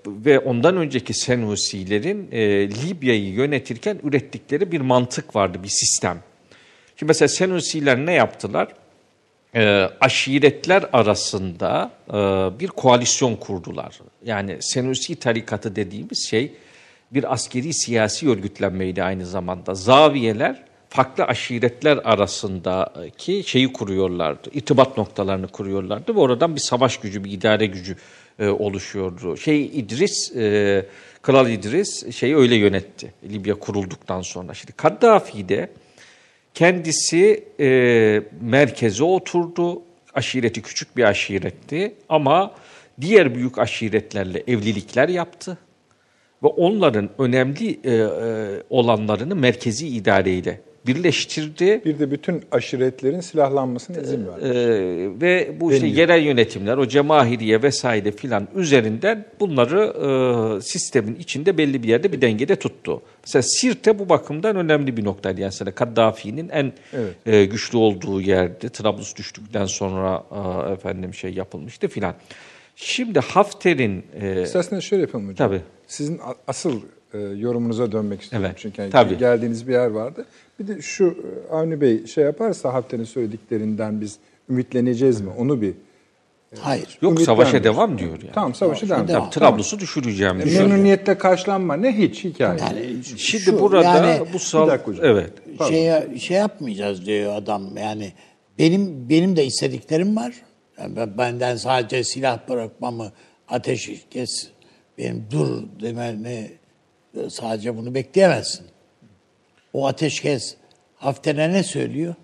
[0.07, 6.19] ve ondan önceki Senusilerin e, Libya'yı yönetirken ürettikleri bir mantık vardı, bir sistem.
[6.97, 8.69] Şimdi mesela Senusiler ne yaptılar?
[9.55, 12.13] E, aşiretler arasında e,
[12.61, 13.99] bir koalisyon kurdular.
[14.25, 16.53] Yani Senusi tarikatı dediğimiz şey
[17.11, 19.75] bir askeri siyasi örgütlenmeydi aynı zamanda.
[19.75, 24.51] Zaviyeler farklı aşiretler arasındaki şeyi kuruyorlardı.
[24.53, 27.97] İrtibat noktalarını kuruyorlardı ve oradan bir savaş gücü, bir idare gücü
[28.39, 29.37] e, oluşuyordu.
[29.37, 30.87] Şey İdris, e,
[31.23, 34.55] Kral İdris şeyi öyle yönetti Libya kurulduktan sonra.
[34.55, 35.71] Şimdi Kaddafi de
[36.55, 39.83] kendisi e, merkeze oturdu.
[40.15, 42.55] Aşireti küçük bir aşiretti ama
[43.01, 45.59] diğer büyük aşiretlerle evlilikler yaptı
[46.43, 48.07] ve onların önemli e, e,
[48.71, 51.83] olanlarını merkezi idareyle birleştirdi.
[51.85, 54.45] Bir de bütün aşiretlerin silahlanmasına izin verdi.
[54.45, 55.99] Ee, ve bu işte Deniyor.
[55.99, 59.81] yerel yönetimler, o cemahiriye vesaire filan üzerinden bunları
[60.59, 63.03] e, sistemin içinde belli bir yerde bir dengede tuttu.
[63.27, 65.41] Mesela Sirte bu bakımdan önemli bir noktaydı.
[65.41, 67.15] Yani mesela Kaddafi'nin en Evet.
[67.27, 70.25] e, güçlü olduğu yerde Trablus düştükten sonra
[70.69, 72.15] e, efendim şey yapılmıştı filan.
[72.77, 75.49] Şimdi Hafter'in e, İsterseniz şöyle yapalım hocam.
[75.49, 75.61] Tabii.
[75.87, 76.81] Sizin asıl
[77.15, 78.47] e, yorumunuza dönmek istiyorum.
[78.51, 79.19] Evet, Çünkü yani tabii.
[79.19, 80.27] geldiğiniz bir yer vardı.
[80.61, 84.19] Bir de şu e, Avni Bey şey yaparsa haftanın söylediklerinden biz
[84.51, 85.31] ümitleneceğiz mi?
[85.39, 85.75] Onu bir
[86.59, 86.99] Hayır.
[87.03, 88.33] Yok savaşa devam diyor yani.
[88.35, 89.09] Tamam savaşı devam.
[89.09, 89.31] devam.
[89.31, 90.63] Tabii Trablus'u düşüreceğim E, diyor.
[90.63, 92.61] Memnuniyetle karşılanma ne hiç hikaye.
[92.61, 95.33] Yani Şimdi şu, burada yani bu sal evet.
[95.69, 97.77] şey şey yapmayacağız diyor adam.
[97.77, 98.13] Yani
[98.59, 100.35] benim benim de istediklerim var.
[100.79, 103.13] Yani ben- benden sadece silah bırakmamı,
[103.49, 104.49] ateş kes,
[104.99, 106.51] benim dur demeni
[107.31, 108.67] sadece bunu bekleyemezsin.
[109.73, 110.57] O ateşkes
[110.97, 112.15] Hafter'e ne söylüyor?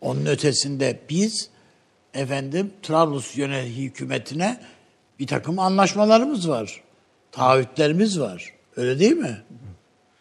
[0.00, 1.50] Onun ötesinde biz
[2.14, 4.60] efendim Trablus yönet hükümetine
[5.18, 6.82] bir takım anlaşmalarımız var.
[7.32, 8.52] Taahhütlerimiz var.
[8.76, 9.36] Öyle değil mi?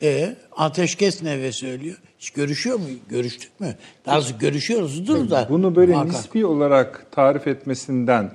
[0.01, 1.97] E ateşkes ne söylüyor?
[2.19, 2.85] Hiç görüşüyor mu?
[3.09, 3.75] Görüştük mü?
[4.05, 5.47] Daha görüşüyoruz dur da.
[5.49, 6.13] Bunu böyle Muhakkak.
[6.13, 8.31] nispi olarak tarif etmesinden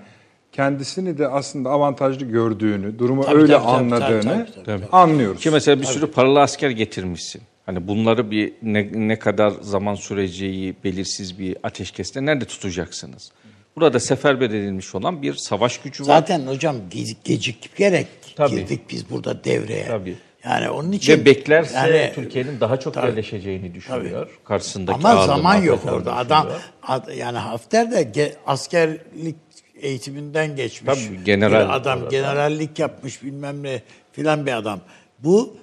[0.52, 4.84] kendisini de aslında avantajlı gördüğünü, durumu Tabii, öyle tabii, tabii, anladığını tabii, tabii, tabii.
[4.92, 5.40] anlıyoruz.
[5.42, 7.42] Ki mesela bir sürü paralı asker getirmişsin.
[7.66, 13.32] Hani bunları bir ne, ne kadar zaman süreceği belirsiz bir ateşkeste nerede tutacaksınız?
[13.76, 16.06] Burada seferber edilmiş olan bir savaş gücü var.
[16.06, 18.06] Zaten hocam ge- gecikerek
[18.36, 18.50] Tabii.
[18.56, 19.86] girdik biz burada devreye.
[19.86, 20.16] Tabii.
[20.44, 23.06] Yani onun için Ve beklerse yani- Türkiye'nin daha çok Tabii.
[23.06, 24.38] yerleşeceğini düşünüyor.
[24.44, 26.16] Karşısındaki Ama zaman yok orada.
[26.16, 26.48] Adam
[26.82, 29.36] ad- yani Hafter de ge- askerlik
[29.82, 30.94] eğitiminden geçmiş.
[31.06, 33.82] Tabii, general bir adam generallik yapmış bilmem ne
[34.12, 34.80] filan bir adam.
[35.18, 35.56] Bu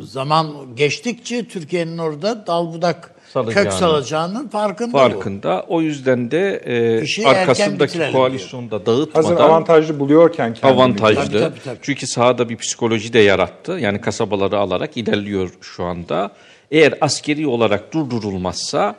[0.00, 3.64] zaman geçtikçe Türkiye'nin orada dal budak Salacağını.
[3.64, 4.98] kök salacağının farkında, bu.
[4.98, 5.64] farkında.
[5.68, 10.70] O yüzden de e, İşi arkasındaki bitirelim koalisyonu da Hazır dağıtmadan avantajlı buluyorken kendini.
[10.80, 11.22] avantajlı.
[11.22, 11.78] Tabii, tabii, tabii.
[11.82, 13.72] Çünkü sahada bir psikoloji de yarattı.
[13.72, 16.30] Yani kasabaları alarak ilerliyor şu anda.
[16.70, 18.96] Eğer askeri olarak durdurulmazsa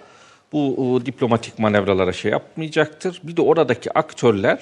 [0.53, 3.21] bu diplomatik manevralara şey yapmayacaktır.
[3.23, 4.59] Bir de oradaki aktörler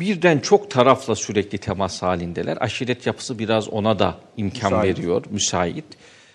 [0.00, 2.58] birden çok tarafla sürekli temas halindeler.
[2.60, 4.98] Aşiret yapısı biraz ona da imkan Müsait.
[4.98, 5.84] veriyor, müsait.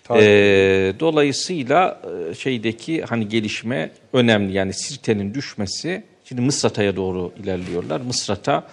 [0.03, 0.19] Tabii.
[0.21, 2.01] Ee, dolayısıyla
[2.31, 4.53] e, şeydeki hani gelişme önemli.
[4.53, 8.01] Yani Sirte'nin düşmesi, şimdi Mısrat'a doğru ilerliyorlar.
[8.01, 8.63] Mısrat'a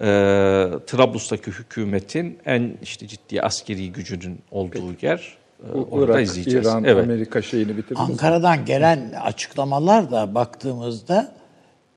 [0.00, 0.06] e,
[0.86, 5.39] Trablus'taki hükümetin en işte ciddi askeri gücünün olduğu yer.
[5.68, 6.66] E, Bu orada Irak, izleyeceğiz.
[6.66, 7.04] İran, evet.
[7.04, 8.10] Amerika şeyini bitirdiniz.
[8.10, 11.32] Ankara'dan gelen açıklamalar da baktığımızda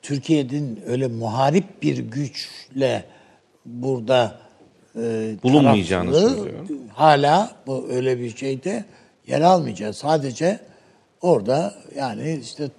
[0.01, 3.05] Türkiye'nin öyle muharip bir güçle
[3.65, 4.35] burada
[4.95, 6.67] e, Bulunmayacağını söylüyor.
[6.93, 8.85] Hala bu öyle bir şeyde
[9.27, 9.97] yer almayacağız.
[9.97, 10.59] Sadece
[11.21, 12.69] orada yani işte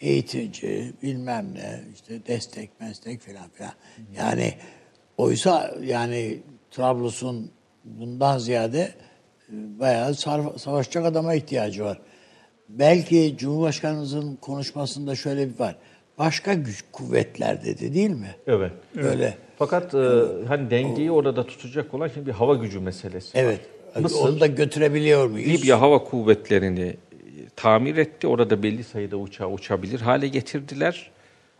[0.00, 3.72] eğitici bilmem ne işte destek meslek filan filan.
[4.16, 4.54] Yani
[5.16, 6.38] oysa yani
[6.70, 7.50] Trablus'un
[7.84, 8.94] bundan ziyade
[9.52, 10.14] bayağı
[10.58, 11.98] savaşacak adama ihtiyacı var.
[12.68, 15.76] Belki Cumhurbaşkanımızın konuşmasında şöyle bir var.
[16.18, 18.34] Başka güç kuvvetler dedi değil mi?
[18.46, 18.72] Evet.
[18.96, 19.34] Böyle.
[19.58, 19.98] Fakat e,
[20.48, 23.38] hani dengeyi orada tutacak olan şimdi bir hava gücü meselesi.
[23.38, 23.44] var.
[23.44, 23.60] Evet.
[24.00, 25.48] Mısır, Onu da götürebiliyor muyuz?
[25.48, 26.96] Libya hava kuvvetlerini e,
[27.56, 28.26] tamir etti.
[28.26, 31.10] Orada belli sayıda uçağı uçabilir hale getirdiler.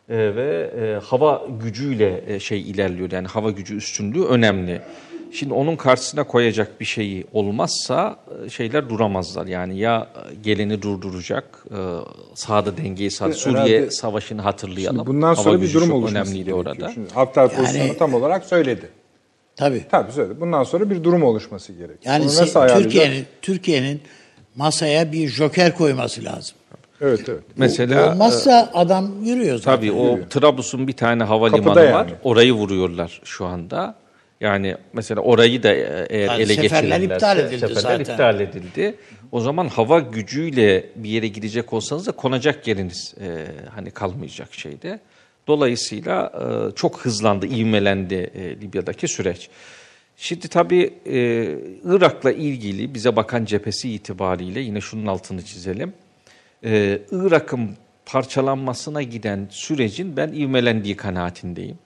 [0.09, 3.11] E, ve e, hava gücüyle e, şey ilerliyor.
[3.13, 4.81] Yani hava gücü üstünlüğü önemli.
[5.33, 8.17] Şimdi onun karşısına koyacak bir şeyi olmazsa
[8.47, 9.47] e, şeyler duramazlar.
[9.47, 10.09] Yani ya
[10.43, 11.79] geleni durduracak, e,
[12.35, 13.39] sahada dengeyi sağlayacak.
[13.39, 14.97] İşte Suriye herhalde- Savaşı'nı hatırlayalım.
[14.97, 16.91] Şimdi bundan Hava sonra bir gücü durum oluşması önemliydi orada.
[16.95, 18.89] Şimdi Hafter pozisyonu tam olarak söyledi.
[19.57, 19.85] Tabii.
[19.91, 20.41] Tabii söyledi.
[20.41, 22.15] Bundan sonra bir durum oluşması gerekiyor.
[22.15, 22.83] Yani?
[22.83, 24.01] Türkiye'nin Türkiye'nin
[24.57, 26.57] masaya bir joker koyması lazım.
[27.01, 27.41] Evet evet.
[27.57, 29.77] Mesela Olmazsa adam yürüyor zaten.
[29.77, 31.89] Tabii o Trablus'un bir tane havalimanı Kapıda var.
[31.91, 32.11] yani.
[32.25, 33.95] Orayı vuruyorlar şu anda.
[34.41, 38.01] Yani mesela orayı da e, eğer Yani ele geçirirlerse iptal edildi seferler zaten.
[38.01, 38.95] iptal edildi.
[39.33, 45.01] O zaman hava gücüyle bir yere gidecek olsanız da konacak yeriniz e, hani kalmayacak şeyde.
[45.47, 49.49] Dolayısıyla e, çok hızlandı, ivmelendi e, Libya'daki süreç.
[50.17, 51.19] Şimdi tabii e,
[51.85, 55.93] Irak'la ilgili bize bakan cephesi itibariyle yine şunun altını çizelim.
[56.65, 57.71] Ee, Irak'ın
[58.07, 61.79] parçalanmasına giden sürecin ben ivmelendiği kanaatindeyim.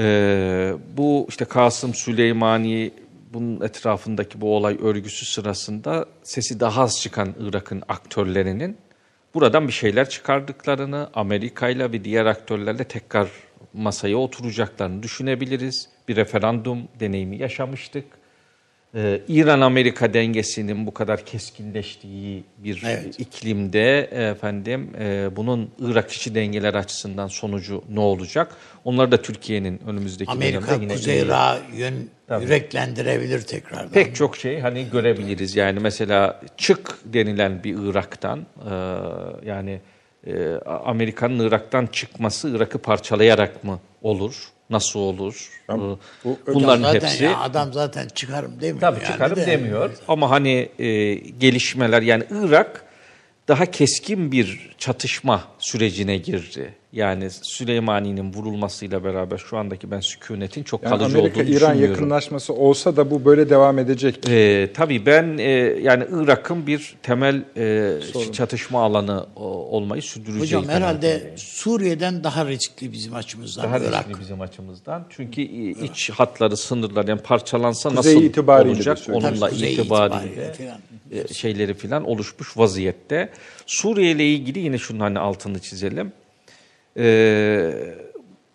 [0.00, 2.90] Ee, bu işte Kasım Süleymani
[3.32, 8.76] bunun etrafındaki bu olay örgüsü sırasında sesi daha az çıkan Irak'ın aktörlerinin
[9.34, 13.28] buradan bir şeyler çıkardıklarını, Amerika ile ve diğer aktörlerle tekrar
[13.72, 15.88] masaya oturacaklarını düşünebiliriz.
[16.08, 18.04] Bir referandum deneyimi yaşamıştık.
[18.94, 23.20] Ee, İran-Amerika dengesinin bu kadar keskinleştiği bir Evet.
[23.20, 28.56] iklimde efendim e, bunun Irak içi dengeler açısından sonucu ne olacak?
[28.84, 32.10] Onları da Türkiye'nin önümüzdeki Amerika yine Kuzey Irak'ı yön
[32.40, 33.88] yüreklendirebilir tekrardan.
[33.92, 35.56] pek çok şey hani görebiliriz.
[35.56, 38.74] Yani mesela çık denilen bir Irak'tan e,
[39.48, 39.80] yani
[40.26, 44.48] e, Amerika'nın Irak'tan çıkması Irak'ı parçalayarak mı olur?
[44.70, 45.50] Nasıl olur?
[45.70, 45.72] Ee,
[46.24, 48.80] bu- Bunların zaten hepsi ya adam zaten çıkarım demiyor.
[48.80, 49.46] Tabii yani çıkarım de.
[49.46, 49.90] demiyor.
[50.08, 52.84] Ama hani e, gelişmeler yani Irak
[53.48, 56.74] daha keskin bir çatışma sürecine girdi.
[56.92, 61.90] Yani Süleymani'nin vurulmasıyla beraber şu andaki ben sükunetin çok Yani kalıcı Amerika olduğunu İran düşünmüyorum.
[61.94, 64.18] yakınlaşması olsa da bu böyle devam edecek.
[64.28, 65.50] Ee, tabii ben e,
[65.82, 67.92] yani Irak'ın bir temel e,
[68.32, 71.38] çatışma alanı o, olmayı sürdüreceği Hocam herhalde kanaatindeyim.
[71.38, 74.08] Suriye'den daha riskli bizim açımızdan daha Irak.
[74.08, 75.06] riskli bizim açımızdan.
[75.10, 80.78] Çünkü i- iç hatları, sınırlar yani parçalansa Kuzey nasıl itibariyle olacak onunla itibariyle itibariyle falan.
[81.30, 83.30] e, şeyleri filan oluşmuş vaziyette.
[83.70, 86.12] Suriye ile ilgili yine şunun hani altını çizelim.
[86.96, 87.72] Ee,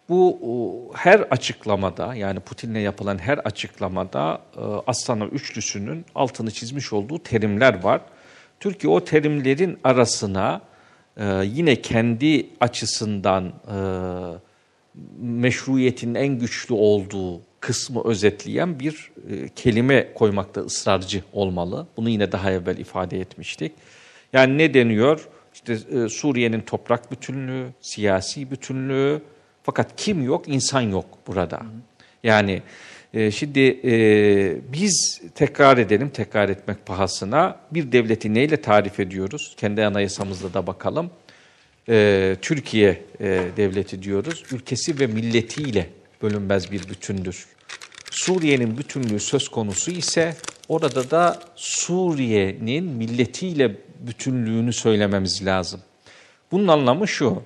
[0.09, 7.83] bu her açıklamada yani Putin'le yapılan her açıklamada e, Astana Üçlüsü'nün altını çizmiş olduğu terimler
[7.83, 8.01] var.
[8.59, 10.61] Türkiye o terimlerin arasına
[11.17, 13.77] e, yine kendi açısından e,
[15.19, 19.11] meşruiyetin en güçlü olduğu kısmı özetleyen bir
[19.55, 21.87] kelime koymakta ısrarcı olmalı.
[21.97, 23.71] Bunu yine daha evvel ifade etmiştik.
[24.33, 25.27] Yani ne deniyor?
[25.53, 29.21] İşte e, Suriye'nin toprak bütünlüğü, siyasi bütünlüğü
[29.63, 30.47] fakat kim yok?
[30.47, 31.61] İnsan yok burada.
[32.23, 32.61] Yani
[33.13, 33.93] e, şimdi e,
[34.73, 39.55] biz tekrar edelim, tekrar etmek pahasına bir devleti neyle tarif ediyoruz?
[39.57, 41.11] Kendi anayasamızda da bakalım
[41.89, 44.43] e, Türkiye e, devleti diyoruz.
[44.51, 45.89] Ülkesi ve milletiyle
[46.21, 47.47] bölünmez bir bütündür.
[48.11, 50.35] Suriye'nin bütünlüğü söz konusu ise
[50.69, 55.81] orada da Suriye'nin milletiyle bütünlüğünü söylememiz lazım.
[56.51, 57.43] Bunun anlamı şu.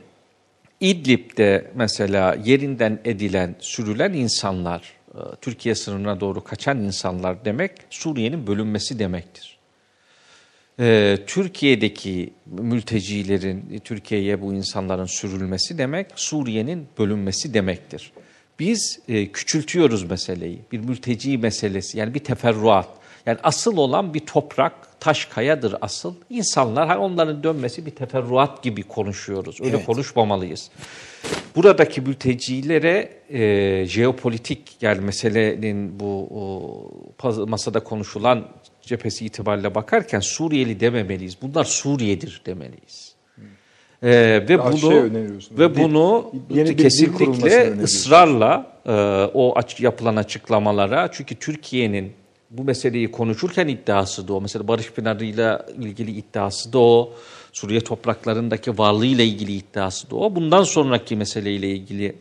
[0.80, 9.00] İdlib'de mesela yerinden edilen, sürülen insanlar, e, Türkiye sınırına doğru kaçan insanlar demek Suriye'nin bölünmesi
[9.00, 9.60] demektir.
[10.82, 18.12] Ee, Türkiye'deki mültecilerin, Türkiye'ye bu insanların sürülmesi demek, Suriye'nin bölünmesi demektir.
[18.60, 20.60] Biz e, küçültüyoruz meseleyi.
[20.72, 22.90] Bir mülteci meselesi, yani bir teferruat.
[23.26, 26.14] Yani asıl olan bir toprak, taş kayadır asıl.
[26.30, 29.62] İnsanlar, hani onların dönmesi bir teferruat gibi konuşuyoruz.
[29.62, 29.86] Öyle Evet.
[29.86, 30.70] konuşmamalıyız.
[31.56, 38.46] Buradaki mültecilere e, jeopolitik yani meselenin bu o, masada konuşulan
[38.82, 41.38] cephesi itibariyle bakarken Suriyeli dememeliyiz.
[41.42, 43.16] Bunlar Suriye'dir demeliyiz.
[44.04, 44.10] E,
[44.50, 45.02] ve Daha bunu şey
[45.58, 48.92] ve bunu yeni bir kurulmasını kesinlikle ısrarla e,
[49.34, 52.14] o aç, yapılan açıklamalara çünkü Türkiye'nin
[52.50, 54.42] bu meseleyi konuşurken iddiası da o.
[54.42, 57.14] Mesela Barış Pınarı'yla ilgili iddiası da o.
[57.54, 60.36] Suriye topraklarındaki varlığıyla ilgili iddiası da o.
[60.36, 62.16] Bundan sonraki meseleyle ilgili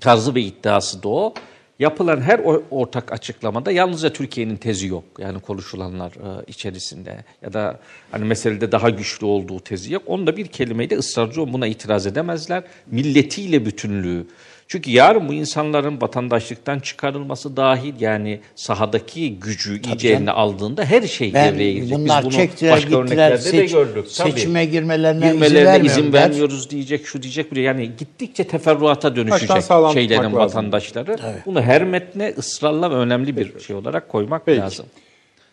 [0.00, 1.34] tarzı ve iddiası da o.
[1.78, 2.40] Yapılan her
[2.70, 5.04] ortak açıklamada yalnızca Türkiye'nin tezi yok.
[5.18, 7.80] Yani konuşulanlar e, içerisinde ya da
[8.10, 10.02] hani meselede daha güçlü olduğu tezi yok.
[10.06, 12.62] Onda bir kelimeyle ısrarcı buna itiraz edemezler.
[12.86, 14.26] Milletiyle bütünlüğü.
[14.70, 20.16] Çünkü yarın bu insanların vatandaşlıktan çıkarılması dahil yani sahadaki gücü iyice canım.
[20.16, 21.98] eline aldığında her şey Ben devreye girecek.
[21.98, 24.06] bunlar Biz bunu çektiler başka gittiler örneklerde seç- de gördük.
[24.16, 24.30] Tabii.
[24.32, 26.20] seçime girmelerine izin Girmelerine izin vermiyorlar.
[26.20, 27.60] vermiyoruz diyecek, şu diyecek, biri.
[27.62, 29.62] Yani gittikçe teferruata dönüşecek
[29.92, 31.16] şeylerin vatandaşları.
[31.46, 34.60] Bunu her metne ısrarla ve önemli bir şey olarak koymak Peki.
[34.60, 34.86] lazım.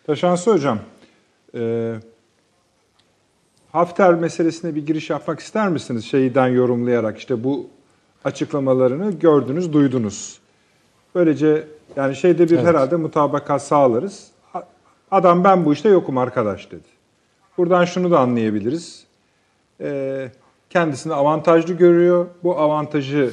[0.06, 0.78] Taşansı Hocam,
[1.58, 1.92] e,
[3.72, 6.04] Hafter meselesine bir giriş yapmak ister misiniz?
[6.04, 7.66] Şeyden yorumlayarak işte bu
[8.26, 10.38] açıklamalarını gördünüz, duydunuz.
[11.14, 11.64] Böylece
[11.96, 14.26] yani şeyde bir herhalde mutabakat sağlarız.
[15.10, 16.88] Adam ben bu işte yokum arkadaş dedi.
[17.58, 19.04] Buradan şunu da anlayabiliriz.
[19.80, 20.28] E,
[20.70, 22.26] kendisini avantajlı görüyor.
[22.44, 23.30] Bu avantajı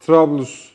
[0.00, 0.68] Trablus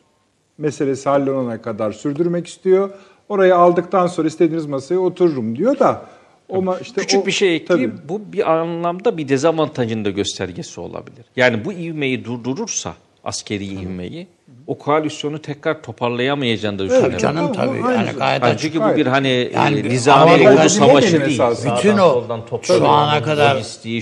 [0.58, 2.90] meselesi hallolana kadar sürdürmek istiyor.
[3.30, 6.06] Orayı aldıktan sonra istediğiniz masaya otururum diyor da
[6.50, 7.92] o ma- işte Küçük o- bir şey ekleyeyim.
[7.98, 8.10] Tabii.
[8.10, 11.26] Bu bir anlamda bir dezavantajın da göstergesi olabilir.
[11.36, 12.94] Yani bu ivmeyi durdurursa
[13.24, 14.28] askeri ivmeyi
[14.68, 17.18] o koalisyonu tekrar toparlayamayacağını da düşünüyorum.
[17.18, 17.94] Canım Tamam, tabii.
[17.94, 18.60] Yani gayet Yani açık.
[18.74, 21.40] çünkü bu bir hani Yani e, bir nizami ordu savaşı değil.
[21.78, 22.24] bütün o
[22.64, 23.56] şu ana kadar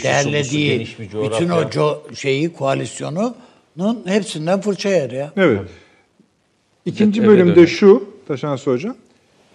[0.04, 5.32] derlediği bütün o co- şeyi koalisyonunun hepsinden fırça yer ya.
[5.38, 5.62] Evet.
[6.86, 8.96] İkinci Evet, bölümde şu Taşansı Hocam.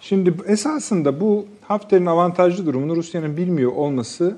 [0.01, 4.37] Şimdi esasında bu Hafter'in avantajlı durumunu Rusya'nın bilmiyor olması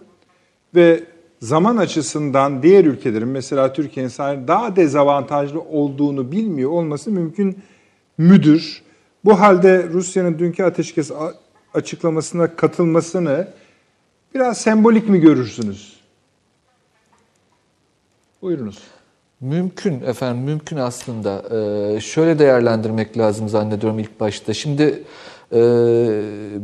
[0.76, 1.04] ve
[1.42, 7.60] zaman açısından diğer ülkelerin mesela Türkiye'nin sahip daha dezavantajlı olduğunu bilmiyor olması mümkün
[8.18, 8.84] müdür.
[9.26, 11.12] Bu halde Rusya'nın dünkü ateşkes
[11.74, 13.48] açıklamasına katılmasını
[14.34, 15.98] biraz sembolik mi görürsünüz?
[18.42, 18.80] Buyurunuz.
[19.42, 21.44] Mümkün efendim, mümkün aslında.
[21.56, 24.54] Ee, şöyle değerlendirmek lazım zannediyorum ilk başta.
[24.54, 25.04] Şimdi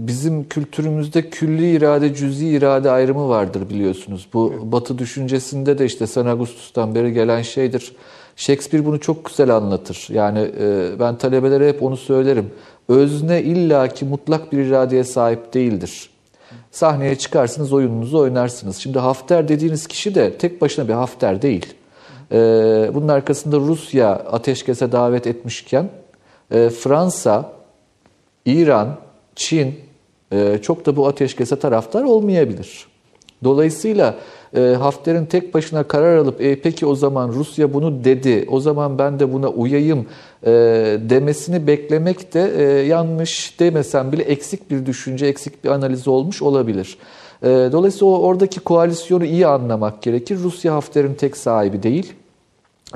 [0.08, 4.28] bizim kültürümüzde külli irade, cüzi irade ayrımı vardır biliyorsunuz.
[4.34, 7.96] Bu Batı düşüncesinde de işte San Augustus'tan beri gelen şeydir.
[8.36, 10.08] Shakespeare bunu çok güzel anlatır.
[10.10, 12.50] Yani e, ben talebelere hep onu söylerim.
[12.90, 16.10] Özne illaki mutlak bir iradeye sahip değildir.
[16.72, 18.78] Sahneye çıkarsınız, oyununuzu oynarsınız.
[18.78, 21.74] Şimdi Hafter dediğiniz kişi de tek başına bir Hafter değil.
[22.32, 25.90] Ee, bunun arkasında Rusya ateşkese davet etmişken
[26.52, 27.52] e, Fransa,
[28.46, 28.98] İran,
[29.36, 29.76] Çin
[30.32, 32.88] e, çok da bu ateşkese taraftar olmayabilir.
[33.44, 34.16] Dolayısıyla
[34.56, 38.98] e, Hafter'in tek başına karar alıp e, peki o zaman Rusya bunu dedi, o zaman
[38.98, 40.06] ben de buna uyayım
[40.46, 40.52] e,
[41.10, 46.98] demesini beklemek de e, yanlış demesem bile eksik bir düşünce, eksik bir analiz olmuş olabilir.
[47.44, 50.38] E, dolayısıyla oradaki koalisyonu iyi anlamak gerekir.
[50.44, 52.14] Rusya Hafter'in tek sahibi değil.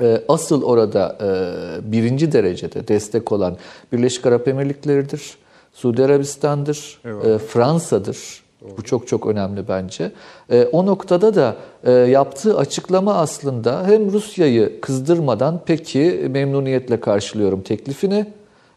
[0.02, 3.56] E, Asıl orada e, birinci derecede destek olan
[3.92, 5.38] Birleşik Arap Emirlikleri'dir,
[5.72, 8.42] Suudi Arabistan'dır, e, Fransa'dır.
[8.78, 10.12] Bu çok çok önemli bence.
[10.50, 18.26] E, o noktada da e, yaptığı açıklama aslında hem Rusya'yı kızdırmadan peki memnuniyetle karşılıyorum teklifini.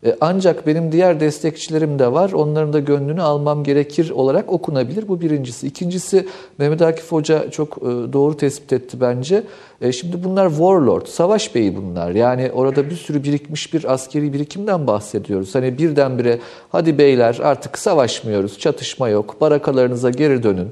[0.05, 2.31] E, ancak benim diğer destekçilerim de var.
[2.31, 5.07] Onların da gönlünü almam gerekir olarak okunabilir.
[5.07, 5.67] Bu birincisi.
[5.67, 9.43] İkincisi Mehmet Akif Hoca çok e, doğru tespit etti bence.
[9.81, 12.11] E, şimdi bunlar warlord, savaş beyi bunlar.
[12.11, 15.55] Yani orada bir sürü birikmiş bir askeri birikimden bahsediyoruz.
[15.55, 20.69] Hani birdenbire hadi beyler artık savaşmıyoruz, çatışma yok, barakalarınıza geri dönün.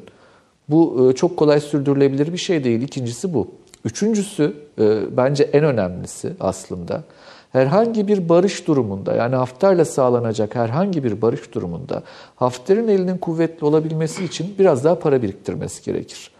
[0.70, 2.82] Bu çok kolay sürdürülebilir bir şey değil.
[2.82, 3.48] İkincisi bu.
[3.86, 4.54] Üçüncüsü
[5.18, 7.04] bence en önemlisi aslında
[7.52, 12.04] herhangi bir barış durumunda yani Hafter'le sağlanacak herhangi bir barış durumunda
[12.36, 16.32] Hafter'in elinin kuvvetli olabilmesi için biraz daha para biriktirmesi gerekir.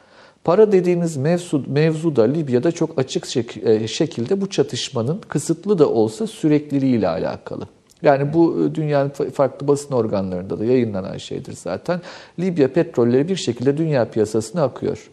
[0.44, 6.28] Para dediğiniz mevzu, mevzu da Libya'da çok açık şek- şekilde bu çatışmanın kısıtlı da olsa
[6.28, 7.68] sürekliliğiyle alakalı.
[8.02, 12.02] Yani bu dünyanın farklı basın organlarında da yayınlanan şeydir zaten.
[12.40, 15.10] Libya petrolleri bir şekilde dünya piyasasına akıyor.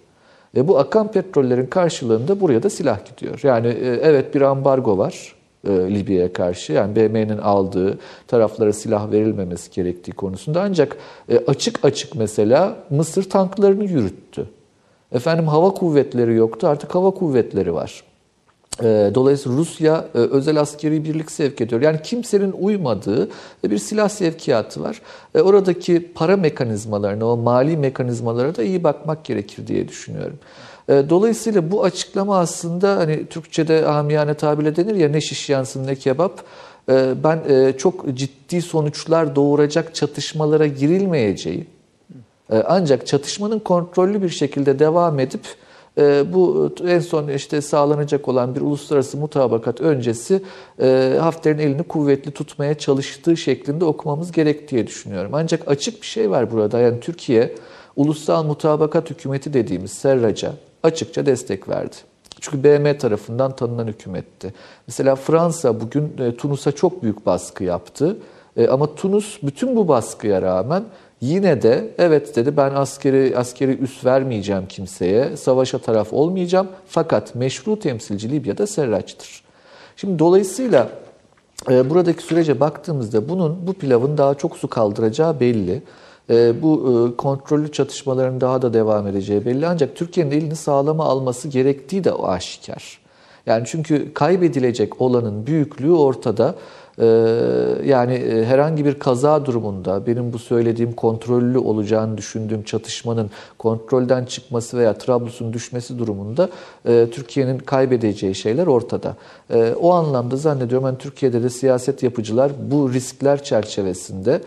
[0.56, 3.40] E bu akan petrollerin karşılığında buraya da silah gidiyor.
[3.43, 6.72] Yani e, evet bir ambargo var e, Libya'ya karşı.
[6.72, 10.62] Yani BM'nin aldığı taraflara silah verilmemesi gerektiği konusunda.
[10.62, 10.96] Ancak
[11.28, 14.46] e, açık açık mesela Mısır tanklarını yürüttü.
[15.12, 18.04] Efendim hava kuvvetleri yoktu artık hava kuvvetleri var.
[18.82, 21.80] E, dolayısıyla Rusya özel askeri birlik sevk ediyor.
[21.80, 23.28] Yani kimsenin uymadığı
[23.64, 25.02] bir silah sevkiyatı var.
[25.34, 30.38] Oradaki para mekanizmalarına, o mali mekanizmalara da iyi bakmak gerekir diye düşünüyorum.
[30.88, 36.42] Dolayısıyla bu açıklama aslında hani Türkçe'de amiyane tabirle denir ya ne şiş yansın ne kebap.
[37.24, 37.40] Ben
[37.78, 41.66] çok ciddi sonuçlar doğuracak çatışmalara girilmeyeceği
[42.50, 45.40] ancak çatışmanın kontrollü bir şekilde devam edip
[46.32, 50.42] bu en son işte sağlanacak olan bir uluslararası mutabakat öncesi
[51.20, 55.30] Hafter'in elini kuvvetli tutmaya çalıştığı şeklinde okumamız gerektiği düşünüyorum.
[55.34, 56.78] Ancak açık bir şey var burada.
[56.80, 57.54] Yani Türkiye
[57.96, 60.52] ulusal mutabakat hükümeti dediğimiz Serrac'a
[60.82, 61.97] açıkça destek verdi.
[62.40, 64.55] Çünkü BM tarafından tanınan hükümetti.
[64.86, 68.16] Mesela Fransa bugün Tunus'a çok büyük baskı yaptı.
[68.70, 70.85] Ama Tunus bütün bu baskıya rağmen
[71.20, 76.69] yine de evet dedi ben askeri askeri üs vermeyeceğim kimseye, savaşa taraf olmayacağım.
[76.89, 79.43] Fakat meşru temsilci Libya'da Serraç'tır.
[79.97, 80.89] Şimdi dolayısıyla
[81.69, 85.82] buradaki sürece baktığımızda bunun bu pilavın daha çok su kaldıracağı belli.
[86.62, 89.66] Bu kontrollü çatışmaların daha da devam edeceği belli.
[89.66, 92.98] Ancak Türkiye'nin elini sağlama alması gerektiği de aşikar.
[93.47, 96.55] Yani çünkü kaybedilecek olanın büyüklüğü ortada.
[97.86, 104.94] Yani herhangi bir kaza durumunda benim bu söylediğim kontrollü olacağını düşündüğüm çatışmanın kontrolden çıkması veya
[104.98, 106.48] Trablus'un düşmesi durumunda
[106.85, 109.16] Türkiye'nin kaybedeceği şeyler ortada.
[109.81, 114.40] O anlamda zannediyorum hani Türkiye'de de siyaset yapıcılar bu riskler çerçevesinde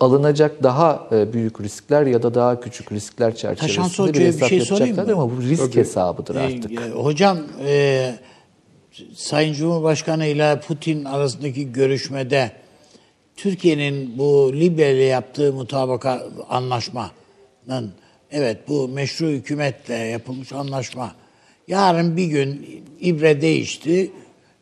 [0.00, 5.08] alınacak daha büyük riskler ya da daha küçük riskler çerçevesinde bir hesap bir şey yapacaklar
[5.12, 5.76] ama bu risk Tabii.
[5.76, 6.72] hesabıdır artık.
[6.72, 8.14] E, hocam e,
[9.14, 12.52] Sayın Cumhurbaşkanı ile Putin arasındaki görüşmede
[13.36, 17.92] Türkiye'nin bu Libya ile yaptığı mutabaka anlaşmanın
[18.30, 21.14] evet bu meşru hükümetle yapılmış anlaşma
[21.68, 24.10] yarın bir gün ibre değişti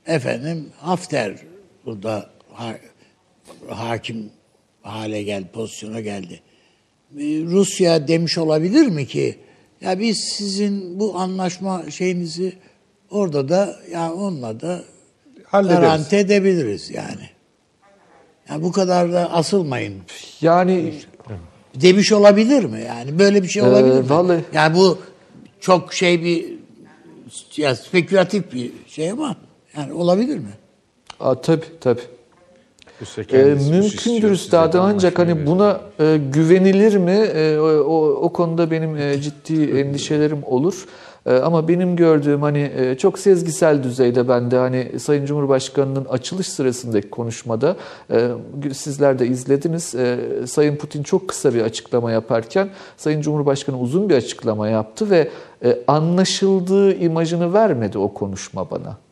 [0.06, 1.34] efendim Hafter
[1.84, 2.78] burada ha-
[3.68, 4.30] hakim
[4.82, 6.40] hale geldi pozisyona geldi.
[7.18, 9.38] E, Rusya demiş olabilir mi ki
[9.80, 12.52] ya biz sizin bu anlaşma şeyinizi
[13.10, 14.82] orada da ya onunla da
[15.44, 15.80] Hallederiz.
[15.80, 17.30] garanti edebiliriz yani.
[18.50, 19.94] Ya bu kadar da asılmayın
[20.40, 20.94] Yani
[21.74, 22.82] demiş olabilir mi?
[22.86, 24.10] Yani böyle bir şey Ee, olabilir mi?
[24.10, 24.98] vallahi- Yani bu
[25.60, 26.56] çok şey bir
[27.56, 29.36] ya spekülatif bir şey ama
[29.76, 30.50] yani olabilir mi?
[31.20, 32.00] Aa, tabii tabii.
[33.32, 37.10] E, mümkündür de ancak hani buna e, güvenilir mi?
[37.10, 40.86] E, o, o, konuda benim e, ciddi endişelerim olur.
[41.26, 46.48] E, ama benim gördüğüm hani e, çok sezgisel düzeyde ben de hani Sayın Cumhurbaşkanı'nın açılış
[46.48, 47.76] sırasındaki konuşmada
[48.10, 48.28] e,
[48.74, 49.94] sizler de izlediniz.
[49.94, 55.28] E, Sayın Putin çok kısa bir açıklama yaparken Sayın Cumhurbaşkanı uzun bir açıklama yaptı ve
[55.64, 59.05] e, anlaşıldığı imajını vermedi o konuşma bana.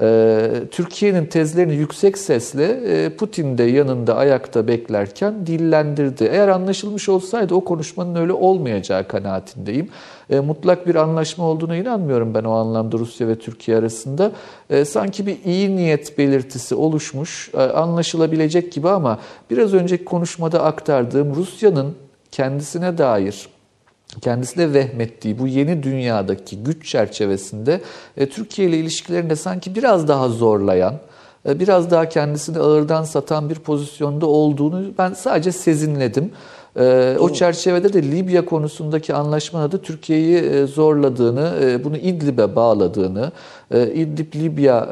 [0.00, 6.24] Ee, Türkiye'nin tezlerini yüksek sesle e, Putin de yanında ayakta beklerken dillendirdi.
[6.24, 9.88] Eğer anlaşılmış olsaydı o konuşmanın öyle olmayacağı kanaatindeyim.
[10.30, 14.32] E, mutlak bir anlaşma olduğuna inanmıyorum ben o anlamda Rusya ve Türkiye arasında.
[14.70, 19.18] E, sanki bir iyi niyet belirtisi oluşmuş, anlaşılabilecek gibi ama
[19.50, 21.94] biraz önceki konuşmada aktardığım Rusya'nın
[22.30, 23.48] kendisine dair
[24.20, 27.80] kendisi de vehmettiği bu yeni dünyadaki güç çerçevesinde
[28.16, 30.94] e, Türkiye ile ilişkilerini de sanki biraz daha zorlayan,
[31.48, 36.30] e, biraz daha kendisini ağırdan satan bir pozisyonda olduğunu ben sadece sezinledim.
[36.78, 43.32] E, o çerçevede de Libya konusundaki anlaşmanın da Türkiye'yi zorladığını, bunu İdlib'e bağladığını,
[43.74, 44.88] İdlib-Libya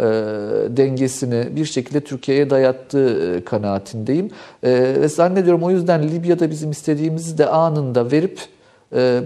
[0.77, 4.31] dengesini bir şekilde Türkiye'ye dayattığı kanaatindeyim.
[4.65, 8.41] Ve zannediyorum o yüzden Libya'da bizim istediğimizi de anında verip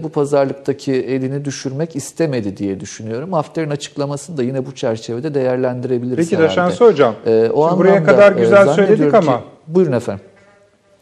[0.03, 3.33] bu pazarlıktaki elini düşürmek istemedi diye düşünüyorum.
[3.33, 6.41] Hafter'in açıklamasını da yine bu çerçevede değerlendirebiliriz Peki.
[6.41, 9.91] Daşansı Hocam, E, o şimdi buraya anlamda, kadar e, güzel söyledik zannediyorum ki- ama Buyurun
[9.91, 10.25] efendim.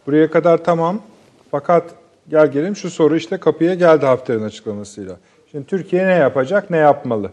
[0.08, 1.00] buraya kadar tamam.
[1.52, 1.84] Fakat
[2.30, 5.16] gel gelelim şu soru işte kapıya geldi Hafter'in açıklamasıyla.
[5.52, 7.32] Şimdi Türkiye ne yapacak, ne yapmalı?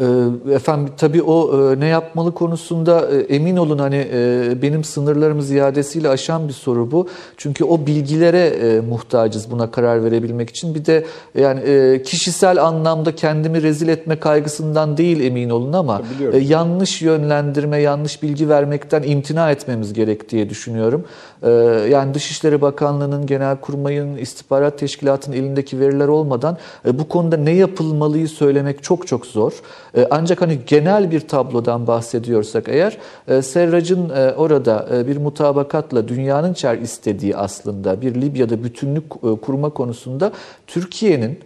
[0.00, 0.04] Ee,
[0.52, 6.08] Efendim tabii o e, ne yapmalı konusunda e, emin olun hani e, benim sınırlarımı ziyadesiyle
[6.08, 7.08] aşan bir soru bu.
[7.36, 10.74] Çünkü o bilgilere e, muhtacız buna karar verebilmek için.
[10.74, 11.04] Bir de
[11.34, 16.02] yani e, kişisel anlamda kendimi rezil etme kaygısından değil emin olun ama
[16.32, 21.04] e, yanlış yönlendirme, yanlış bilgi vermekten imtina etmemiz gerek diye düşünüyorum.
[21.42, 21.50] E,
[21.90, 26.56] Yani Dışişleri Bakanlığı'nın, Genelkurmay'ın, istihbarat teşkilatının elindeki veriler olmadan
[26.86, 29.52] e, bu konuda ne yapılmalıyı söylemek çok çok zor.
[29.96, 32.98] E, Ancak hani genel bir tablodan bahsediyorsak eğer
[33.28, 39.10] e, Serrac'ın e, orada bir mutabakatla dünyanın çer istediği aslında bir Libya'da bütünlük
[39.42, 40.32] kurma konusunda
[40.66, 41.38] Türkiye'nin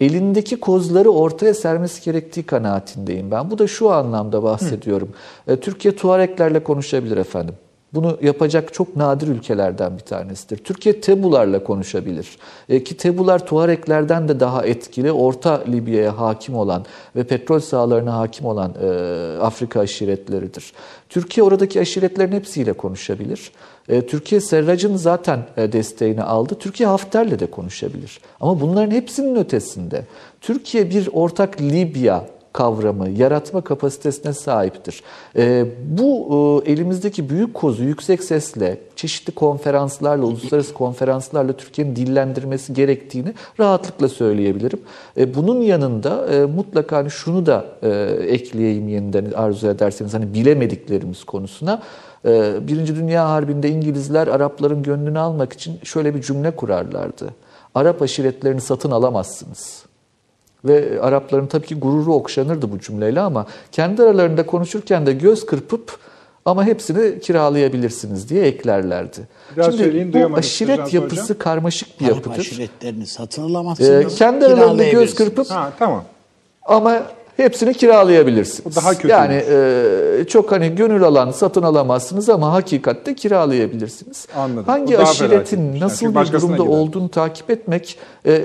[0.00, 3.50] elindeki kozları ortaya sermesi gerektiği kanaatindeyim ben.
[3.50, 5.08] Bu da şu anlamda bahsediyorum.
[5.48, 7.54] E, Türkiye Tuareklerle konuşabilir efendim.
[7.94, 10.56] Bunu yapacak çok nadir ülkelerden bir tanesidir.
[10.56, 12.28] Türkiye Tebularla konuşabilir.
[12.68, 16.84] E, ki Tebular Tuareklerden de daha etkili, Orta Libya'ya hakim olan
[17.16, 18.86] ve petrol sahalarına hakim olan e,
[19.40, 20.72] Afrika aşiretleridir.
[21.08, 23.52] Türkiye oradaki aşiretlerin hepsiyle konuşabilir.
[23.88, 26.54] E, Türkiye Serrac'ın zaten e, desteğini aldı.
[26.54, 28.20] Türkiye Hafter'le de konuşabilir.
[28.40, 30.04] Ama bunların hepsinin ötesinde
[30.40, 35.02] Türkiye bir ortak Libya kavramı, yaratma kapasitesine sahiptir.
[35.36, 43.34] E, bu e, elimizdeki büyük kozu yüksek sesle, çeşitli konferanslarla, uluslararası konferanslarla Türkiye'nin dillendirmesi gerektiğini
[43.60, 44.80] rahatlıkla söyleyebilirim.
[45.16, 47.88] E, bunun yanında e, mutlaka hani şunu da e,
[48.28, 51.82] ekleyeyim yeniden arzu ederseniz hani bilemediklerimiz konusuna.
[52.24, 57.34] E, Birinci Dünya Harbi'nde İngilizler Arapların gönlünü almak için şöyle bir cümle kurarlardı.
[57.74, 59.91] Arap aşiretlerini satın alamazsınız.
[60.64, 65.98] Ve Arapların tabii ki gururu okşanırdı bu cümleyle ama kendi aralarında konuşurken de göz kırpıp
[66.44, 69.18] ama hepsini kiralayabilirsiniz diye eklerlerdi.
[69.56, 71.38] Bir daha söyleyin, bu aşiret yapısı Hocam.
[71.38, 72.38] karmaşık bir Arap yapıdır.
[72.40, 74.14] aşiretlerini satın Ee, alamazsınız.
[74.18, 76.04] kendi aralarında göz kırpıp Ha tamam.
[76.62, 77.02] ama
[77.36, 78.64] hepsini kiralayabilirsiniz.
[78.76, 79.08] Bu daha kötü.
[79.08, 84.26] Yani e, çok hani gönül alan satın alamazsınız ama hakikatte kiralayabilirsiniz.
[84.36, 84.64] Anladım.
[84.66, 85.82] Hangi aşiretin felaket.
[85.82, 86.66] nasıl Çünkü bir durumda gider.
[86.66, 88.44] olduğunu takip etmek e,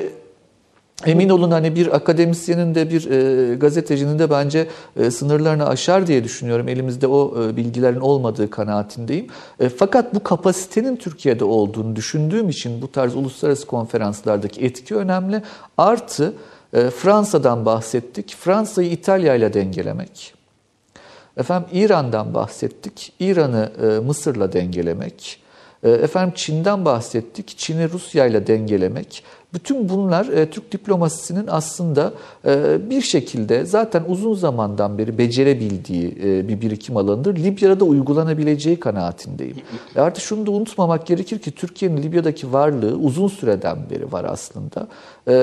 [1.05, 4.67] Emin olun hani bir akademisyenin de bir e, gazetecinin de bence
[4.99, 6.67] e, sınırlarını aşar diye düşünüyorum.
[6.67, 9.27] Elimizde o e, bilgilerin olmadığı kanaatindeyim.
[9.59, 15.41] E, fakat bu kapasitenin Türkiye'de olduğunu düşündüğüm için bu tarz uluslararası konferanslardaki etki önemli.
[15.77, 16.33] Artı
[16.73, 18.35] e, Fransa'dan bahsettik.
[18.39, 20.33] Fransa'yı İtalya ile dengelemek.
[21.37, 23.13] Efendim İran'dan bahsettik.
[23.19, 25.41] İran'ı e, Mısır'la dengelemek.
[25.83, 27.57] E, efendim Çin'den bahsettik.
[27.57, 29.23] Çin'i Rusya ile dengelemek.
[29.53, 32.13] Bütün bunlar e, Türk diplomasisinin aslında
[32.45, 37.35] e, bir şekilde zaten uzun zamandan beri becerebildiği e, bir birikim alanıdır.
[37.35, 39.55] Libya'da da uygulanabileceği kanaatindeyim.
[39.95, 44.87] E, artık şunu da unutmamak gerekir ki Türkiye'nin Libya'daki varlığı uzun süreden beri var aslında.
[45.27, 45.33] E,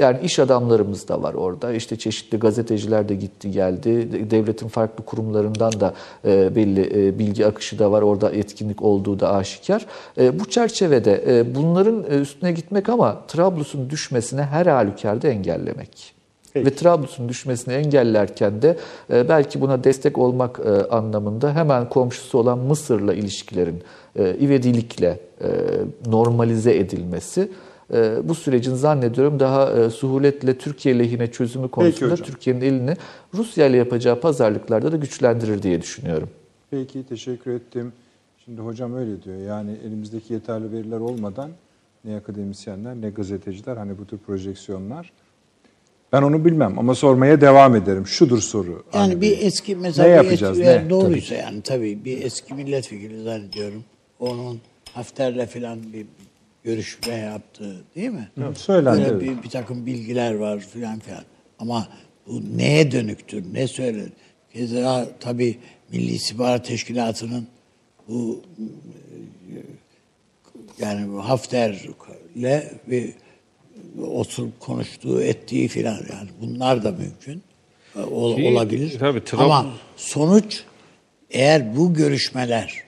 [0.00, 1.72] yani iş adamlarımız da var orada.
[1.72, 4.08] İşte çeşitli gazeteciler de gitti geldi.
[4.30, 5.94] Devletin farklı kurumlarından da
[6.24, 8.02] e, belli e, bilgi akışı da var.
[8.02, 9.86] Orada etkinlik olduğu da aşikar.
[10.18, 13.22] E, bu çerçevede e, bunların e, üstüne gitmek ama
[13.52, 16.14] Trablus'un düşmesine her halükarda engellemek.
[16.52, 16.66] Peki.
[16.66, 18.76] Ve Trablus'un düşmesini engellerken de
[19.12, 23.82] e, belki buna destek olmak e, anlamında hemen komşusu olan Mısır'la ilişkilerin
[24.16, 25.48] e, ivedilikle e,
[26.06, 27.48] normalize edilmesi
[27.92, 32.16] e, bu sürecin zannediyorum daha e, suhuletle Türkiye lehine çözümü konusunda.
[32.16, 32.96] Türkiye'nin elini
[33.34, 36.28] Rusya ile yapacağı pazarlıklarda da güçlendirir diye düşünüyorum.
[36.70, 37.92] Peki teşekkür ettim.
[38.44, 39.36] Şimdi hocam öyle diyor.
[39.36, 41.50] Yani elimizdeki yeterli veriler olmadan
[42.04, 45.12] ne akademisyenler ne gazeteciler hani bu tür projeksiyonlar
[46.12, 48.06] ben onu bilmem ama sormaya devam ederim.
[48.06, 48.84] Şudur soru.
[48.94, 49.38] Yani Avni bir Bey.
[49.46, 50.90] eski mesela Ne bir yapacağız, eski- ne?
[50.90, 53.84] doğruysa yani tabii bir eski milletvekili zannediyorum.
[54.20, 54.60] Onun
[54.92, 56.06] Hafter'le falan bir
[56.64, 58.28] görüşme yaptı değil mi?
[58.44, 59.22] Evet, söylendi, Böyle evet.
[59.38, 61.24] bir, bir takım bilgiler var filan filan.
[61.58, 61.88] Ama
[62.26, 64.08] bu neye dönüktür, ne söyler?
[64.52, 65.58] Keza tabii
[65.92, 67.46] Milli İstihbarat Teşkilatı'nın
[68.08, 68.42] bu
[70.82, 73.10] yani bu Hafter'le bir
[74.02, 77.42] oturup konuştuğu, ettiği filan yani bunlar da mümkün.
[78.10, 78.98] Ol- Ki, olabilir.
[78.98, 80.62] tabii, Trabzon- Ama sonuç
[81.30, 82.82] eğer bu görüşmeler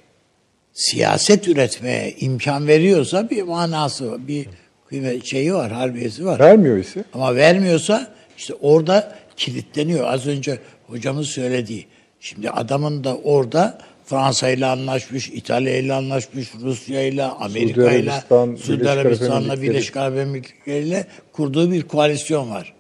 [0.73, 4.47] siyaset üretmeye imkan veriyorsa bir manası var, bir
[4.89, 6.41] kıymet şeyi var, harbiyesi var.
[6.41, 7.05] Vermiyor ise.
[7.15, 10.07] Ama vermiyorsa işte orada kilitleniyor.
[10.13, 11.87] Az önce hocamın söylediği.
[12.21, 18.11] Şimdi adamın da orada Fransa ile anlaşmış, İtalya ile anlaşmış, Rusya ile, Amerika ile,
[18.57, 19.63] Suudi Arabistan'la.
[19.63, 22.75] Birleşik Arap Emirlikleri ile kurduğu bir koalisyon var.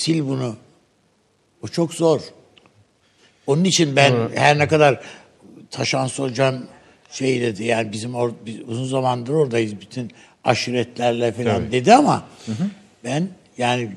[0.00, 0.56] Sil bunu.
[1.62, 2.20] O çok zor.
[3.46, 5.00] Onun için ben her ne kadar
[5.70, 6.54] Taşans hocam
[7.10, 10.10] şey dedi yani bizim or, biz uzun zamandır oradayız bütün
[10.44, 12.24] aşiretlerle falan dedi ama
[13.04, 13.28] ben
[13.58, 13.92] yani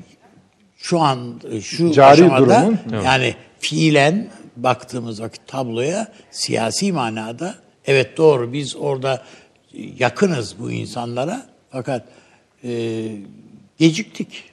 [0.76, 7.54] şu an şu Cari aşamada durumun- yani fiilen baktığımız vakit tabloya siyasi manada
[7.86, 9.24] evet doğru biz orada
[9.98, 12.04] yakınız bu insanlara fakat
[12.64, 13.02] e,
[13.78, 14.44] geciktik.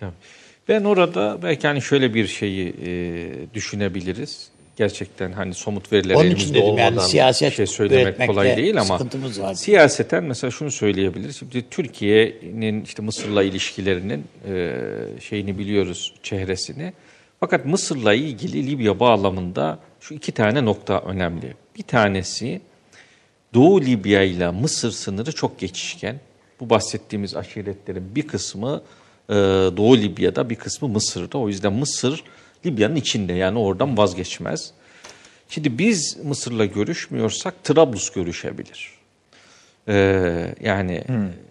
[0.67, 4.53] Ben orada belki hani şöyle bir şeyi e, düşünebiliriz.
[4.77, 8.99] Gerçekten hani somut veriler Onun elimizde dedim yani olmadan siyaset şey söylemek kolay değil ama
[9.39, 9.53] var.
[9.53, 11.37] siyaseten mesela şunu söyleyebiliriz.
[11.37, 14.75] Şimdi Türkiye'nin işte Mısır'la ilişkilerinin e,
[15.21, 16.93] şeyini biliyoruz çehresini.
[17.43, 21.53] Fakat Mısır'la ilgili Libya bağlamında şu iki tane nokta önemli.
[21.77, 22.61] Bir tanesi
[23.53, 26.19] Doğu Libya ile Mısır sınırı çok geçişken.
[26.59, 28.81] Bu bahsettiğimiz aşiretlerin bir kısmı
[29.29, 29.33] e,
[29.77, 31.37] Doğu Libya'da, bir kısmı Mısır'da.
[31.37, 32.23] O yüzden Mısır
[32.65, 34.71] Libya'nın içinde yani oradan vazgeçmez.
[35.49, 38.89] Şimdi biz Mısır'la görüşmüyorsak Trablus görüşebilir.
[39.87, 41.03] Ee, yani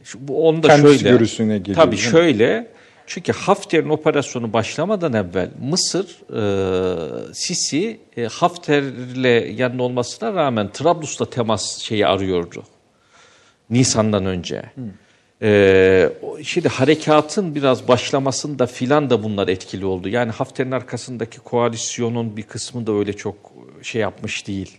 [0.05, 1.11] şu, bu onda Kendisi şöyle.
[1.11, 2.73] görüşüne geliyor, Tabii şöyle.
[3.07, 6.07] Çünkü Hafter'in operasyonu başlamadan evvel Mısır
[7.31, 12.65] e, Sisi e, Hafter'le yanında olmasına rağmen Trablus'la temas şeyi arıyordu.
[13.71, 14.63] Nisan'dan önce.
[15.43, 16.11] Ee,
[16.43, 20.09] şimdi harekatın biraz başlamasında filan da bunlar etkili oldu.
[20.09, 23.37] Yani Hafter'in arkasındaki koalisyonun bir kısmı da öyle çok
[23.83, 24.79] şey yapmış değil.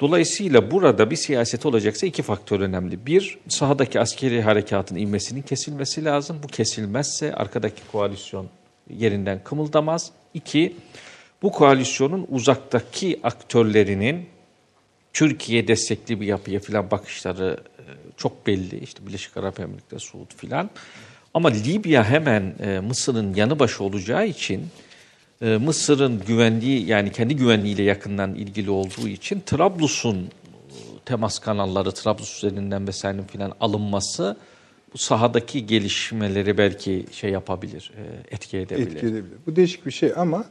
[0.00, 3.06] Dolayısıyla burada bir siyaset olacaksa iki faktör önemli.
[3.06, 6.40] Bir, sahadaki askeri harekatın inmesinin kesilmesi lazım.
[6.42, 8.48] Bu kesilmezse arkadaki koalisyon
[8.90, 10.12] yerinden kımıldamaz.
[10.34, 10.76] İki,
[11.42, 14.26] bu koalisyonun uzaktaki aktörlerinin
[15.12, 17.82] Türkiye destekli bir yapıya filan bakışları e,
[18.16, 18.78] çok belli.
[18.78, 20.70] İşte Birleşik Arap Emirlikleri, Suud filan.
[21.34, 24.68] Ama Libya hemen e, Mısır'ın yanı başı olacağı için
[25.44, 30.28] e, Mısır'ın güvenliği yani kendi güvenliğiyle yakından ilgili olduğu için Trablus'un e,
[31.04, 34.36] temas kanalları Trablus üzerinden vesaire filan alınması
[34.94, 38.86] bu sahadaki gelişmeleri belki şey yapabilir, e, etki edebilir.
[38.86, 39.38] Etki edebilir.
[39.46, 40.44] Bu değişik bir şey ama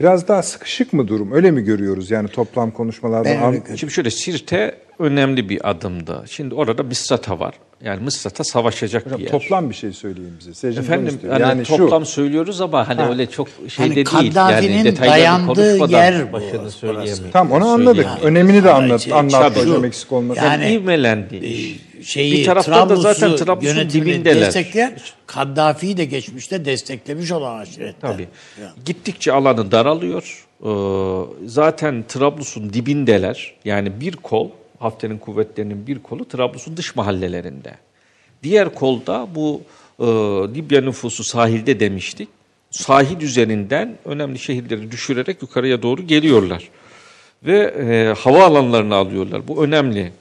[0.00, 1.32] biraz daha sıkışık mı durum?
[1.32, 3.42] Öyle mi görüyoruz yani toplam konuşmalardan?
[3.42, 3.76] Ben öyle.
[3.76, 6.24] Şimdi şöyle Sirte önemli bir adımdı.
[6.30, 7.54] Şimdi orada Misrata var.
[7.84, 9.30] Yani Misrata savaşacak Hocam bir yer.
[9.30, 10.54] toplam bir şey söyleyin bize.
[10.54, 13.08] Seyircimiz onu Efendim hani yani toplam şu söylüyoruz ama hani Ha.
[13.10, 14.06] öyle çok şey Hani de değil.
[14.34, 15.46] Kaddafi'nin yani dayandığı
[15.78, 17.30] konuşmadan yer bu başını söyleyemiyorum.
[17.32, 17.86] Tamam onu anladık.
[18.04, 18.26] Söyleyemiyorum.
[18.26, 20.42] Önemini de anlat, şey- anlattı tabii hocam eksik olmasın.
[20.42, 21.36] Yani- İvmelendi.
[21.36, 24.46] Ee, şeyi Bir taraftan da zaten Trablus'u Trablus'un yönetimini dibindeler.
[24.46, 24.96] destekleyen
[25.26, 28.12] Kaddafi'yi de geçmişte desteklemiş olan aşiretler.
[28.12, 28.28] Tabii.
[28.84, 30.46] Gittikçe alanı daralıyor.
[30.64, 30.68] Ee,
[31.46, 33.54] zaten Trablus'un dibindeler.
[33.64, 34.48] Yani bir kol,
[34.78, 37.74] Hafter'in kuvvetlerinin bir kolu Trablus'un dış mahallelerinde.
[38.42, 39.62] Diğer kolda bu
[39.98, 40.04] e,
[40.54, 42.28] Libya nüfusu sahilde demiştik.
[42.70, 46.68] Sahil üzerinden önemli şehirleri düşürerek yukarıya doğru geliyorlar.
[47.42, 49.48] Ve e, hava alanlarını alıyorlar.
[49.48, 50.12] Bu önemli.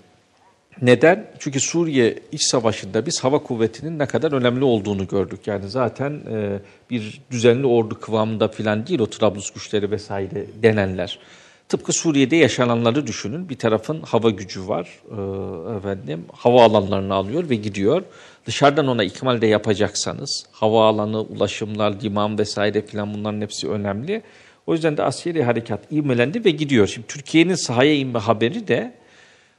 [0.81, 1.27] Neden?
[1.39, 5.39] Çünkü Suriye iç savaşında biz hava kuvvetinin ne kadar önemli olduğunu gördük.
[5.45, 6.59] Yani zaten e,
[6.89, 11.19] bir düzenli ordu kıvamında falan değil o Trablus güçleri vesaire denenler.
[11.69, 13.49] Tıpkı Suriye'de yaşananları düşünün.
[13.49, 14.87] Bir tarafın hava gücü var.
[15.09, 18.03] Ee, efendim hava alanlarını alıyor ve gidiyor.
[18.45, 24.21] Dışarıdan ona ikmal de yapacaksanız havaalanı, ulaşımlar, liman vesaire filan bunların hepsi önemli.
[24.67, 26.87] O yüzden de askeri harekat ivmelendi ve gidiyor.
[26.87, 28.93] Şimdi Türkiye'nin sahaya inme haberi de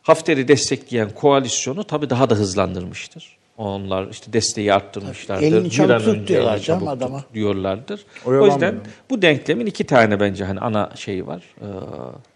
[0.02, 3.36] Hafter'i destekleyen koalisyonu tabii daha da hızlandırmıştır.
[3.56, 5.42] Onlar işte desteği arttırmışlardır.
[5.46, 7.20] Elini Bir çabuk an tut önce diyorlar canım çabuk adama.
[7.22, 8.00] tut diyorlardır.
[8.26, 8.54] O Oyalanmıyor.
[8.54, 11.42] yüzden bu denklemin iki tane bence hani ana şeyi var.
[11.60, 11.64] Ee,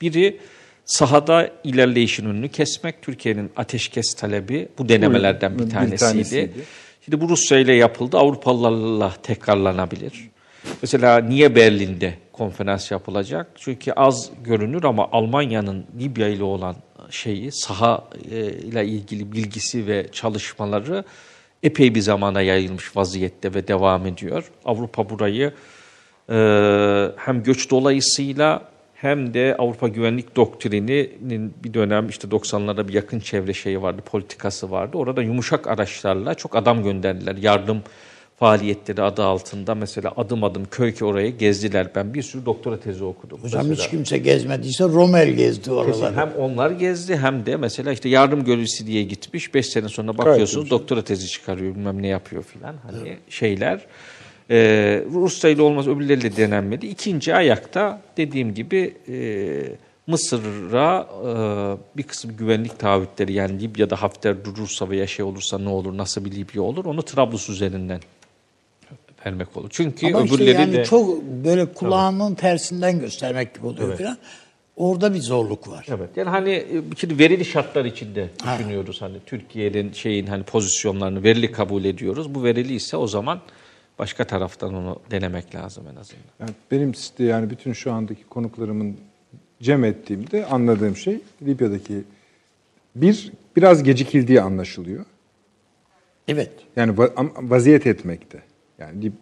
[0.01, 0.41] Biri
[0.85, 3.03] sahada ilerleyişin önünü kesmek.
[3.03, 6.01] Türkiye'nin ateşkes talebi bu denemelerden bir Bir tanesiydi.
[6.13, 6.53] tanesiydi.
[7.05, 8.17] Şimdi bu Rusya ile yapıldı.
[8.19, 10.29] Avrupalılarla tekrarlanabilir.
[10.83, 13.47] Mesela niye Berlin'de konferans yapılacak?
[13.57, 16.77] Çünkü az görünür ama Almanya'nın Libya ile olan
[17.11, 21.05] şeyi, saha e, ile ilgili bilgisi ve çalışmaları
[21.63, 24.51] epey bir zamana yayılmış vaziyette ve devam ediyor.
[24.65, 25.53] Avrupa burayı
[26.31, 26.37] e,
[27.17, 33.55] hem göç dolayısıyla hem de Avrupa Güvenlik Doktrini'nin bir dönem işte 90'larda bir yakın çevre
[33.55, 34.97] şeyi vardı, politikası vardı.
[34.97, 37.37] Orada yumuşak araçlarla çok adam gönderdiler.
[37.37, 37.83] Yardım
[38.39, 41.91] faaliyetleri adı altında mesela adım adım köy köy oraya gezdiler.
[41.95, 43.39] Ben bir sürü doktora tezi okudum.
[43.43, 43.85] Hocam mesela.
[43.85, 45.73] hiç kimse gezmediyse Rommel gezdi Kesin.
[45.73, 46.17] oraları.
[46.17, 49.55] Hem onlar gezdi hem de mesela işte yardım görevlisi diye gitmiş.
[49.55, 52.75] Beş sene sonra bakıyorsunuz doktora tezi çıkarıyor bilmem ne yapıyor filan.
[52.83, 53.87] Hani şeyler.
[54.51, 56.87] Ee, Rusya ile olmaz öbürleriyle denenmedi.
[56.87, 59.17] İkinci ayakta dediğim gibi e,
[60.07, 65.97] Mısır'a e, bir kısım güvenlik taahhütleri yani Libya'da Hafter durursa veya şey olursa ne olur
[65.97, 68.01] nasıl bir Libya olur onu Trablus üzerinden
[69.27, 69.69] vermek olur.
[69.71, 74.19] Çünkü Ama işte öbürleri yani de çok böyle kulağının tersinden göstermek gibi oluyor falan.
[74.77, 75.87] Orada bir zorluk var.
[75.89, 76.11] Evet.
[76.17, 81.85] Yani hani e, şimdi verili şartlar içinde düşünüyoruz hani Türkiye'nin şeyin hani pozisyonlarını verili kabul
[81.85, 82.35] ediyoruz.
[82.35, 83.41] Bu verili ise o zaman
[83.99, 86.23] başka taraftan onu denemek lazım en azından.
[86.41, 88.97] Yani benim işte yani bütün şu andaki konuklarımın
[89.63, 92.03] cem ettiğimde anladığım şey Libya'daki
[92.97, 95.05] bir biraz gecikildiği anlaşılıyor.
[96.29, 96.53] Evet.
[96.77, 98.43] Yani va- vaziyet etmekte.
[98.79, 99.13] Yani Lib-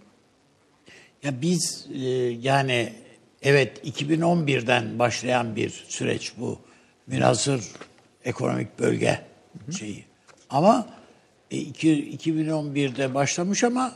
[1.23, 1.99] Ya biz e,
[2.43, 2.93] yani
[3.43, 6.59] evet 2011'den başlayan bir süreç bu.
[7.07, 7.65] Münasır
[8.25, 9.21] ekonomik bölge
[9.79, 10.05] şeyi.
[10.51, 10.89] Ama
[11.51, 13.95] e, iki- 2011'de başlamış ama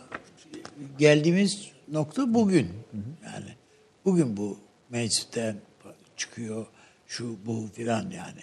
[0.98, 2.68] geldiğimiz nokta bugün.
[3.24, 3.50] Yani
[4.04, 4.58] bugün bu
[4.90, 5.56] mecliste
[6.16, 6.66] çıkıyor
[7.06, 8.42] şu bu filan yani.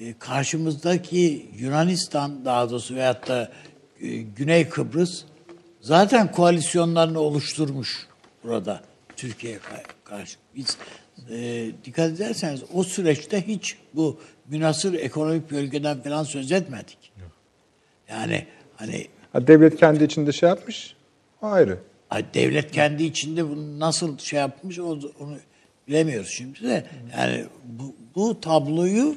[0.00, 3.52] E, karşımızdaki Yunanistan daha doğrusu veyahut da
[4.00, 5.24] e, Güney Kıbrıs
[5.84, 8.06] zaten koalisyonlarını oluşturmuş
[8.44, 8.82] burada
[9.16, 10.36] Türkiye'ye ka- karşı.
[10.56, 10.76] Biz
[11.30, 17.12] e, dikkat ederseniz o süreçte hiç bu münasır ekonomik bölgeden falan söz etmedik.
[18.08, 18.46] Yani
[18.76, 20.96] hani ha, devlet kendi içinde şey yapmış.
[21.42, 21.78] Ayrı.
[22.10, 25.38] Ay, devlet kendi içinde bunu nasıl şey yapmış onu
[25.88, 26.86] bilemiyoruz şimdi de.
[27.16, 29.16] Yani bu, bu tabloyu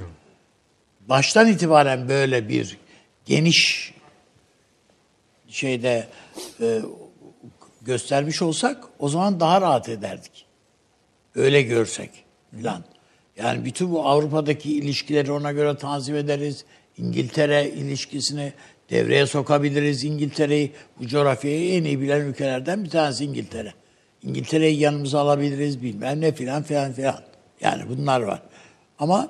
[1.09, 2.77] baştan itibaren böyle bir
[3.25, 3.93] geniş
[5.47, 6.07] şeyde
[6.61, 6.81] e,
[7.81, 10.45] göstermiş olsak o zaman daha rahat ederdik.
[11.35, 12.09] Öyle görsek
[12.55, 12.83] filan.
[13.37, 16.65] Yani bütün bu Avrupa'daki ilişkileri ona göre tanzim ederiz.
[16.97, 18.53] İngiltere ilişkisini
[18.89, 20.03] devreye sokabiliriz.
[20.03, 23.73] İngiltere'yi bu coğrafyayı en iyi bilen ülkelerden bir tanesi İngiltere.
[24.23, 27.19] İngiltere'yi yanımıza alabiliriz bilmem ne filan filan filan.
[27.61, 28.41] Yani bunlar var.
[28.99, 29.29] Ama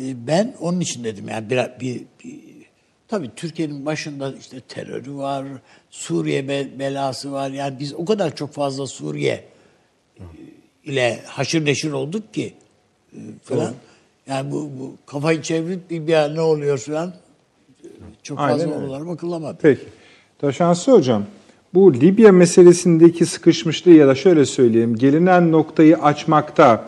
[0.00, 2.55] e, ben onun için dedim yani bir, bir, bir
[3.08, 5.44] tabii Türkiye'nin başında işte terörü var,
[5.90, 7.50] Suriye be- belası var.
[7.50, 9.44] Yani biz o kadar çok fazla Suriye
[10.18, 10.22] e,
[10.84, 12.54] ile haşır neşir olduk ki
[13.12, 13.72] e, falan.
[14.26, 17.08] Yani bu, bu kafayı çevirip bir, bir ne oluyor falan
[17.84, 17.88] e,
[18.22, 18.84] çok Aynen fazla öyle.
[18.86, 19.58] oralara bakılamadı.
[19.62, 19.82] Peki.
[20.38, 21.24] Taşansı Hocam,
[21.74, 26.84] bu Libya meselesindeki sıkışmışlığı ya da şöyle söyleyeyim, gelinen noktayı açmakta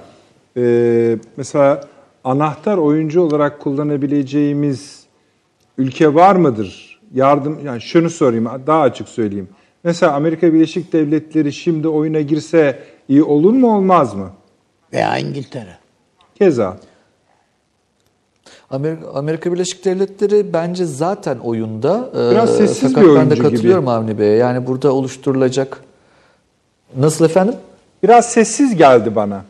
[0.56, 1.88] e, mesela
[2.24, 5.07] anahtar oyuncu olarak kullanabileceğimiz
[5.78, 7.00] ülke var mıdır?
[7.14, 9.48] Yardım, yani şunu sorayım, daha açık söyleyeyim.
[9.84, 12.78] Mesela Amerika Birleşik Devletleri şimdi oyuna girse
[13.08, 14.30] iyi olur mu olmaz mı?
[14.92, 15.76] Veya İngiltere.
[16.38, 16.76] Keza.
[18.70, 22.10] Amerika, Amerika Birleşik Devletleri bence zaten oyunda.
[22.30, 23.42] Biraz Ee, sessiz fakat bir ben de oyuncu gibi.
[23.50, 24.36] katılıyorum Avni Bey'e.
[24.36, 25.82] Yani burada oluşturulacak...
[26.96, 27.54] Nasıl efendim?
[28.02, 29.42] Biraz sessiz geldi bana.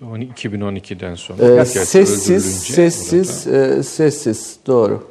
[0.00, 4.56] İşte o 2012'den sonra Ee, sessiz, sessiz, e, sessiz.
[4.66, 5.02] Doğru.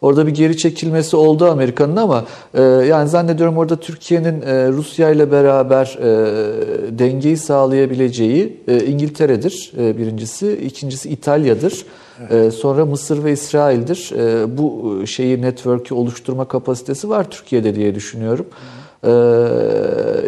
[0.00, 2.24] Orada bir geri çekilmesi oldu Amerika'nın ama
[2.54, 9.98] e, yani zannediyorum orada Türkiye'nin e, Rusya ile beraber e, dengeyi sağlayabileceği e, İngiltere'dir e,
[9.98, 11.84] birincisi, ikincisi İtalya'dır.
[12.30, 14.12] E, sonra Mısır ve İsrail'dir.
[14.18, 18.46] E, bu şeyi network'ü oluşturma kapasitesi var Türkiye'de diye düşünüyorum.
[18.50, 18.85] Ee,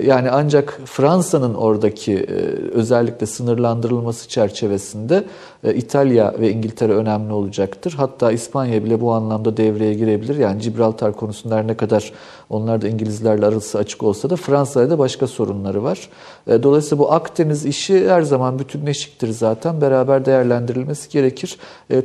[0.04, 2.34] yani ancak Fransa'nın oradaki e,
[2.72, 5.24] özellikle sınırlandırılması çerçevesinde
[5.64, 7.94] İtalya ve İngiltere önemli olacaktır.
[7.96, 10.36] Hatta İspanya bile bu anlamda devreye girebilir.
[10.36, 12.12] Yani Gibraltar konusunda ne kadar
[12.50, 16.08] onlar da İngilizlerle arası açık olsa da Fransa'da da başka sorunları var.
[16.46, 19.80] E, dolayısıyla bu Akdeniz işi her zaman bütünleşiktir zaten.
[19.80, 21.58] Beraber değerlendirilmesi gerekir.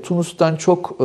[0.03, 0.99] Tunus'tan çok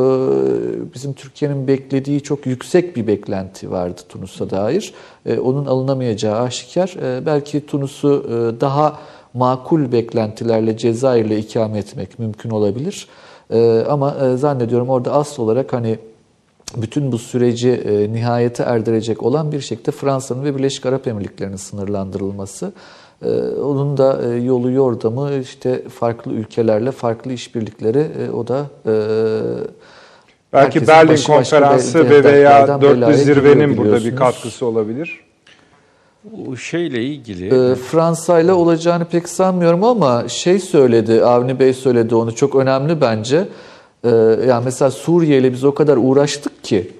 [0.93, 4.93] bizim Türkiye'nin beklediği çok yüksek bir beklenti vardı Tunus'a dair.
[5.43, 6.95] Onun alınamayacağı aşikar.
[7.25, 8.25] Belki Tunus'u
[8.61, 8.99] daha
[9.33, 13.07] makul beklentilerle Cezayir'le ikame etmek mümkün olabilir.
[13.89, 15.99] Ama zannediyorum orada asıl olarak hani
[16.77, 22.71] bütün bu süreci e, nihayete erdirecek olan bir şekilde Fransa'nın ve Birleşik Arap Emirlikleri'nin sınırlandırılması.
[23.25, 23.29] E,
[23.61, 28.93] onun da e, yolu yordamı işte farklı ülkelerle farklı işbirlikleri e, o da e,
[30.53, 35.28] Belki Berlin başı konferansı ve veya dörtlü zirvenin burada bir katkısı olabilir.
[36.31, 42.15] Bu şeyle ilgili e, Fransa ile olacağını pek sanmıyorum ama şey söyledi Avni Bey söyledi
[42.15, 43.47] onu çok önemli bence.
[44.03, 44.09] Ee,
[44.47, 46.91] yani mesela Suriye ile biz o kadar uğraştık ki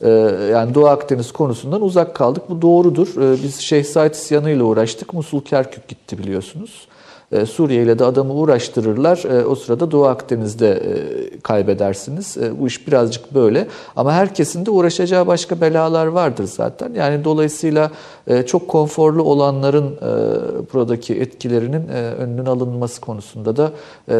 [0.00, 0.10] e,
[0.52, 2.42] yani Doğu Akdeniz konusundan uzak kaldık.
[2.48, 3.08] Bu doğrudur.
[3.08, 5.14] Ee, biz Şeyh Said isyanıyla uğraştık.
[5.14, 6.88] Musul Kerkük gitti biliyorsunuz.
[7.34, 9.24] E, Suriye ile de adamı uğraştırırlar.
[9.24, 12.36] E, o sırada Doğu Akdeniz'de e, kaybedersiniz.
[12.60, 13.66] Bu iş birazcık böyle.
[13.96, 16.94] Ama herkesin de uğraşacağı başka belalar vardır zaten.
[16.94, 17.90] Yani dolayısıyla
[18.46, 19.96] çok konforlu olanların
[20.72, 21.88] buradaki etkilerinin
[22.18, 23.72] önünün alınması konusunda da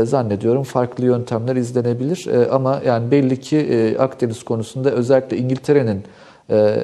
[0.04, 2.28] zannediyorum farklı yöntemler izlenebilir.
[2.50, 6.02] Ama yani belli ki Akdeniz konusunda özellikle İngiltere'nin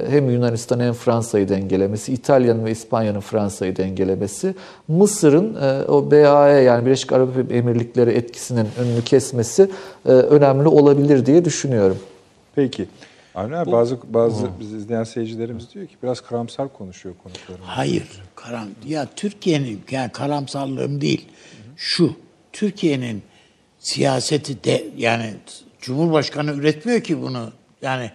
[0.09, 4.55] hem Yunanistan hem Fransa'yı dengelemesi, İtalya'nın ve İspanya'nın Fransa'yı dengelemesi,
[4.87, 9.69] Mısır'ın e, o BAE yani Birleşik Arap Emirlikleri etkisinin önünü kesmesi
[10.05, 11.99] e, önemli olabilir diye düşünüyorum.
[12.55, 12.87] Peki.
[13.35, 17.67] Avni bazı bazı biz izleyen seyircilerimiz diyor ki biraz karamsar konuşuyor konuklarımız.
[17.67, 18.03] Hayır,
[18.35, 21.25] karam ya Türkiye'nin yani karamsarlığım değil.
[21.75, 22.15] Şu
[22.53, 23.21] Türkiye'nin
[23.79, 25.33] siyaseti de yani
[25.81, 27.51] Cumhurbaşkanı üretmiyor ki bunu.
[27.81, 28.11] Yani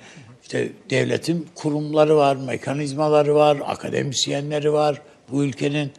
[0.47, 5.03] işte devletin kurumları var, mekanizmaları var, akademisyenleri var.
[5.31, 5.93] Bu ülkenin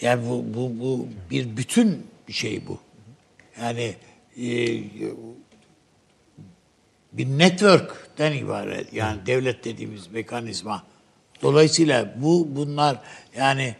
[0.00, 2.78] yani bu bu bu bir bütün bir şey bu.
[3.60, 3.94] Yani
[4.36, 4.46] e,
[7.12, 8.92] bir network'ten ibaret.
[8.92, 10.82] Yani devlet dediğimiz mekanizma.
[11.42, 13.00] Dolayısıyla bu bunlar
[13.36, 13.74] yani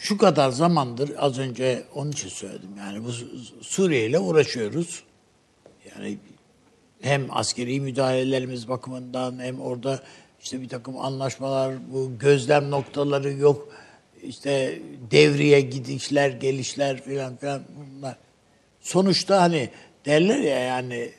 [0.00, 2.70] şu kadar zamandır az önce onun için söyledim.
[2.78, 3.12] Yani bu
[3.60, 5.02] Suriye ile uğraşıyoruz.
[5.90, 6.18] Yani
[7.06, 10.02] hem askeri müdahalelerimiz bakımından hem orada
[10.42, 13.68] işte bir takım anlaşmalar, bu gözlem noktaları yok.
[14.22, 14.78] İşte
[15.10, 18.16] devriye gidişler, gelişler filan filan bunlar.
[18.80, 19.70] Sonuçta hani
[20.06, 21.10] derler ya yani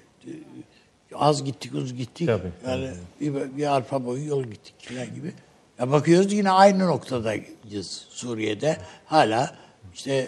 [1.15, 2.27] az gittik uz gittik.
[2.27, 2.89] Tabii, yani
[3.19, 3.35] tabii.
[3.35, 5.33] Bir, bir arpa boyu yol gittik filan gibi.
[5.79, 8.77] Ya bakıyoruz yine aynı noktadayız Suriye'de.
[9.05, 9.55] Hala
[9.93, 10.27] işte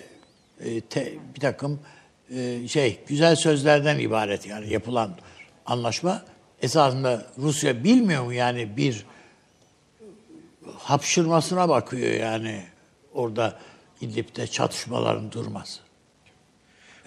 [0.59, 1.79] e, te, bir takım
[2.35, 5.17] e, şey güzel sözlerden ibaret yani yapılan
[5.69, 6.21] anlaşma
[6.61, 9.05] esasında Rusya bilmiyor mu yani bir
[10.77, 12.63] hapşırmasına bakıyor yani
[13.13, 13.59] orada
[14.01, 15.79] İdlib'de çatışmaların durması.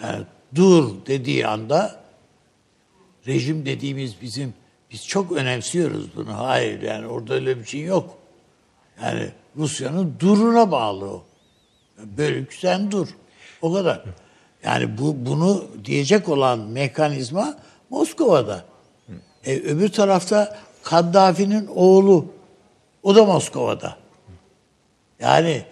[0.02, 0.24] Yani
[0.54, 2.02] dur dediği anda
[3.26, 4.54] rejim dediğimiz bizim
[4.90, 6.38] biz çok önemsiyoruz bunu.
[6.38, 8.18] Hayır yani orada öyle bir şey yok.
[9.02, 11.24] Yani Rusya'nın duruna bağlı o.
[11.98, 13.08] Bölük sen dur.
[13.62, 14.04] O kadar.
[14.64, 17.58] Yani bu bunu diyecek olan mekanizma
[17.92, 18.64] Moskova'da.
[19.44, 22.26] E, öbür tarafta Kaddafi'nin oğlu
[23.02, 23.96] o da Moskova'da.
[25.20, 25.62] Yani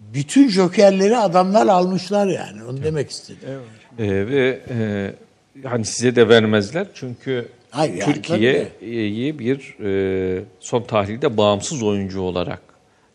[0.00, 2.64] bütün jokerleri adamlar almışlar yani.
[2.64, 3.48] Onu demek istedim.
[3.48, 4.10] Evet.
[4.10, 11.36] Ee, ve e, hani size de vermezler çünkü Hayır, yani, Türkiye'yi bir e, son tahlilde
[11.36, 12.60] bağımsız oyuncu olarak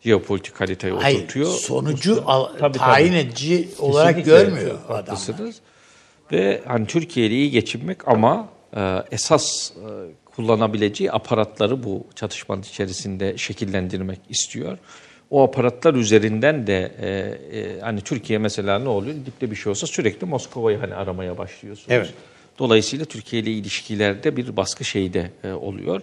[0.00, 1.50] jeopolitik haritaya Hayır, oturtuyor.
[1.50, 3.18] Sonucu al, tabii, tayin tabii.
[3.18, 5.54] edici olarak Kesinlikle görmüyor adamlar.
[6.34, 8.80] Ve hani Türkiye ile iyi geçinmek ama e,
[9.10, 9.88] esas e,
[10.24, 14.78] kullanabileceği aparatları bu çatışmanın içerisinde şekillendirmek istiyor.
[15.30, 17.08] O aparatlar üzerinden de e,
[17.58, 19.16] e, hani Türkiye mesela ne oluyor?
[19.26, 21.88] Dipte bir şey olsa sürekli Moskova'yı hani aramaya başlıyorsunuz.
[21.90, 22.14] Evet.
[22.58, 26.02] Dolayısıyla Türkiye ile ilişkilerde bir baskı şeyde e, oluyor.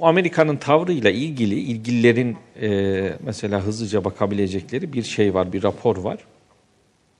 [0.00, 6.18] Bu Amerika'nın tavrıyla ilgili ilgililerin e, mesela hızlıca bakabilecekleri bir şey var, bir rapor var.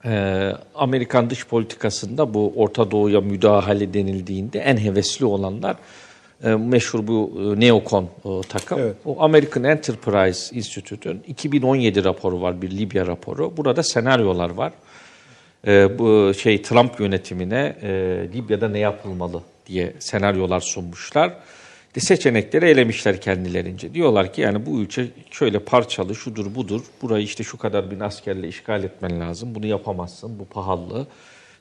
[0.07, 5.77] Ee, Amerikan dış politikasında bu Orta Doğu'ya müdahale denildiğinde en hevesli olanlar
[6.45, 8.79] e, meşhur bu e, neokon e, takım.
[8.79, 8.97] Evet.
[9.05, 13.57] O American Enterprise Institute'ün 2017 raporu var, bir Libya raporu.
[13.57, 14.73] Burada senaryolar var.
[15.67, 17.89] E, bu şey Trump yönetimine e,
[18.35, 21.33] Libya'da ne yapılmalı diye senaryolar sunmuşlar.
[21.97, 23.95] De seçenekleri elemişler kendilerince.
[23.95, 26.81] Diyorlar ki yani bu ülke şöyle parçalı, şudur budur.
[27.03, 29.55] Burayı işte şu kadar bin askerle işgal etmen lazım.
[29.55, 31.07] Bunu yapamazsın, bu pahalı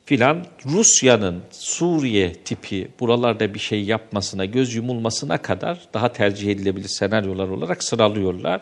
[0.05, 0.45] filan.
[0.65, 7.83] Rusya'nın Suriye tipi buralarda bir şey yapmasına, göz yumulmasına kadar daha tercih edilebilir senaryolar olarak
[7.83, 8.61] sıralıyorlar.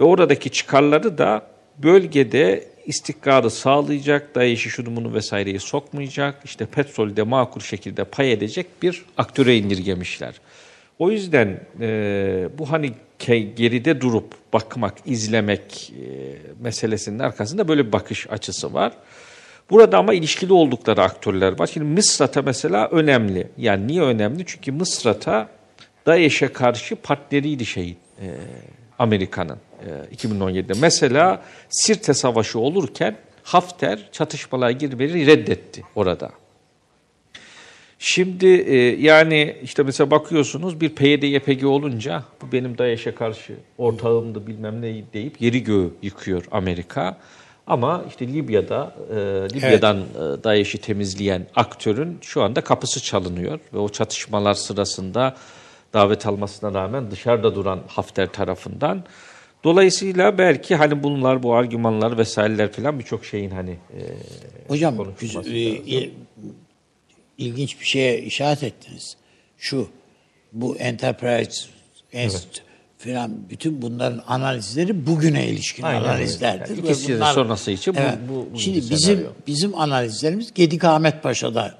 [0.00, 1.46] Ve oradaki çıkarları da
[1.78, 9.04] bölgede istikrarı sağlayacak, DAEŞ'i şunu bunu vesaireyi sokmayacak, işte petrolde makul şekilde pay edecek bir
[9.16, 10.34] aktöre indirgemişler.
[10.98, 12.92] O yüzden e, bu hani
[13.56, 18.92] geride durup bakmak, izlemek e, meselesinin arkasında böyle bir bakış açısı var.
[19.70, 21.66] Burada ama ilişkili oldukları aktörler var.
[21.66, 23.48] Şimdi Mısrat'a mesela önemli.
[23.58, 24.42] Yani niye önemli?
[24.46, 25.48] Çünkü Mısrat'a
[26.06, 28.26] DAEŞ'e karşı partneriydi şeyin, e,
[28.98, 29.58] Amerika'nın
[30.10, 30.72] e, 2017'de.
[30.80, 36.30] Mesela Sirte Savaşı olurken Hafter çatışmalara girmeyi reddetti orada.
[37.98, 44.46] Şimdi e, yani işte mesela bakıyorsunuz bir PYD YPG olunca bu benim DAEŞ'e karşı ortağımdı
[44.46, 47.18] bilmem ne deyip yeri göğü yıkıyor Amerika.
[47.66, 49.14] Ama işte Libya'da e,
[49.56, 55.36] Libya'dan e, DAEŞ'i temizleyen aktörün şu anda kapısı çalınıyor ve o çatışmalar sırasında
[55.94, 59.04] davet almasına rağmen dışarıda duran Hafter tarafından.
[59.64, 64.00] Dolayısıyla belki hani bunlar bu argümanlar vesaireler falan birçok şeyin hani e,
[64.68, 66.10] Hocam güzel- e, il-
[67.38, 69.16] ilginç bir şeye işaret ettiniz.
[69.58, 69.88] Şu
[70.52, 71.66] bu Enterprise
[72.12, 72.62] Enstitü
[72.98, 76.76] falan bütün bunların analizleri bugüne ilişkin Aynen analizlerdir.
[76.76, 79.30] Yani de sonrası için bu- bu- bu Şimdi bizim senaryo.
[79.46, 81.78] bizim analizlerimiz Gedik Ahmet Paşa'da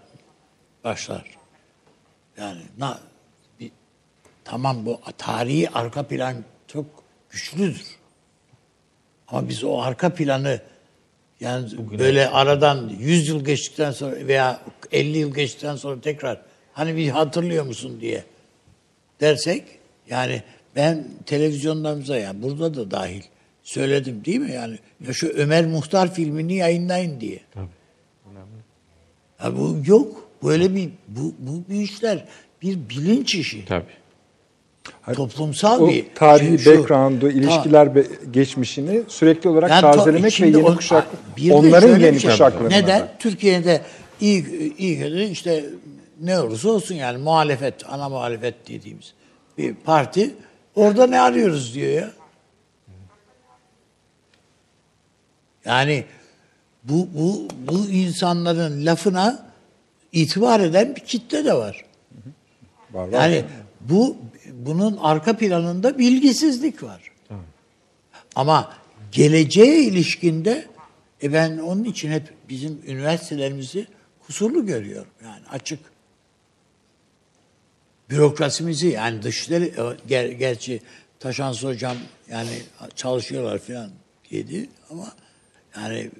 [0.85, 1.25] başlar.
[2.39, 2.99] Yani na,
[3.61, 3.71] bir-
[4.45, 6.37] tamam bu tarihi arka plan
[6.67, 6.85] çok
[7.31, 7.83] güçlüdür.
[9.29, 10.61] Ama biz o arka planı
[11.41, 14.61] yani böyle aradan 100 yıl geçtikten sonra veya
[14.93, 16.41] 50 yıl geçtikten sonra tekrar
[16.73, 18.25] hani bir hatırlıyor musun diye
[19.21, 19.65] dersek
[20.11, 20.43] yani
[20.77, 23.23] ben televizyonlarımıza yani burada da dahil
[23.63, 27.41] söyledim değil mi yani ya şu Ömer Muhtar filmini yayınlayın diye.
[29.45, 30.29] Ya bu yok.
[30.43, 32.25] Böyle bir bu, bu, bu işler
[32.63, 33.65] bir bilinç işi.
[33.65, 33.85] tabii.
[35.15, 40.41] Toplumsal O bir tarihi şey, şu- background'u, ilişkiler be- geçmişini sürekli olarak Yani to- tazelemek
[40.41, 41.07] ve yeni kuşak,
[41.51, 42.69] onların yeni şey- kuşaklarına.
[42.69, 43.01] Neden?
[43.01, 43.13] da.
[43.19, 43.83] Türkiye'de
[44.21, 45.65] iyi, iyi kötü işte
[46.21, 49.13] ne olursa olsun yani muhalefet, ana muhalefet dediğimiz
[49.59, 50.35] bir parti
[50.77, 52.11] orada ne arıyoruz diyor ya.
[55.65, 56.05] Yani
[56.85, 59.47] bu, bu, bu insanların lafına
[60.13, 61.85] itibar eden bir kitle de var.
[62.93, 63.13] Var, var.
[63.13, 63.45] Yani
[63.81, 64.17] bu
[64.53, 67.03] bunun arka planında bilgisizlik var.
[68.35, 68.73] Ama
[69.13, 70.67] geleceğe ilişkinde
[71.23, 73.87] e ben onun için hep bizim üniversitelerimizi
[74.27, 75.11] kusurlu görüyorum.
[75.25, 75.81] Yani açık.
[78.11, 80.81] Bürokrasimizi yani dışları e, ger, gerçi
[81.21, 81.97] Taşans hocam
[82.31, 82.63] yani
[82.97, 83.91] çalışıyorlar falan
[84.31, 85.13] dedi ama
[85.77, 86.11] yani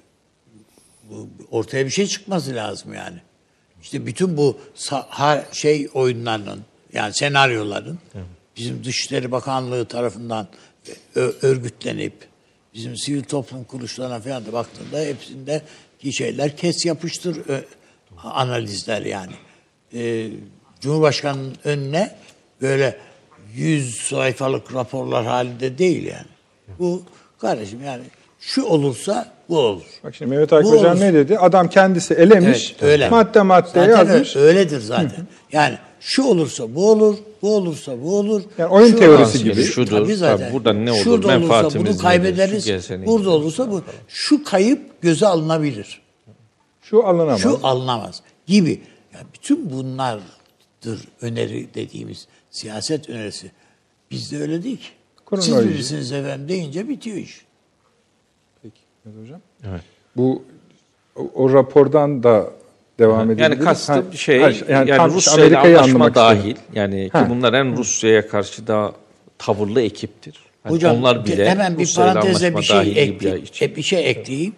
[1.09, 3.21] bu ortaya bir şey çıkması lazım yani.
[3.81, 4.59] İşte bütün bu
[5.51, 6.61] şey oyunlarının
[6.93, 7.99] yani senaryoların
[8.57, 10.47] bizim Dışişleri Bakanlığı tarafından
[11.15, 12.13] ö- örgütlenip
[12.73, 15.61] bizim sivil toplum kuruluşlarına falan da baktığında hepsinde
[15.99, 17.61] ki şeyler kes yapıştır ö-
[18.23, 19.31] analizler yani.
[19.93, 20.27] Ee,
[20.81, 22.15] Cumhurbaşkanının önüne
[22.61, 22.97] böyle
[23.55, 26.25] 100 sayfalık raporlar halinde değil yani.
[26.79, 27.03] Bu
[27.39, 28.03] kardeşim yani
[28.39, 29.83] şu olursa bu olur.
[30.03, 31.37] Bak şimdi Mehmet Akif Hocam ne dedi?
[31.39, 33.09] Adam kendisi elemiş, Evet, öyle.
[33.09, 34.35] madde madde Zaten yazmış.
[34.35, 35.27] öyledir zaten.
[35.51, 38.43] Yani şu olursa bu olur, bu olursa bu olur.
[38.57, 39.63] Yani oyun Şu teorisi gibi.
[39.63, 40.45] Şudur, Tabii zaten.
[40.45, 42.65] tabii buradan ne olur, Şurada olursa menfaatimiz bunu nedir, kaybederiz.
[42.65, 43.81] gelsene Burada olursa bu.
[44.07, 46.01] Şu kayıp göze alınabilir.
[46.81, 47.41] Şu alınamaz.
[47.41, 48.81] Şu alınamaz gibi.
[49.13, 53.51] Yani bütün bunlardır öneri dediğimiz siyaset önerisi.
[54.11, 54.87] Bizde öyle değil ki.
[55.35, 55.69] Siz Kronoloji.
[55.69, 57.41] bilirsiniz efendim deyince bitiyor iş.
[58.63, 59.41] Peki Mehmet Hocam.
[59.69, 59.81] Evet.
[60.15, 60.43] Bu
[61.15, 62.49] o, o rapordan da
[62.99, 63.41] devam edebiliriz.
[63.57, 64.37] Yani kastım Ha, şey
[64.69, 66.61] yani, tam Rusya ile Amerika'yı anlaşma dahil istedim.
[66.73, 67.23] yani Ha.
[67.23, 68.91] ki bunlar en Rusya'ya karşı da
[69.37, 70.35] tavırlı ekiptir.
[70.63, 73.03] Hani Hocam onlar bile hemen bir parantezle bir şey, dahil Libya
[73.35, 73.65] ekle, için.
[73.65, 74.55] e, bir şey ekleyeyim.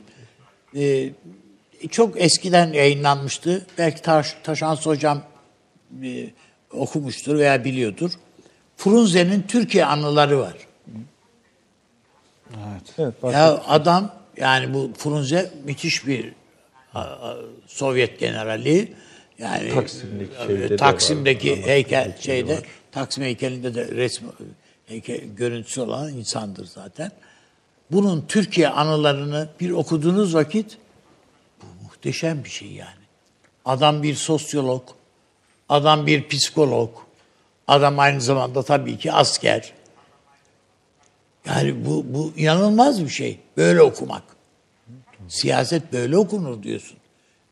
[0.76, 1.10] Ee,
[1.92, 3.66] çok eskiden yayınlanmıştı.
[3.78, 5.22] Belki Taş, Taşans hocam
[6.04, 6.30] e,
[6.74, 8.12] okumuştur veya biliyordur.
[8.78, 10.54] Frunze'nin Türkiye anıları var.
[12.98, 16.34] Evet, bak- Ya adam yani bu Frunze müthiş bir
[17.68, 18.94] Sovyet generali.
[19.40, 22.64] Yani Taksim'deki e, Taksim'deki var, heykel şeyde var.
[22.92, 24.28] Taksim heykelinde de resmi
[24.86, 27.12] heykel görüntüsü olan insandır zaten.
[27.92, 30.78] Bunun Türkiye anılarını bir okuduğunuz vakit
[31.62, 33.02] bu muhteşem bir şey yani.
[33.66, 34.84] Adam bir sosyolog,
[35.70, 36.90] adam bir psikolog,
[37.72, 39.74] Adam aynı zamanda tabii ki asker.
[41.46, 43.40] Yani bu, bu inanılmaz bir şey.
[43.58, 44.24] Böyle okumak.
[45.32, 46.98] Siyaset böyle okunur diyorsun.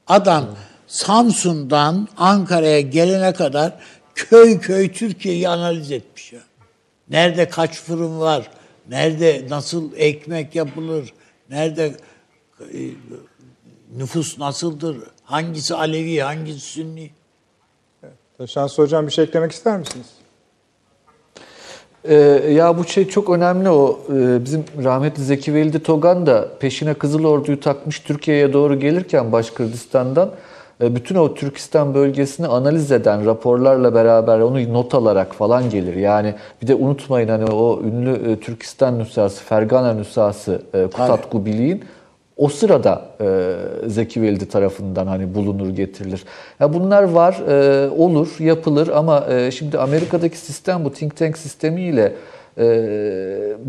[0.08, 0.56] Adam
[0.88, 3.74] Samsun'dan Ankara'ya gelene kadar
[4.16, 6.40] köy köy Türkiye'yi analiz etmiş ya.
[7.10, 8.52] Nerede kaç fırın var?
[8.90, 11.14] Nerede nasıl ekmek yapılır?
[11.50, 11.96] Nerede
[12.74, 12.80] e,
[13.98, 14.98] nüfus nasıldır?
[15.24, 17.12] Hangisi Alevi, hangisi Sünni?
[18.48, 20.08] Şanslı Hocam bir şey eklemek ister misiniz?
[22.06, 22.16] Ee,
[22.52, 24.00] ya bu şey çok önemli o.
[24.10, 30.32] Ee, bizim rahmetli Zeki Velidi Togan da peşine Kızıl Ordu'yu takmış Türkiye'ye doğru gelirken Başkırdistan'dan
[30.84, 35.96] e, bütün o Türkistan bölgesini analiz eden raporlarla beraber onu not alarak falan gelir.
[35.96, 41.84] Yani bir de unutmayın hani o ünlü e, Türkistan nüshası, Fergana nüshası e, Kutat Gubili'nin
[42.40, 43.56] o sırada e,
[43.88, 46.24] Zeki Velidi tarafından hani bulunur getirilir.
[46.60, 52.14] Ya bunlar var, e, olur, yapılır ama e, şimdi Amerika'daki sistem bu think tank sistemiyle
[52.58, 52.66] e,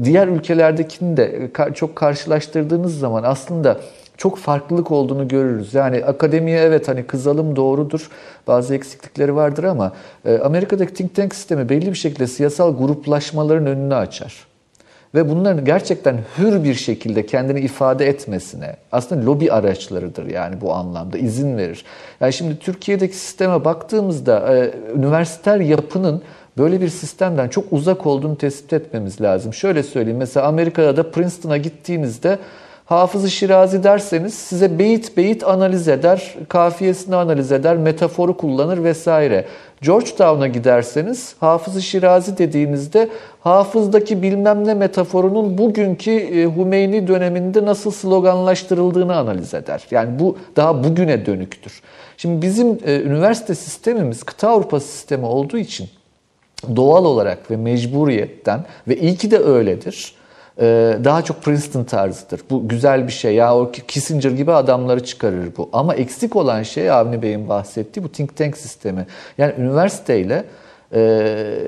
[0.05, 3.81] diğer ülkelerdekini de çok karşılaştırdığınız zaman aslında
[4.17, 5.75] çok farklılık olduğunu görürüz.
[5.75, 8.11] Yani akademiye evet hani kızalım doğrudur.
[8.47, 9.93] Bazı eksiklikleri vardır ama
[10.25, 14.50] e, Amerika'daki think tank sistemi belli bir şekilde siyasal gruplaşmaların önünü açar
[15.15, 21.19] ve bunların gerçekten hür bir şekilde kendini ifade etmesine aslında lobi araçlarıdır yani bu anlamda
[21.19, 21.85] izin verir.
[22.21, 26.23] Yani şimdi Türkiye'deki sisteme baktığımızda e, üniversiter yapının
[26.59, 29.55] böyle bir sistemden çok uzak olduğunu tespit etmemiz lazım.
[29.55, 32.39] Şöyle söyleyeyim mesela Amerika'da da Princeton'a gittiğinizde
[32.91, 39.45] Hafız-ı Şirazi derseniz size beyit beyit analiz eder, kafiyesini analiz eder, metaforu kullanır vesaire.
[39.83, 43.09] Georgetown'a giderseniz Hafız-ı Şirazi dediğinizde
[43.41, 49.87] hafızdaki bilmem ne metaforunun bugünkü e, Hümeyni döneminde nasıl sloganlaştırıldığını analiz eder.
[49.91, 51.83] Yani bu daha bugüne dönüktür.
[52.17, 55.89] Şimdi bizim e, üniversite sistemimiz kıta Avrupa sistemi olduğu için
[56.77, 60.15] doğal olarak ve mecburiyetten ve iyi ki de öyledir
[61.05, 62.41] daha çok Princeton tarzıdır.
[62.51, 63.35] Bu güzel bir şey.
[63.35, 65.71] Ya o Kissinger gibi adamları çıkarır bu.
[65.73, 69.07] Ama eksik olan şey Avni Bey'in bahsettiği bu think tank sistemi.
[69.39, 70.45] Yani üniversiteyle
[70.93, 70.99] e,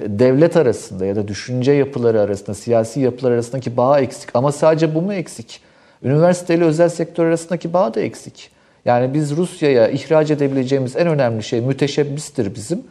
[0.07, 4.29] devlet arasında ya da düşünce yapıları arasında, siyasi yapılar arasındaki bağ eksik.
[4.35, 5.61] Ama sadece bu mu eksik?
[6.03, 8.51] Üniversiteyle özel sektör arasındaki bağ da eksik.
[8.85, 12.85] Yani biz Rusya'ya ihraç edebileceğimiz en önemli şey müteşebbistir bizim.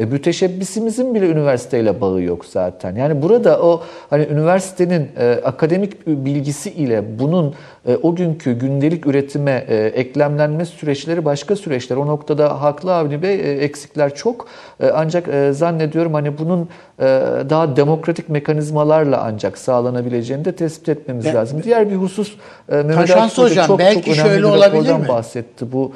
[0.00, 2.96] E, müteşebbisimizin bile üniversiteyle bağı yok zaten.
[2.96, 7.54] Yani burada o hani üniversitenin e, akademik bilgisi ile bunun
[7.88, 11.96] e, o günkü gündelik üretime e, eklemlenme süreçleri başka süreçler.
[11.96, 14.46] O noktada haklı Avni Bey e, eksikler çok.
[14.80, 16.68] E, ancak e, zannediyorum hani bunun
[16.98, 17.04] e,
[17.50, 21.62] daha demokratik mekanizmalarla ancak sağlanabileceğini de tespit etmemiz Ben- lazım.
[21.62, 22.32] Diğer bir husus
[22.72, 25.08] e, Mehmet da Hocam, çok belki çok önemli şöyle bir olabilir mi?
[25.08, 25.72] bahsetti.
[25.72, 25.92] Bu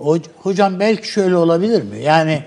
[0.00, 1.98] Ho- Hocam belki şöyle olabilir mi?
[2.02, 2.38] Yani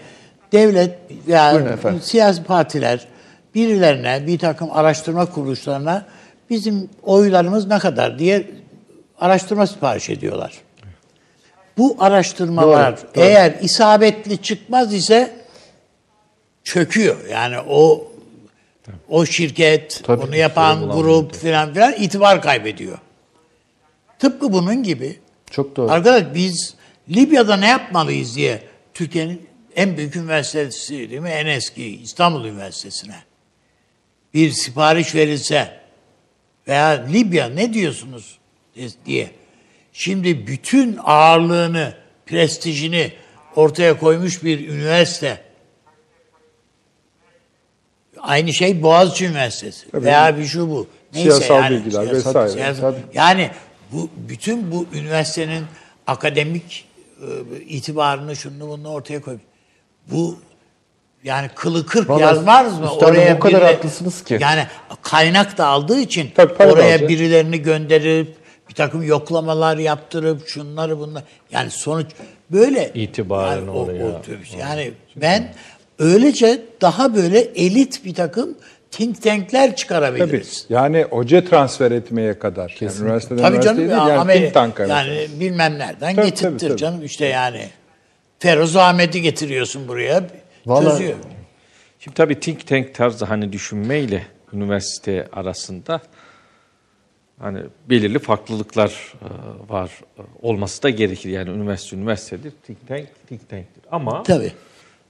[0.51, 0.97] devlet
[1.27, 2.01] ya Buyurun efendim.
[2.03, 3.07] siyasi partiler
[3.55, 6.05] birilerine bir takım araştırma kuruluşlarına
[6.49, 8.51] bizim oylarımız ne kadar diye
[9.19, 10.53] araştırma sipariş ediyorlar.
[11.77, 13.23] Bu araştırmalar Doğru, doğru.
[13.25, 15.31] eğer isabetli çıkmaz ise
[16.63, 17.25] çöküyor.
[17.31, 18.07] Yani o
[19.09, 22.97] o şirket, Tabii, onu yapan grup filan filan itibar kaybediyor.
[24.19, 25.19] Tıpkı bunun gibi
[25.51, 25.91] çok doğru.
[25.91, 26.73] Arkadaş biz
[27.09, 28.61] Libya'da ne yapmalıyız diye
[28.93, 29.48] Türkiye'nin
[29.79, 31.29] en büyük üniversitesi değil mi?
[31.29, 33.15] En eski İstanbul Üniversitesi'ne
[34.33, 35.79] bir sipariş verilse
[36.67, 38.37] veya Libya ne diyorsunuz
[39.05, 39.31] diye.
[39.93, 41.93] Şimdi bütün ağırlığını,
[42.25, 43.13] prestijini
[43.55, 45.41] ortaya koymuş bir üniversite.
[48.19, 50.87] Aynı şey Boğaziçi Üniversitesi veya bir şu bu.
[51.13, 51.75] Neyse Siyasal yani.
[51.75, 52.49] bilgiler vesaire.
[52.51, 53.51] siyasal- yani
[53.91, 55.65] bu bütün bu üniversitenin
[56.07, 56.87] akademik
[57.21, 57.27] e,
[57.61, 59.43] itibarını şunu bunu ortaya koymuş.
[60.11, 60.39] Bu
[61.23, 62.85] yani kılı kırk Vallahi yazmaz mı?
[62.93, 64.37] üstadım o kadar haklısınız ki.
[64.41, 64.63] Yani
[65.01, 67.09] kaynak da aldığı için Tabii, oraya alacak.
[67.09, 68.35] birilerini gönderip
[68.69, 72.07] bir takım yoklamalar yaptırıp şunları bunlar yani sonuç
[72.51, 74.59] böyle İtibarını yani, o- oraya- o tür şey.
[74.59, 75.53] yani ben
[75.99, 78.57] öylece daha böyle elit bir takım
[78.91, 79.75] think tankler Tabii.
[79.75, 80.65] çıkarabiliriz.
[80.69, 82.77] Yani hoca transfer etmeye kadar.
[82.81, 86.49] Yani üniversiteden Tabii canım üniversiteye değil, yani Ameri- think tank'a yani bilmem nereden Tabii, getirtir
[86.59, 86.77] tabii, tabii.
[86.77, 87.69] canım işte yani.
[88.39, 90.23] Feroz Ahmet'i getiriyorsun buraya
[90.65, 91.15] Vallahi- çözüyor.
[91.99, 96.01] Şimdi tabii think tank tarzı hani düşünmeyle üniversite arasında
[97.39, 97.59] hani
[97.89, 98.89] belirli farklılıklar
[99.21, 99.27] e,
[99.73, 101.29] var e, olması da gerekir.
[101.29, 103.83] Yani üniversite üniversitedir, think tank think tank'tir.
[103.91, 104.51] Ama Tabii.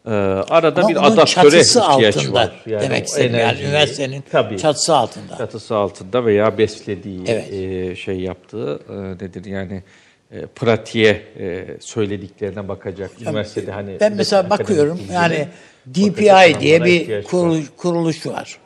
[0.05, 2.63] e, arada Ama bir adaptöre ihtiyaç altında var.
[2.67, 3.39] demek o istedim.
[3.39, 5.37] Yani üniversitenin tabii, çatısı altında.
[5.37, 7.53] çatısı altında veya beslediği Evet.
[7.53, 8.93] e, şey yaptığı e,
[9.25, 9.83] nedir yani
[10.31, 13.11] e, pratiğe e, söylediklerine bakacak.
[13.21, 15.47] Üniversitede hani Ben mesela bakıyorum yani
[15.87, 17.31] DPI diye bir ihtiyaç var.
[17.31, 18.59] kuruluş, kuruluş var.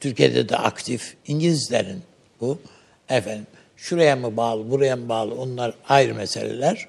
[0.00, 1.14] Türkiye'de de aktif.
[1.26, 2.02] İngilizlerin
[2.40, 2.58] bu.
[3.08, 3.46] Efendim
[3.76, 6.88] şuraya mı bağlı, buraya mı bağlı onlar ayrı meseleler.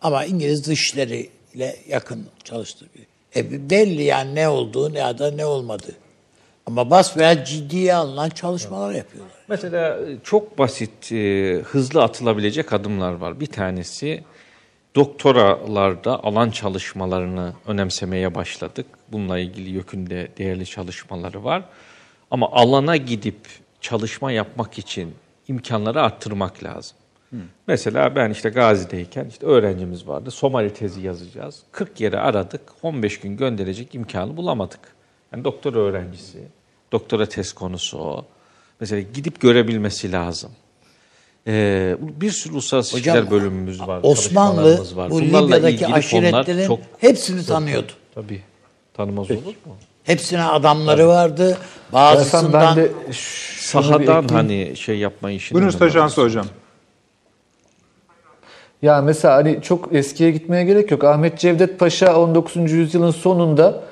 [0.00, 2.86] Ama İngiliz dışişleriyle yakın çalıştı.
[3.36, 5.94] E, belli yani ne olduğu ya da ne olmadığı.
[6.68, 9.34] Ama bas veya ciddiye alınan çalışmalar yapıyorlar.
[9.48, 13.40] Mesela e, çok basit, e, hızlı atılabilecek adımlar var.
[13.40, 14.24] Bir tanesi
[14.94, 18.86] doktoralarda alan çalışmalarını önemsemeye başladık.
[19.12, 21.64] Bununla ilgili YÖK'ün değerli çalışmaları var.
[22.30, 23.40] Ama alana gidip
[23.80, 25.14] çalışma yapmak için
[25.48, 26.96] imkanları arttırmak lazım.
[27.66, 30.30] Mesela ben işte Gazi'deyken işte öğrencimiz vardı.
[30.30, 31.62] Somali tezi yazacağız.
[31.72, 32.60] 40 yere aradık.
[32.82, 34.80] 15 gün gönderecek imkanı bulamadık.
[35.32, 36.38] Yani doktora öğrencisi,
[36.92, 38.24] doktora tez konusu o.
[38.80, 40.50] Mesela gidip görebilmesi lazım.
[41.46, 44.00] Ee, bir sürü uluslararası Hocam, ilişkiler bölümümüz var.
[44.02, 45.10] Osmanlı var.
[45.10, 47.92] bu Bunlarla Libya'daki aşiretlerin çok hepsini tanıyordu.
[48.14, 48.42] tabii
[48.94, 49.76] tanımaz olur mu?
[50.04, 51.50] Hepsine adamları vardı.
[51.50, 52.92] Efendim Bazısından ben de
[53.58, 55.56] Sahadan hani şey yapma işini.
[55.56, 56.46] Buyurun Stajans Hocam.
[58.82, 61.04] Ya mesela hani çok eskiye gitmeye gerek yok.
[61.04, 62.72] Ahmet Cevdet Paşa 19.
[62.72, 63.84] yüzyılın sonunda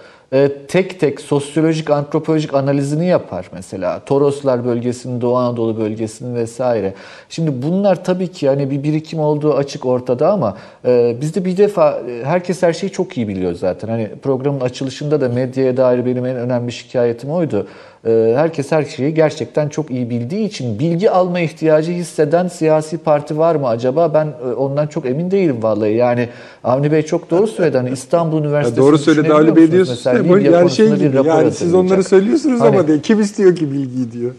[0.69, 4.01] tek tek sosyolojik, antropolojik analizini yapar mesela.
[4.05, 6.95] Toroslar bölgesinin, Doğu Anadolu bölgesinin vesaire.
[7.29, 11.91] Şimdi bunlar tabii ki hani bir birikim olduğu açık ortada ama e, bizde bir defa
[12.11, 13.89] e, herkes her şeyi çok iyi biliyor zaten.
[13.89, 17.67] Hani programın açılışında da medyaya dair benim en önemli şikayetim oydu.
[18.07, 23.39] E, herkes her şeyi gerçekten çok iyi bildiği için bilgi alma ihtiyacı hisseden siyasi parti
[23.39, 24.15] var mı acaba?
[24.15, 25.93] Ben e, ondan çok emin değilim vallahi.
[25.95, 26.29] Yani
[26.65, 27.77] Avni Bey çok doğru söyledi.
[27.77, 30.03] Hani İstanbul Ya Üniversitesi doğru söyledi Ali Bey diyorsunuz.
[30.07, 33.73] Mesela Libya yani şey gibi yani siz onları söylüyorsunuz Hani- ama diye kim istiyor ki
[33.73, 34.33] bilgiyi diyor.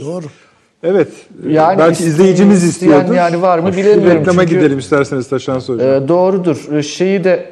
[0.00, 0.24] doğru.
[0.82, 1.08] Evet.
[1.48, 3.14] Yani belki isteyen- izleyicimiz isteyen istiyordur.
[3.14, 5.88] yani var mı bilemiyorum Reklama çünkü- gidelim isterseniz Taşans Hocam.
[5.88, 6.68] Ee, doğrudur.
[6.72, 7.46] Ee, Şeyi de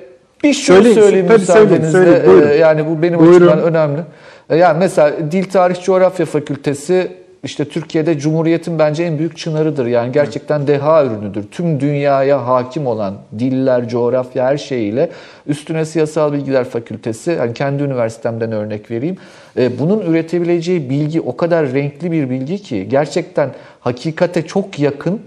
[0.45, 1.99] bir Söyleyin, söyleyeyim tabii söyleyin, müsaadenizle.
[1.99, 2.49] söyleyin, buyurun.
[2.49, 3.35] Ee, yani bu benim Buyurun.
[3.47, 4.01] açımdan önemli.
[4.53, 7.09] Ee, yani mesela Dil Tarih Coğrafya Fakültesi
[7.45, 9.87] işte Türkiye'de Cumhuriyet'in bence en büyük çınarıdır.
[9.87, 11.45] Yani gerçekten deha ürünüdür.
[11.51, 15.11] Tüm dünyaya hakim olan diller, coğrafya her şeyiyle
[15.47, 19.17] üstüne Siyasal Bilgiler Fakültesi, yani kendi üniversitemden örnek vereyim.
[19.57, 23.51] Ee, bunun üretebileceği bilgi o kadar renkli bir bilgi ki gerçekten
[23.81, 25.21] hakikate çok yakın e,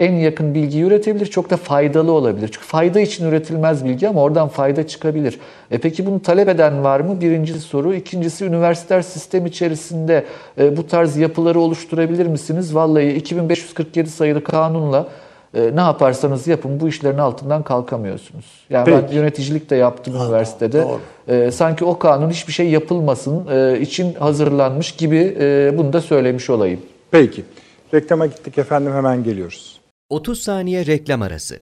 [0.00, 1.26] en yakın bilgiyi üretebilir.
[1.26, 2.48] Çok da faydalı olabilir.
[2.52, 5.38] Çünkü fayda için üretilmez bilgi ama oradan fayda çıkabilir.
[5.70, 7.20] E peki bunu talep eden var mı?
[7.20, 7.94] Birinci soru.
[7.94, 10.24] İkincisi üniversiteler sistem içerisinde
[10.58, 12.74] e, bu tarz yapıları oluşturabilir misiniz?
[12.74, 15.06] Vallahi 2547 sayılı kanunla
[15.54, 18.44] e, ne yaparsanız yapın bu işlerin altından kalkamıyorsunuz.
[18.70, 19.14] Yani ben Peki.
[19.14, 20.82] yöneticilik de yaptım üniversitede.
[20.82, 21.00] doğru.
[21.28, 26.50] E, sanki o kanun hiçbir şey yapılmasın e, için hazırlanmış gibi e, bunu da söylemiş
[26.50, 26.80] olayım.
[27.10, 27.44] Peki.
[27.94, 29.80] Reklama gittik efendim hemen geliyoruz.
[30.08, 31.60] 30 saniye reklam arası.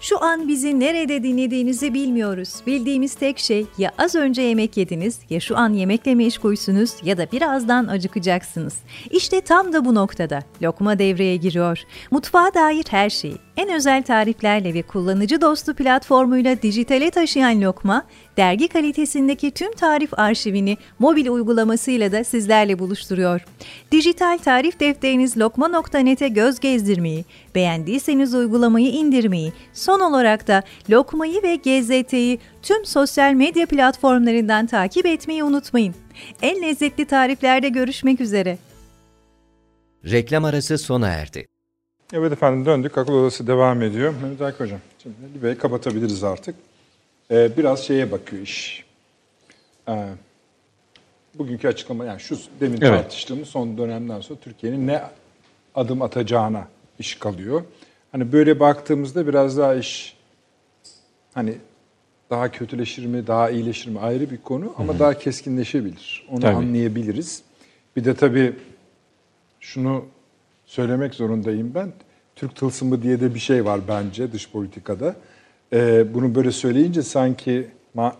[0.00, 2.54] Şu an bizi nerede dinlediğinizi bilmiyoruz.
[2.66, 7.26] Bildiğimiz tek şey ya az önce yemek yediniz ya şu an yemekle meşgulsünüz ya da
[7.32, 8.76] birazdan acıkacaksınız.
[9.10, 11.82] İşte tam da bu noktada lokma devreye giriyor.
[12.10, 18.06] Mutfağa dair her şeyi en özel tariflerle ve kullanıcı dostu platformuyla dijitale taşıyan Lokma,
[18.36, 23.44] dergi kalitesindeki tüm tarif arşivini mobil uygulamasıyla da sizlerle buluşturuyor.
[23.92, 27.24] Dijital tarif defteriniz lokma.net'e göz gezdirmeyi,
[27.54, 35.44] beğendiyseniz uygulamayı indirmeyi, son olarak da Lokma'yı ve GZT'yi tüm sosyal medya platformlarından takip etmeyi
[35.44, 35.94] unutmayın.
[36.42, 38.58] En lezzetli tariflerde görüşmek üzere.
[40.04, 41.46] Reklam arası sona erdi.
[42.12, 42.98] Evet efendim döndük.
[42.98, 44.14] Akıl Odası devam ediyor.
[44.22, 44.78] Mehmet Akif Hocam.
[45.02, 46.54] Şimdi Libya'yı kapatabiliriz artık.
[47.30, 48.84] Ee, biraz şeye bakıyor iş.
[49.88, 50.06] Ee,
[51.34, 53.02] bugünkü açıklama yani şu demin Evet.
[53.02, 55.02] tartıştığımız son dönemden sonra Türkiye'nin ne
[55.74, 56.68] adım atacağına
[56.98, 57.62] iş kalıyor.
[58.12, 60.16] Hani böyle baktığımızda biraz daha iş
[61.34, 61.54] hani
[62.30, 66.26] daha kötüleşir mi, daha iyileşir mi ayrı bir konu ama daha keskinleşebilir.
[66.30, 66.56] Onu Tabii.
[66.56, 67.42] anlayabiliriz.
[67.96, 68.52] Bir de tabii
[69.60, 70.04] şunu
[70.70, 71.92] söylemek zorundayım ben.
[72.36, 75.16] Türk tılsımı diye de bir şey var bence dış politikada.
[75.72, 78.12] Ee, bunu böyle söyleyince sanki ma-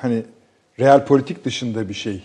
[0.00, 0.22] hani
[0.78, 2.22] real politik dışında bir şey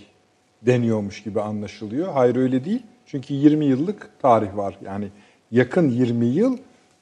[0.62, 2.14] deniyormuş gibi anlaşılıyor.
[2.14, 2.82] Hayır öyle değil.
[3.06, 4.78] Çünkü 20 yıllık tarih var.
[4.86, 5.08] Yani
[5.52, 6.58] yakın 20 yıl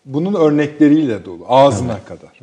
[0.05, 1.45] bunun örnekleriyle dolu.
[1.47, 2.39] Ağzına kadar.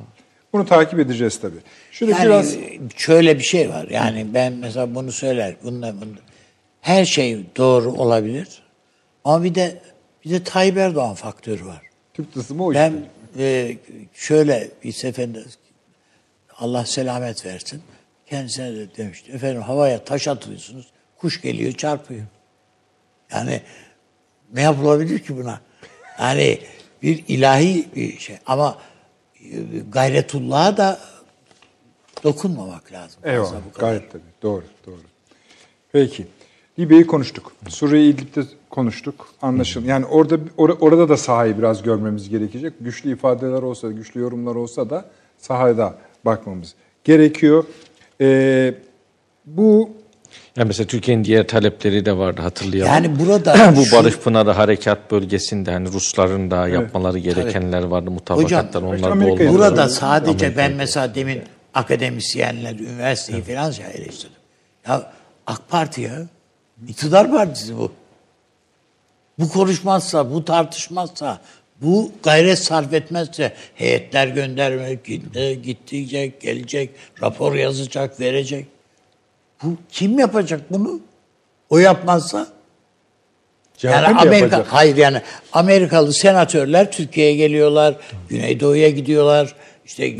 [0.52, 1.60] Bunu takip edeceğiz tabii.
[1.90, 2.56] Şöyle Yani biraz
[2.96, 3.88] şöyle bir şey var.
[3.90, 5.56] Yani ben mesela bunu söyler.
[5.64, 6.14] Bununla, bunu,
[6.80, 8.59] her şey doğru olabilir.
[9.24, 9.82] Ama bir de
[10.24, 11.82] bir de Tayyip Erdoğan faktörü var.
[12.14, 12.80] Türk tılsımı o işte.
[12.80, 13.04] Ben
[13.42, 13.76] e,
[14.14, 15.44] şöyle bir seferinde
[16.56, 17.82] Allah selamet versin.
[18.26, 19.32] Kendisine de demişti.
[19.32, 20.86] Efendim havaya taş atıyorsunuz.
[21.18, 22.22] Kuş geliyor çarpıyor.
[23.32, 23.62] Yani
[24.52, 25.60] ne yapılabilir ki buna?
[26.18, 26.58] Yani
[27.02, 28.36] bir ilahi bir şey.
[28.46, 28.78] Ama
[29.40, 31.00] e, gayretullah'a da
[32.24, 33.20] dokunmamak lazım.
[33.24, 33.60] Eyvallah.
[33.78, 34.22] Gayet tabii.
[34.42, 35.00] Doğru, doğru.
[35.92, 36.26] Peki.
[36.78, 37.52] Libya'yı konuştuk.
[37.68, 38.40] Suriye İdlib'de
[38.70, 39.28] konuştuk.
[39.42, 39.86] Anlaşıldı.
[39.88, 42.72] Yani orada or- orada da sahayı biraz görmemiz gerekecek.
[42.80, 45.04] Güçlü ifadeler olsa, güçlü yorumlar olsa da
[45.38, 45.94] sahada
[46.24, 46.74] bakmamız
[47.04, 47.64] gerekiyor.
[48.20, 48.74] Ee,
[49.46, 49.90] bu
[50.56, 52.92] Yani mesela Türkiye'nin diğer talepleri de vardı hatırlayalım.
[52.92, 58.82] Yani burada bu şu- Barış Pınarı harekat bölgesinde hani Rusların da yapmaları gerekenler vardı mutabakatlar
[58.82, 59.64] Hocam, onlar da Amerika'ya olmalı.
[59.64, 61.42] Burada sadece ben mesela demin
[61.74, 64.36] akademisyenler, üniversiteyi falan şey eleştirdim.
[64.88, 65.12] Ya
[65.46, 66.26] AK Parti ya,
[66.88, 67.92] iktidar partisi bu.
[69.38, 71.40] Bu konuşmazsa, bu tartışmazsa,
[71.82, 76.90] bu gayret sarf etmezse heyetler göndermek, gitti, gidecek, gelecek,
[77.22, 78.66] rapor yazacak, verecek.
[79.62, 81.00] Bu kim yapacak bunu?
[81.70, 82.46] O yapmazsa
[83.76, 84.66] CHP yani Amerika yapacak?
[84.70, 87.94] hayır yani Amerikalı senatörler Türkiye'ye geliyorlar,
[88.28, 89.54] Güneydoğu'ya gidiyorlar.
[89.84, 90.16] İşte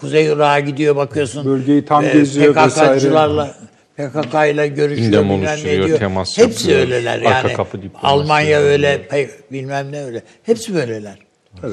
[0.00, 1.44] Kuzey Irak'a gidiyor bakıyorsun.
[1.44, 3.54] Bölgeyi tam Ee, geziyor PKK'cılarla
[3.98, 5.98] PKK ile görüşüyor bilmem ne diyor.
[5.98, 6.88] temas Hepsi yapıyor.
[6.88, 7.90] öyleler Arka yani.
[8.02, 8.64] Almanya yani.
[8.64, 9.08] öyle,
[9.52, 10.22] bilmem ne öyle.
[10.42, 11.18] Hepsi böyleler.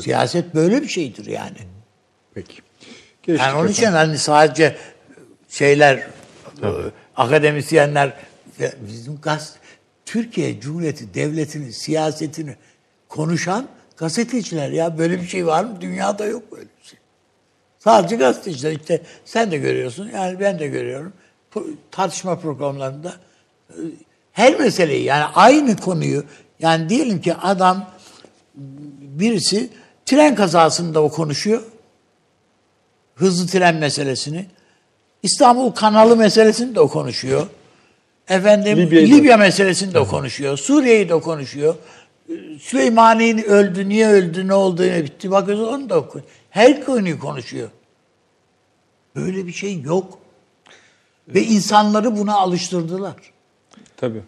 [0.02, 1.58] Siyaset böyle bir şeydir yani.
[2.34, 2.62] Peki.
[3.24, 4.76] Geçtik Yani onun için hani sadece
[5.50, 6.68] şeyler, e,
[7.16, 8.14] akademisyenler,
[8.60, 9.56] bizim gaz
[10.06, 12.56] Türkiye Cumhuriyeti Devleti'nin siyasetini
[13.10, 15.78] konuşan gazeteciler ya böyle bir şey var mı?
[15.82, 17.00] Dünyada yok böyle bir şey.
[17.80, 21.14] Sadece gazeteciler işte sen de görüyorsun yani ben de görüyorum.
[21.92, 23.14] Tartışma programlarında
[23.70, 23.76] e,
[24.32, 26.24] her meseleyi yani aynı konuyu
[26.60, 27.90] yani diyelim ki adam
[29.02, 29.70] birisi
[30.06, 31.62] tren kazasında o konuşuyor
[33.16, 34.46] hızlı tren meselesini.
[35.24, 37.48] İstanbul kanalı meselesini de o konuşuyor.
[38.28, 40.58] Efendim Libya'yı Libya, meselesini de o konuşuyor.
[40.58, 41.76] Suriye'yi de o konuşuyor.
[42.62, 45.32] Süleymani'nin öldü, niye öldü, ne oldu, ne bitti.
[45.32, 47.70] Bakıyorsun onu da o kon- Her konuyu konuşuyor.
[49.16, 50.20] Böyle bir şey yok.
[51.28, 53.16] Ve insanları buna alıştırdılar.
[53.98, 54.22] Tabii.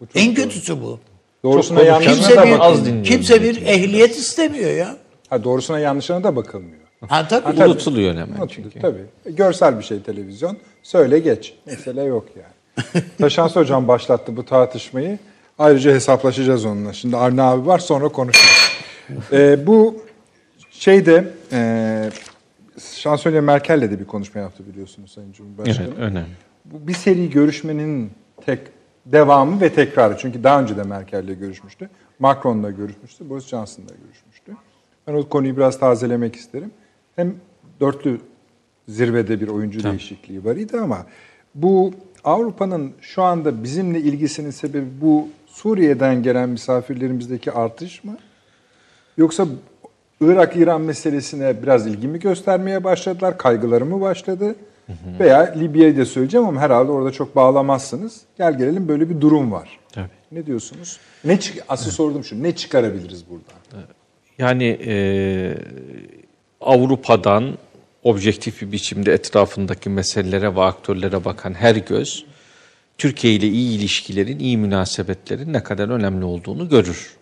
[0.00, 0.34] Bu çok en doğru.
[0.44, 0.98] kötüsü bu.
[1.44, 2.84] Doğrusuna yanlışına Kimse da bir, az bakılmıyor.
[2.86, 3.02] dinliyorum.
[3.02, 4.96] kimse bir ehliyet istemiyor ya.
[5.30, 6.78] Ha, doğrusuna yanlışına da bakılmıyor.
[7.08, 7.44] Ha tabii.
[7.44, 7.70] Ha, tabii.
[7.70, 8.80] Unutuluyor hemen Unutuluyor, çünkü.
[8.80, 9.04] Tabii.
[9.36, 10.56] Görsel bir şey televizyon.
[10.82, 11.54] Söyle geç.
[11.66, 13.04] Mesele yok yani.
[13.18, 15.18] Taşansı Hocam başlattı bu tartışmayı.
[15.58, 16.92] Ayrıca hesaplaşacağız onunla.
[16.92, 18.70] Şimdi Arne abi var sonra konuşuruz.
[19.32, 20.04] Ee, bu
[20.70, 22.10] şeyde e,
[22.78, 25.86] Şansölye Merkel'le de bir konuşma yaptı biliyorsunuz Sayın Cumhurbaşkanı.
[25.86, 26.28] Evet, önemli.
[26.64, 28.10] Bu bir seri görüşmenin
[28.46, 28.60] tek
[29.06, 30.16] devamı ve tekrarı.
[30.18, 31.90] Çünkü daha önce de Merkel'le görüşmüştü.
[32.18, 33.30] Macron'la görüşmüştü.
[33.30, 34.52] Boris Johnson'la görüşmüştü.
[35.06, 36.70] Ben o konuyu biraz tazelemek isterim.
[37.16, 37.34] Hem
[37.80, 38.20] dörtlü
[38.88, 41.06] zirvede bir oyuncu değişikliği var idi ama
[41.54, 41.92] bu
[42.24, 48.16] Avrupa'nın şu anda bizimle ilgisinin sebebi bu Suriye'den gelen misafirlerimizdeki artış mı?
[49.16, 49.46] Yoksa
[50.20, 53.38] Irak-İran meselesine biraz ilgi mi göstermeye başladılar?
[53.38, 54.54] Kaygıları mı başladı?
[55.20, 58.20] Veya Libya'yı da söyleyeceğim ama herhalde orada çok bağlamazsınız.
[58.38, 59.78] Gel gelelim böyle bir durum var.
[59.92, 60.08] Tabii.
[60.32, 60.98] Ne diyorsunuz?
[61.24, 61.38] Ne
[61.68, 62.42] asıl sordum şu.
[62.42, 63.86] Ne çıkarabiliriz buradan?
[64.38, 64.94] Yani e,
[66.60, 67.58] Avrupa'dan
[68.02, 72.26] objektif bir biçimde etrafındaki meselelere ve aktörlere bakan her göz
[72.98, 77.16] Türkiye ile iyi ilişkilerin, iyi münasebetlerin ne kadar önemli olduğunu görür.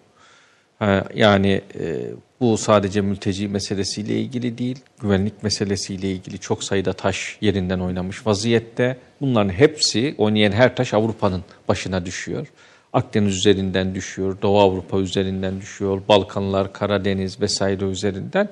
[1.14, 2.10] Yani e,
[2.42, 8.96] bu sadece mülteci meselesiyle ilgili değil, güvenlik meselesiyle ilgili çok sayıda taş yerinden oynamış vaziyette.
[9.20, 12.46] Bunların hepsi, oynayan her taş Avrupa'nın başına düşüyor.
[12.92, 18.48] Akdeniz üzerinden düşüyor, Doğu Avrupa üzerinden düşüyor, Balkanlar, Karadeniz vesaire üzerinden.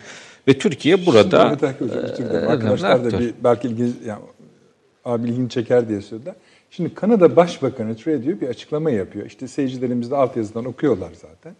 [0.48, 1.30] Ve Türkiye burada...
[1.30, 1.50] Dilerim.
[2.32, 4.22] e, Arkadaşlar da bir, belki ilgi, yani,
[5.04, 6.34] abi ilgini çeker diye söylediler.
[6.70, 9.26] Şimdi Kanada Başbakanı Trudeau bir açıklama yapıyor.
[9.26, 11.54] İşte seyircilerimiz de altyazıdan okuyorlar zaten.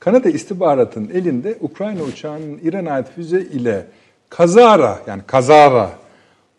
[0.00, 3.86] Kanada istihbaratının elinde Ukrayna uçağının İran'a ait füze ile
[4.30, 5.90] kazara yani kazara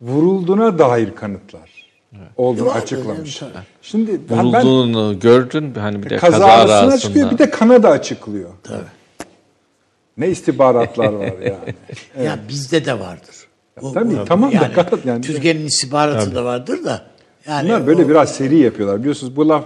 [0.02, 1.72] vurulduğuna dair kanıtlar
[2.38, 3.42] olduğunu Var, açıklamış.
[3.42, 6.94] evet, Şimdi ben, ben Vurulduğunu gördün hani bir de kaza kazasını arasında.
[6.94, 8.50] açıklıyor bir de Kanada açıklıyor.
[10.18, 11.76] Ne istihbaratlar var yani.
[12.28, 13.36] Ya bizde de vardır.
[13.82, 17.02] O- tabii, o- tamam da yani, kat- yani- Türkiye'nin istihbaratı da vardır da.
[17.48, 19.00] Yani Bunlar böyle o- biraz seri yapıyorlar.
[19.00, 19.66] Biliyorsunuz bu laf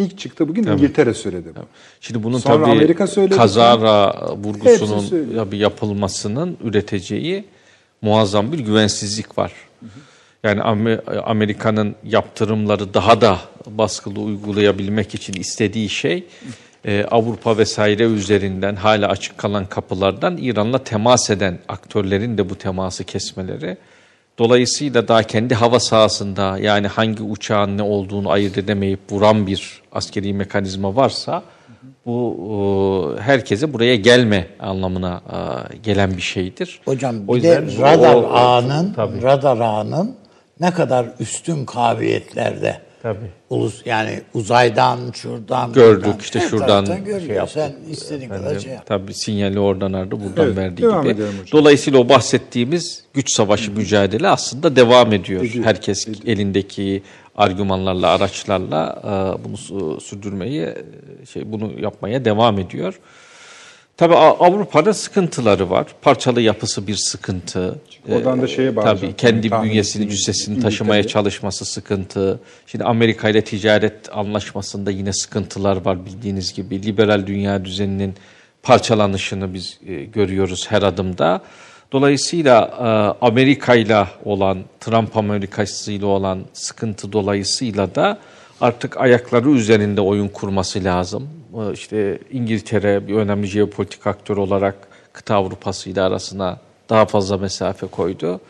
[0.00, 1.48] ilk çıktı bugün İngiltere söyledi.
[1.56, 1.64] bunu.
[2.00, 3.36] Şimdi bunun Sonra tabii Amerika söyledi.
[3.36, 7.44] kazara vurgusunun tabii yapılmasının üreteceği
[8.02, 9.52] muazzam bir güvensizlik var.
[10.44, 16.24] Yani Amer- Amerika'nın yaptırımları daha da baskılı uygulayabilmek için istediği şey
[16.84, 23.04] e, Avrupa vesaire üzerinden hala açık kalan kapılardan İran'la temas eden aktörlerin de bu teması
[23.04, 23.76] kesmeleri.
[24.40, 30.32] Dolayısıyla daha kendi hava sahasında yani hangi uçağın ne olduğunu ayırt edemeyip vuran bir askeri
[30.34, 31.42] mekanizma varsa
[32.06, 36.80] bu e, herkese buraya gelme anlamına e, gelen bir şeydir.
[36.84, 39.22] Hocam O bir de radar o- ağının Tabii.
[39.22, 40.16] radar ağının
[40.60, 42.80] ne kadar üstün kabiliyetlerde.
[43.02, 43.30] Tabii.
[43.50, 47.34] Ulus yani uzaydan şuradan Gördük buradan, işte şuradan şey görüyor.
[47.36, 47.62] yaptık.
[47.62, 48.86] Sen istediğin kadar Efendim, şey yap.
[48.86, 51.22] Tabii sinyali oradan aradı buradan Evet, verdiği devam gibi.
[51.52, 55.44] Dolayısıyla o bahsettiğimiz güç savaşı mücadele aslında devam ediyor.
[55.64, 57.02] Herkes elindeki
[57.36, 60.76] argümanlarla, araçlarla e, bunu sürdürmeyi, e,
[61.32, 63.00] şey bunu yapmaya devam ediyor.
[64.00, 65.86] Tabii A- Avrupa'da sıkıntıları var.
[66.02, 67.78] Parçalı yapısı bir sıkıntı.
[68.08, 68.98] oradan da şeye bağlayacağım.
[69.00, 72.40] Tabii kendi Tahmin bünyesini, cüssesini taşımaya çalışması sıkıntı.
[72.66, 76.82] Şimdi Amerika ile ticaret anlaşmasında yine sıkıntılar var bildiğiniz gibi.
[76.82, 78.14] Liberal dünya düzeninin
[78.62, 81.40] parçalanışını biz e, görüyoruz her adımda.
[81.92, 88.18] Dolayısıyla e, Amerika ile olan, Trump Amerikası ile olan sıkıntı dolayısıyla da
[88.60, 91.39] artık ayakları üzerinde oyun kurması lazım.
[91.58, 96.58] E, İşte İngiltere bir önemli jeopolitik aktör olarak kıta Avrupası ile arasına
[96.88, 98.40] daha fazla mesafe koydu.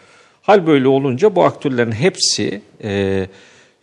[0.43, 3.27] Hal böyle olunca bu aktörlerin hepsi e,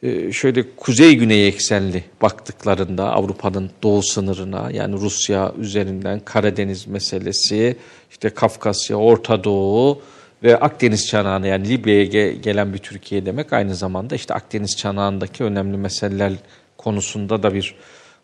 [0.04, 7.78] e, şöyle kuzey-güney eksenli baktıklarında Avrupa'nın doğu sınırına yani Rusya üzerinden Karadeniz meselesi,
[8.12, 10.02] işte Kafkasya, Orta Doğu
[10.44, 15.44] ve Akdeniz çanağına yani Libya'ya ge- gelen bir Türkiye demek aynı zamanda işte Akdeniz çanağındaki
[15.44, 16.34] önemli meseleler
[16.78, 17.76] konusunda da bir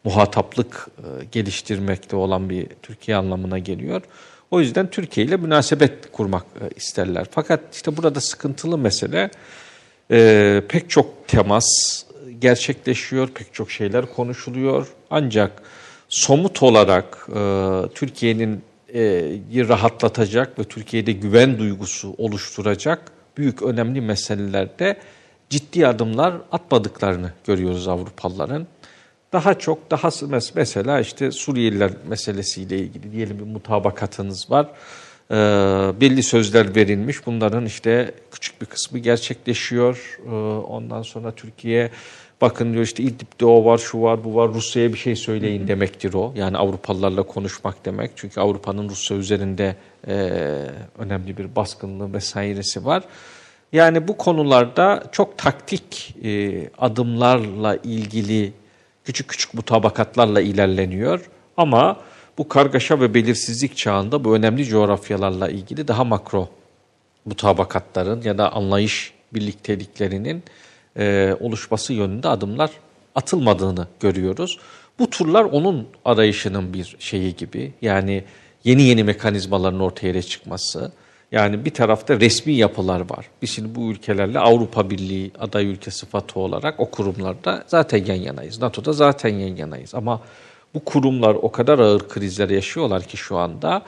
[0.03, 4.01] muhataplık e, geliştirmekte olan bir Türkiye anlamına geliyor.
[4.51, 7.27] O yüzden Türkiye ile münasebet kurmak e, isterler.
[7.31, 9.29] Fakat işte burada sıkıntılı mesele
[10.11, 11.65] e, pek çok temas
[12.39, 14.87] gerçekleşiyor, pek çok şeyler konuşuluyor.
[15.09, 15.61] Ancak
[16.09, 17.27] somut olarak
[17.95, 18.61] Türkiye'nin
[19.69, 24.97] rahatlatacak ve Türkiye'de güven duygusu oluşturacak büyük önemli meselelerde
[25.49, 28.67] ciddi adımlar atmadıklarını görüyoruz Avrupalıların.
[29.33, 34.67] Daha çok daha mes- mesela işte Suriyeliler meselesiyle ilgili diyelim bir mutabakatınız var.
[35.31, 35.35] Ee,
[36.01, 37.25] belli sözler verilmiş.
[37.25, 40.19] Bunların işte küçük bir kısmı gerçekleşiyor.
[40.25, 40.29] Ee,
[40.67, 41.89] ondan sonra Türkiye
[42.41, 44.53] bakın diyor işte İdlib'de o var, şu var, bu var.
[44.53, 46.33] Rusya'ya bir şey söyleyin demektir o.
[46.35, 48.11] Yani Avrupalılarla konuşmak demek.
[48.15, 49.75] Çünkü Avrupa'nın Rusya üzerinde
[50.07, 50.13] e,
[50.97, 53.03] önemli bir baskınlığı vesairesi var.
[53.73, 58.53] Yani bu konularda çok taktik e, adımlarla ilgili
[59.05, 61.29] küçük küçük mutabakatlarla ilerleniyor.
[61.57, 61.97] Ama
[62.37, 66.49] bu kargaşa ve belirsizlik çağında bu önemli coğrafyalarla ilgili daha makro
[67.25, 70.43] mutabakatların ya da anlayış birlikteliklerinin
[70.97, 72.71] e, oluşması yönünde adımlar
[73.15, 74.59] atılmadığını görüyoruz.
[74.99, 77.73] Bu turlar onun arayışının bir şeyi gibi.
[77.81, 78.23] Yani
[78.63, 80.91] yeni yeni mekanizmaların ortaya çıkması.
[81.33, 83.25] Yani bir tarafta resmi yapılar var.
[83.41, 88.61] Biz şimdi bu ülkelerle Avrupa Birliği aday ülke sıfatı olarak o kurumlarda zaten yan yanayız.
[88.61, 89.95] NATO'da zaten yan yanayız.
[89.95, 90.21] Ama
[90.73, 93.81] bu kurumlar o kadar ağır krizler yaşıyorlar ki şu anda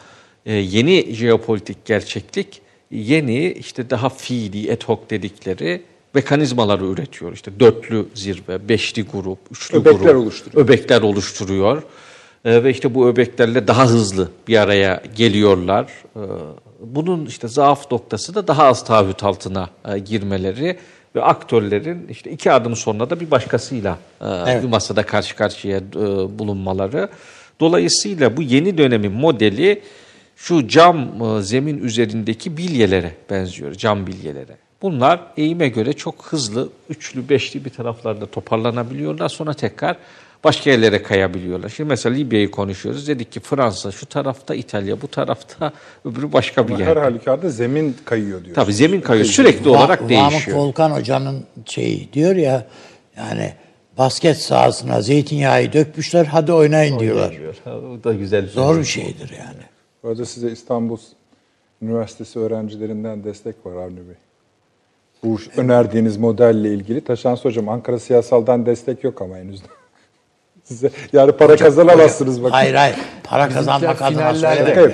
[0.45, 2.61] e, yeni jeopolitik gerçeklik
[2.91, 5.81] yeni işte daha fiili ad hoc dedikleri
[6.13, 7.33] mekanizmaları üretiyor.
[7.33, 10.23] İşte dörtlü zirve, beşli grup, üçlü Öbekler grup.
[10.23, 10.65] oluşturuyor.
[10.65, 11.83] Öbekler oluşturuyor.
[12.45, 15.91] E, ve işte bu öbeklerle daha hızlı bir araya geliyorlar.
[16.15, 16.21] E,
[16.79, 20.77] bunun işte zaaf noktası da daha az taahhüt altına e, girmeleri
[21.15, 24.63] ve aktörlerin işte iki adım sonra da bir başkasıyla e, Evet.
[24.63, 25.83] bir masada karşı karşıya e,
[26.39, 27.09] bulunmaları.
[27.59, 29.81] Dolayısıyla bu yeni dönemin modeli
[30.35, 34.57] şu cam e, zemin üzerindeki bilyelere benziyor, cam bilyelere.
[34.81, 39.29] Bunlar eğime göre çok hızlı, üçlü, beşli bir taraflarda toparlanabiliyorlar.
[39.29, 39.97] Sonra tekrar
[40.45, 41.69] başka yerlere kayabiliyorlar.
[41.69, 43.07] Şimdi mesela Libya'yı konuşuyoruz.
[43.07, 45.71] Dedik ki Fransa şu tarafta, İtalya bu tarafta,
[46.05, 46.87] öbürü başka bir yer.
[46.87, 48.55] her halükarda zemin kayıyor diyor.
[48.55, 49.25] Tabii zemin kayıyor.
[49.25, 50.57] Sürekli Va- olarak değişiyor.
[50.57, 52.67] Volkan Hoca'nın şeyi diyor ya
[53.17, 53.53] yani
[53.97, 57.37] basket sahasına zeytinyağı dökmüşler hadi oynayın diyorlar.
[57.65, 58.47] Bu da güzel.
[58.47, 59.63] Zor bir şeydir yani.
[60.03, 60.97] Bu arada size İstanbul
[61.81, 64.15] Üniversitesi öğrencilerinden destek var Avni Bey.
[65.23, 67.01] Bu önerdiğiniz modelle ilgili.
[67.01, 69.61] Taşans Hocam Ankara Siyasal'dan destek yok ama henüz.
[70.65, 72.53] Size yani para kazanamazsınız bakın.
[72.53, 74.93] Hayır hayır para kazanmak adına yapıyorum.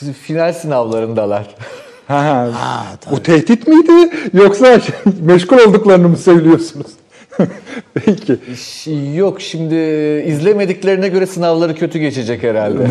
[0.00, 1.54] Bizim final sınavlarındalar.
[2.08, 2.24] Ha,
[2.54, 2.86] ha.
[3.00, 3.16] Tabii.
[3.16, 4.80] Bu tehdit miydi yoksa
[5.20, 6.86] meşgul olduklarını mı söylüyorsunuz?
[7.94, 8.38] Peki.
[9.14, 9.74] Yok şimdi
[10.26, 12.90] izlemediklerine göre sınavları kötü geçecek herhalde.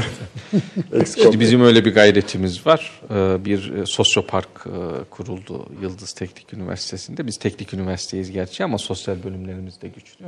[1.16, 3.02] Şimdi bizim öyle bir gayretimiz var.
[3.10, 7.28] Ee, Bir e, sosyopark e, kuruldu Yıldız Teknik Üniversitesi'nde.
[7.28, 10.26] Biz teknik üniversiteyiz gerçi ama sosyal bölümlerimiz de güçlü.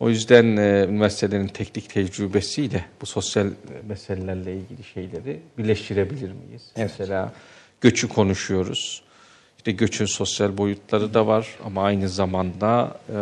[0.00, 3.52] O yüzden e, üniversitelerin teknik tecrübesiyle bu sosyal e,
[3.88, 6.62] meselelerle ilgili şeyleri birleştirebilir miyiz?
[6.76, 6.90] Evet.
[6.98, 7.32] Mesela
[7.80, 9.02] göçü konuşuyoruz.
[9.56, 13.12] İşte göçün sosyal boyutları da var ama aynı zamanda e,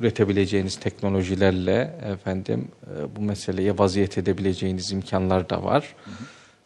[0.00, 5.94] üretebileceğiniz teknolojilerle efendim e, bu meseleye vaziyet edebileceğiniz imkanlar da var.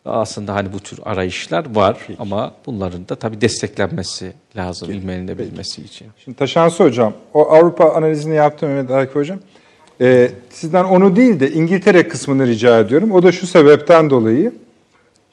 [0.04, 6.06] Aslında hani bu tür arayışlar var ama bunların da tabii desteklenmesi lazım bilmenilebilmesi için.
[6.24, 9.38] Şimdi Taşansı Hocam, o Avrupa analizini yaptı Mehmet Akif Hocam.
[10.00, 13.12] Ee, sizden onu değil de İngiltere kısmını rica ediyorum.
[13.12, 14.52] O da şu sebepten dolayı.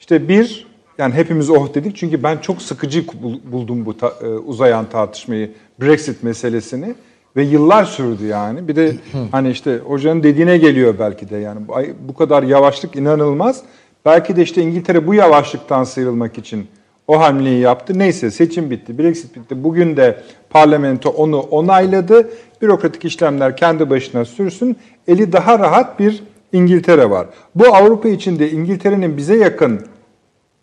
[0.00, 0.66] İşte bir,
[0.98, 5.50] yani hepimiz oh dedik çünkü ben çok sıkıcı bul- buldum bu ta- e, uzayan tartışmayı,
[5.80, 6.94] Brexit meselesini
[7.36, 8.68] ve yıllar sürdü yani.
[8.68, 8.96] Bir de
[9.32, 11.60] hani işte hocanın dediğine geliyor belki de yani
[12.08, 13.62] bu kadar yavaşlık inanılmaz.
[14.08, 16.66] Belki de işte İngiltere bu yavaşlıktan sıyrılmak için
[17.08, 17.98] o hamleyi yaptı.
[17.98, 19.64] Neyse seçim bitti, Brexit bitti.
[19.64, 22.30] Bugün de parlamento onu onayladı.
[22.62, 24.76] Bürokratik işlemler kendi başına sürsün.
[25.08, 26.22] Eli daha rahat bir
[26.52, 27.26] İngiltere var.
[27.54, 29.86] Bu Avrupa içinde İngiltere'nin bize yakın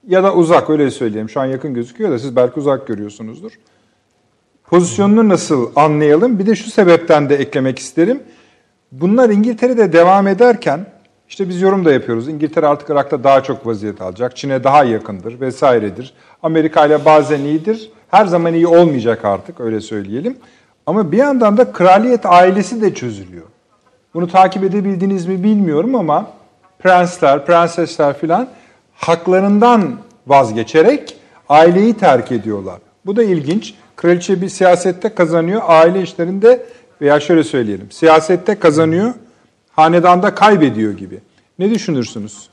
[0.08, 1.30] ya da uzak öyle söyleyeyim.
[1.30, 3.52] Şu an yakın gözüküyor da siz belki uzak görüyorsunuzdur.
[4.64, 6.40] Pozisyonunu nasıl anlayalım?
[6.40, 8.24] Bir de şu sebepten de eklemek isterim.
[8.92, 10.95] Bunlar İngiltere'de devam ederken
[11.30, 12.28] işte biz yorum da yapıyoruz.
[12.28, 14.36] İngiltere artık Irak'ta daha çok vaziyet alacak.
[14.38, 16.14] Çin'e daha yakındır vesairedir.
[16.44, 17.92] Amerika ile bazen iyidir.
[18.12, 20.38] Her zaman iyi olmayacak artık öyle söyleyelim.
[20.86, 23.46] Ama bir yandan da kraliyet ailesi de çözülüyor.
[24.14, 26.28] Bunu takip edebildiniz mi bilmiyorum ama
[26.80, 28.48] prensler, prensesler filan
[28.94, 29.96] haklarından
[30.28, 31.18] vazgeçerek
[31.50, 32.80] aileyi terk ediyorlar.
[33.06, 33.74] Bu da ilginç.
[33.96, 36.66] Kraliçe bir siyasette kazanıyor, aile işlerinde
[37.02, 39.14] veya şöyle söyleyelim, siyasette kazanıyor,
[39.76, 41.20] hanedanda kaybediyor gibi.
[41.60, 42.50] Ne düşünürsünüz?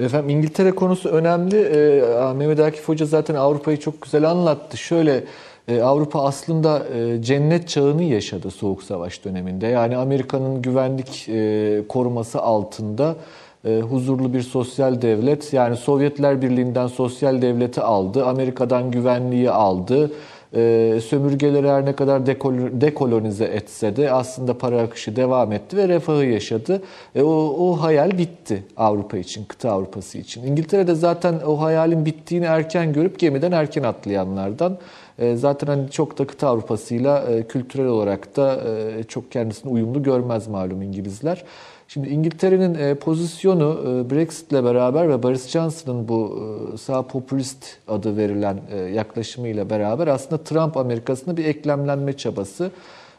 [0.00, 1.56] Efendim İngiltere konusu önemli.
[1.56, 4.76] Ee, Mehmet Akif Hoca zaten Avrupa'yı çok güzel anlattı.
[4.76, 5.24] Şöyle
[5.68, 9.66] e, Avrupa aslında e, cennet çağını yaşadı Soğuk Savaş döneminde.
[9.66, 13.16] Yani Amerika'nın güvenlik e, koruması altında
[13.64, 15.52] e, huzurlu bir sosyal devlet.
[15.52, 18.26] Yani Sovyetler Birliği'nden sosyal devleti aldı.
[18.26, 20.10] Amerika'dan güvenliği aldı.
[20.54, 25.88] E, sömürgeleri her ne kadar dekol- dekolonize etse de aslında para akışı devam etti ve
[25.88, 26.82] refahı yaşadı.
[27.14, 30.42] E, o, o hayal bitti Avrupa için, kıta Avrupası için.
[30.42, 34.78] İngiltere'de zaten o hayalin bittiğini erken görüp gemiden erken atlayanlardan.
[35.18, 40.02] E, zaten hani çok da kıta Avrupa'sıyla e, kültürel olarak da e, çok kendisini uyumlu
[40.02, 41.44] görmez malum İngilizler.
[41.92, 46.42] Şimdi İngiltere'nin e, pozisyonu e, Brexit'le beraber ve Boris Johnson'ın bu
[46.74, 48.60] e, sağ popülist adı verilen
[48.94, 52.70] yaklaşımıyla beraber aslında Trump Amerikası'nda bir eklemlenme çabası.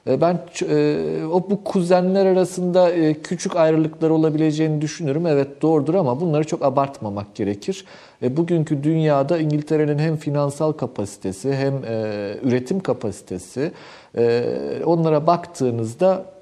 [0.08, 0.40] Ben
[1.32, 2.92] o bu kuzenler arasında
[3.24, 5.28] küçük ayrılıklar olabileceğini düşünürüm.
[5.28, 7.86] Evet doğrudur ama bunları çok abartmamak gerekir.
[8.22, 11.74] Bugünkü dünyada İngiltere'nin hem finansal kapasitesi hem
[12.44, 13.72] üretim kapasitesi
[14.86, 16.33] onlara baktığınızda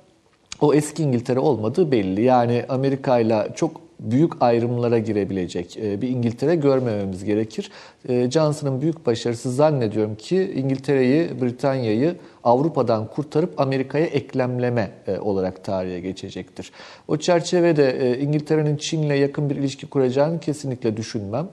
[0.62, 2.22] o eski İngiltere olmadığı belli.
[2.22, 7.72] Yani Amerika ile çok büyük ayrımlara girebilecek e, bir İngiltere görmememiz gerekir.
[8.10, 16.00] E, Johnson'ın büyük başarısı zannediyorum ki İngiltere'yi, Britanya'yı Avrupa'dan kurtarıp Amerika'ya eklemleme e, olarak tarihe
[16.00, 16.72] geçecektir.
[17.08, 21.48] O çerçevede İngiltere'nin Çin'le yakın bir ilişki kuracağını kesinlikle düşünmem.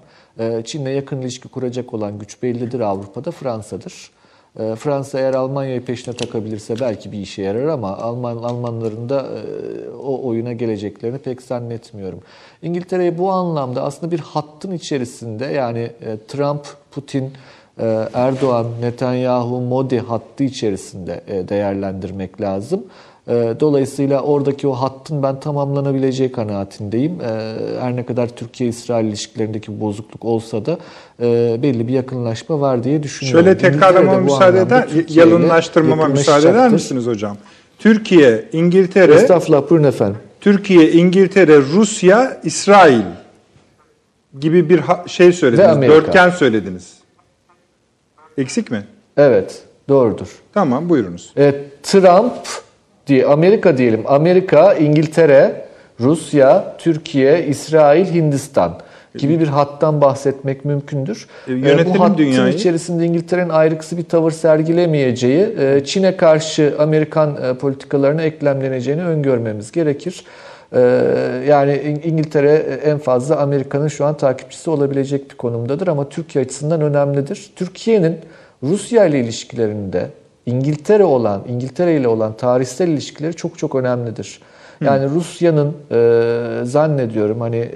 [0.64, 4.10] Çin'le yakın ilişki kuracak olan güç bellidir Avrupa'da Fransa'dır.
[4.58, 9.90] E, Fransa eğer Almanya'yı peşine takabilirse belki bir işe yarar ama Alman Almanların da e,
[9.90, 12.20] o oyuna geleceklerini pek zannetmiyorum.
[12.62, 17.32] İngiltere'yi bu anlamda aslında bir hattın içerisinde yani e, Trump, Putin,
[18.14, 22.84] Erdoğan, Netanyahu, Modi hattı içerisinde değerlendirmek lazım.
[23.60, 27.18] Dolayısıyla oradaki o hattın ben tamamlanabileceği kanaatindeyim.
[27.80, 30.78] Her ne kadar Türkiye-İsrail ilişkilerindeki bozukluk olsa da
[31.62, 33.44] belli bir yakınlaşma var diye düşünüyorum.
[33.44, 37.36] Şöyle tekrarlama müsaade eder, yalınlaştırmama müsaade eder misiniz hocam?
[37.78, 39.14] Türkiye, İngiltere...
[39.14, 40.16] Estağfurullah buyurun efendim.
[40.40, 43.02] Türkiye, İngiltere, Rusya, İsrail
[44.40, 45.88] gibi bir şey söylediniz.
[45.90, 46.94] Dörtgen söylediniz.
[48.38, 48.84] Eksik mi?
[49.16, 50.28] Evet, doğrudur.
[50.54, 51.32] Tamam, buyurunuz.
[51.38, 52.32] E, Trump
[53.08, 54.02] diye Amerika diyelim.
[54.06, 55.64] Amerika, İngiltere,
[56.00, 58.78] Rusya, Türkiye, İsrail, Hindistan
[59.18, 61.26] gibi bir hattan bahsetmek mümkündür.
[61.48, 62.54] E, yönetelim Bu hattın dünyayı.
[62.54, 70.24] içerisinde İngiltere'nin ayrıksı bir tavır sergilemeyeceği, e, Çin'e karşı Amerikan e, politikalarına eklemleneceğini öngörmemiz gerekir.
[70.72, 70.80] E,
[71.48, 72.54] Yani İngiltere
[72.84, 77.50] en fazla Amerika'nın şu an takipçisi olabilecek bir konumdadır ama Türkiye açısından önemlidir.
[77.56, 78.16] Türkiye'nin
[78.62, 80.06] Rusya ile ilişkilerinde
[80.48, 84.40] İngiltere olan, İngiltere ile olan tarihsel ilişkileri çok çok önemlidir.
[84.80, 87.70] Yani Rusya'nın e, zannediyorum hani e,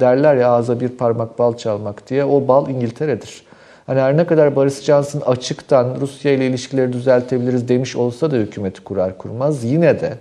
[0.00, 3.42] derler ya ağza bir parmak bal çalmak diye o bal İngiltere'dir.
[3.86, 8.84] Hani her ne kadar Boris Johnson açıktan Rusya ile ilişkileri düzeltebiliriz demiş olsa da hükümeti
[8.84, 10.14] kurar kurmaz yine de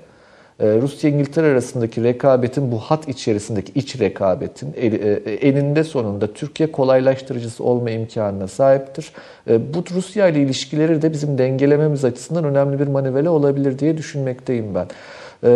[0.59, 4.88] e, Rusya İngiltere arasındaki rekabetin bu hat içerisindeki iç rekabetin e,
[5.34, 9.11] eninde sonunda Türkiye kolaylaştırıcısı olma imkanına sahiptir.
[9.49, 14.75] E, bu Rusya ile ilişkileri de bizim dengelememiz açısından önemli bir manivele olabilir diye düşünmekteyim
[14.75, 14.88] ben.
[15.43, 15.49] E,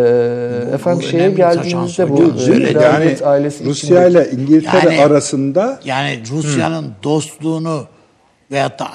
[0.74, 6.20] efendim bu şeye önemli geldiğimizde bu e, Yani ailesi Rusya ile İngiltere Yani- arasında Yani
[6.32, 7.86] Rusya'nın dostluğunu
[8.52, 8.88] veyahut da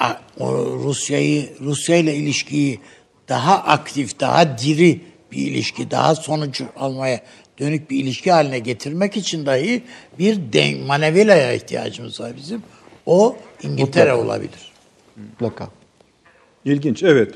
[0.83, 2.79] Rusya'yı Rusya ile ilişkiyi
[3.29, 5.01] daha aktif, daha diri
[5.31, 7.21] bir ilişki, daha sonuç almaya
[7.59, 9.83] dönük bir ilişki haline getirmek için dahi
[10.19, 12.63] bir den manevilaya ihtiyacımız var bizim.
[13.05, 14.27] O İngiltere Mutlaka.
[14.27, 14.71] olabilir.
[15.17, 15.69] mutlaka.
[16.65, 17.03] ilginç.
[17.03, 17.35] Evet.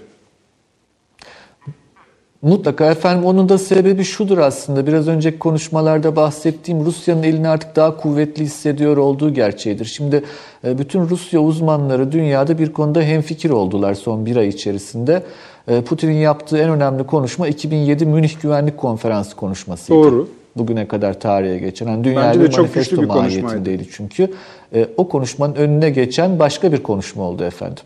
[2.41, 4.88] Mutlaka efendim onun da sebebi şudur aslında.
[4.88, 9.85] Biraz önceki konuşmalarda bahsettiğim Rusya'nın elini artık daha kuvvetli hissediyor olduğu gerçeğidir.
[9.85, 10.23] Şimdi
[10.63, 15.23] e, bütün Rusya uzmanları dünyada bir konuda hemfikir oldular son bir ay içerisinde.
[15.67, 19.99] E, Putin'in yaptığı en önemli konuşma 2007 Münih Güvenlik Konferansı konuşmasıydı.
[20.03, 20.29] Doğru.
[20.55, 21.88] Bugüne kadar tarihe geçen.
[21.88, 23.83] Yani dünya Bence de çok güçlü bir konuşmaydı.
[23.91, 24.33] çünkü.
[24.75, 27.83] E, o konuşmanın önüne geçen başka bir konuşma oldu efendim.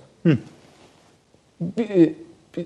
[1.61, 2.11] Bir,
[2.57, 2.65] bir-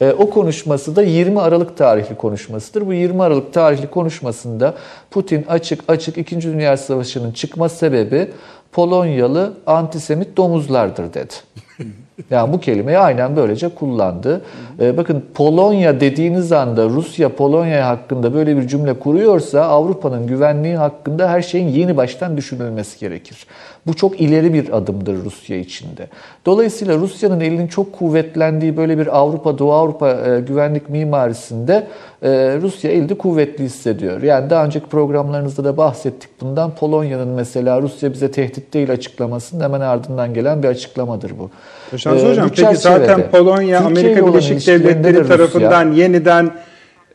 [0.00, 2.86] e, o konuşması da 20 Aralık tarihli konuşmasıdır.
[2.86, 4.74] Bu 20 Aralık tarihli konuşmasında
[5.10, 6.42] Putin açık açık 2.
[6.42, 8.30] Dünya Savaşı'nın çıkma sebebi
[8.72, 11.34] Polonyalı antisemit domuzlardır dedi.
[12.30, 14.42] Yani bu kelimeyi aynen böylece kullandı.
[14.80, 21.28] Ee, bakın Polonya dediğiniz anda Rusya Polonya hakkında böyle bir cümle kuruyorsa Avrupa'nın güvenliği hakkında
[21.28, 23.46] her şeyin yeni baştan düşünülmesi gerekir.
[23.86, 26.06] Bu çok ileri bir adımdır Rusya içinde.
[26.46, 31.86] Dolayısıyla Rusya'nın elinin çok kuvvetlendiği böyle bir Avrupa Doğu Avrupa e, güvenlik mimarisinde
[32.22, 32.28] e,
[32.62, 34.22] Rusya elde kuvvetli hissediyor.
[34.22, 36.74] Yani daha önceki programlarınızda da bahsettik bundan.
[36.74, 41.50] Polonya'nın mesela Rusya bize tehdit değil açıklamasının hemen ardından gelen bir açıklamadır bu.
[41.98, 46.50] Şansı Ee, Hocam bu peki zaten Polonya Türkiye Amerika Birleşik de Devletleri Rusya- tarafından yeniden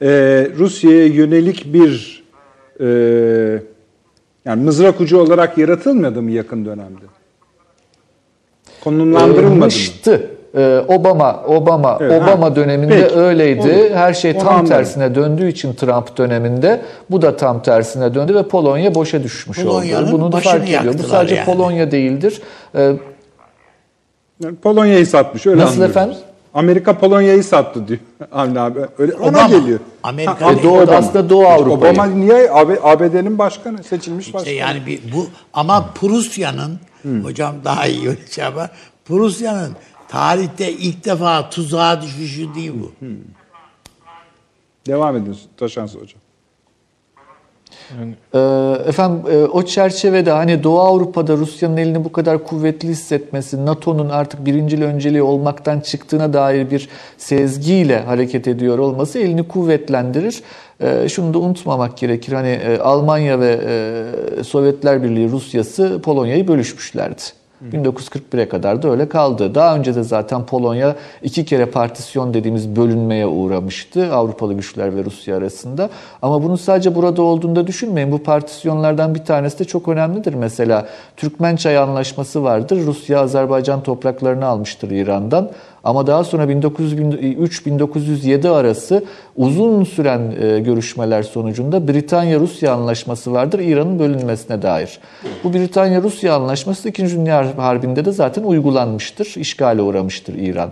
[0.01, 0.07] e,
[0.57, 2.23] Rusya'ya yönelik bir
[2.79, 2.85] e,
[4.45, 7.05] yani mızrak ucu olarak yaratılmadı mı yakın dönemde?
[8.83, 9.65] Konumlandırılmadı mı?
[9.65, 10.29] Mıştı.
[10.57, 12.55] Ee, Obama Obama Evet, Obama ha.
[12.55, 13.61] döneminde Peki, öyleydi.
[13.61, 13.95] olur.
[13.95, 14.67] Her şey Onu tam anlarım.
[14.67, 16.81] tersine döndüğü için Trump döneminde
[17.11, 20.11] bu da tam tersine döndü ve Polonya boşa düşmüş Polonya'nın oldu.
[20.11, 20.93] Bunu da fark ediyor.
[20.99, 21.45] Bu sadece yani.
[21.45, 22.41] Polonya değildir.
[22.75, 22.93] Ee,
[24.43, 25.95] Yani Polonya'yı satmış öyle Nasıl anlıyoruz.
[25.95, 26.17] efendim?
[26.55, 27.99] Amerika Polonya'yı sattı diyor
[28.31, 28.79] Avni abi.
[28.97, 29.47] Öyle ona Obama.
[29.47, 29.79] geliyor.
[30.03, 30.63] Amerika Ha.
[30.63, 30.97] Doğu- Obama.
[30.97, 31.93] aslında Doğu Avrupa'yı.
[31.93, 34.41] Obama niye AB, ABD'nin başkanı seçilmiş başkanı?
[34.51, 36.79] İşte yani bir bu ama Prusya'nın
[37.23, 38.71] hocam daha iyi öyle şey yapar.
[39.05, 39.71] Prusya'nın
[40.07, 42.91] tarihte ilk defa tuzağa düşüşü değil bu.
[44.87, 46.19] Devam edin Taşansı hocam.
[48.33, 48.39] Ee,
[48.87, 54.45] Efendim e, o çerçevede hani Doğu Avrupa'da Rusya'nın elini bu kadar kuvvetli hissetmesi, NATO'nun artık
[54.45, 60.43] birincil önceliği olmaktan çıktığına dair bir sezgiyle hareket ediyor olması elini kuvvetlendirir.
[60.81, 62.33] Ee, Şunu da unutmamak gerekir.
[62.33, 63.59] Hani e, Almanya ve
[64.39, 67.44] e, Sovyetler Birliği Rusyası Polonya'yı bölüşmüşlerdi.
[67.71, 69.55] 1941'e kadar da öyle kaldı.
[69.55, 75.37] Daha önce de zaten Polonya iki kere partisyon dediğimiz bölünmeye uğramıştı Avrupalı güçler ve Rusya
[75.37, 75.89] arasında.
[76.21, 78.11] Ama bunu sadece burada olduğunda düşünmeyin.
[78.11, 80.33] Bu partisyonlardan bir tanesi de çok önemlidir.
[80.33, 80.87] Mesela
[81.17, 82.85] Türkmençay Anlaşması vardır.
[82.85, 85.51] Rusya Azerbaycan topraklarını almıştır İran'dan.
[85.85, 89.03] Ama daha sonra 1903-1907 arası
[89.35, 94.99] uzun süren e, görüşmeler sonucunda Britanya-Rusya anlaşması vardır İran'ın bölünmesine dair.
[95.43, 97.09] Bu Britanya-Rusya anlaşması 2.
[97.09, 100.71] Dünya Harbi'nde de zaten uygulanmıştır, işgale uğramıştır İran.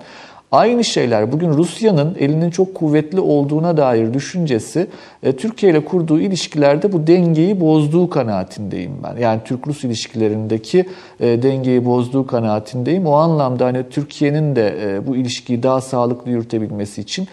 [0.54, 4.88] Aynı şeyler bugün Rusya'nın elinin çok kuvvetli olduğuna dair düşüncesi
[5.24, 9.22] e, Türkiye ile kurduğu ilişkilerde bu dengeyi bozduğu kanaatindeyim ben.
[9.22, 10.86] Yani Türk-Rus ilişkilerindeki
[11.20, 13.06] e, dengeyi bozduğu kanaatindeyim.
[13.06, 17.28] O anlamda hani Türkiye'nin de e, bu ilişkiyi daha sağlıklı yürütebilmesi için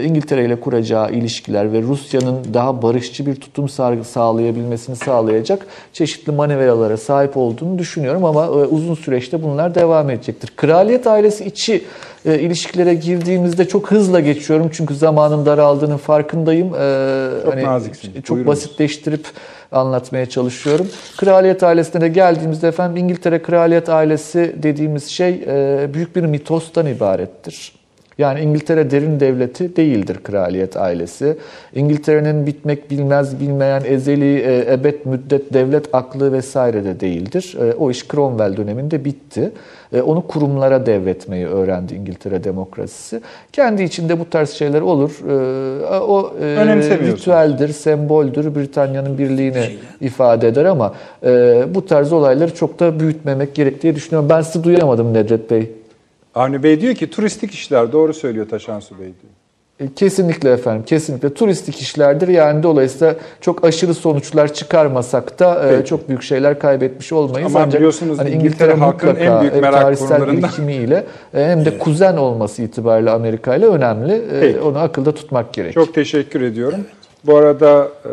[0.00, 6.96] İngiltere ile kuracağı ilişkiler ve Rusya'nın daha barışçı bir tutum sağ- sağlayabilmesini sağlayacak çeşitli manevralara
[6.96, 10.50] sahip olduğunu düşünüyorum ama e, uzun süreçte bunlar devam edecektir.
[10.56, 11.84] Kraliyet ailesi içi
[12.26, 16.74] e, ilişkilere girdiğimizde çok hızla geçiyorum çünkü zamanın daraldığının farkındayım.
[16.74, 18.22] E, Çok naziksiniz.
[18.22, 18.56] Çok Buyurunuz.
[18.56, 19.26] basitleştirip
[19.72, 20.88] anlatmaya çalışıyorum.
[21.16, 27.72] Kraliyet ailesine de geldiğimizde efendim İngiltere kraliyet ailesi dediğimiz şey e, büyük bir mitostan ibarettir.
[28.18, 31.36] Yani İngiltere derin devleti değildir kraliyet ailesi.
[31.74, 37.56] İngiltere'nin bitmek bilmez bilmeyen ezeli e, ebed müddet devlet aklı vesaire de değildir.
[37.60, 39.52] E, o iş Cromwell döneminde bitti.
[39.92, 43.20] E, onu kurumlara devretmeyi öğrendi İngiltere demokrasisi.
[43.52, 45.10] Kendi içinde bu tarz şeyler olur.
[46.08, 46.32] O
[47.06, 49.64] ritüeldir, semboldür, Britanya'nın birliğini
[50.00, 50.94] ifade eder ama
[51.74, 54.28] bu tarz olayları çok da büyütmemek gerek diye düşünüyorum.
[54.28, 55.70] Ben sizi duyamadım Nedret Bey.
[56.34, 59.32] Avni Bey diyor ki turistik işler doğru söylüyor Taşansu Bey diyor.
[59.90, 62.28] E, Kesinlikle efendim, kesinlikle turistik işlerdir.
[62.28, 65.88] Yani dolayısıyla çok aşırı sonuçlar çıkarmasak da e, Peki.
[65.88, 67.46] çok büyük şeyler kaybetmiş olmayız.
[67.56, 71.04] Ama Ancak biliyorsunuz hani İngiltere halkının en büyük hem merak tarihsel konularından- birikimiyle
[71.34, 74.12] e, hem de kuzen olması itibariyle Amerika ile önemli.
[74.12, 74.60] E, Peki.
[74.60, 75.86] Onu akılda tutmak gerekiyor.
[75.86, 76.80] Çok teşekkür ediyorum.
[77.26, 78.10] Bu arada e,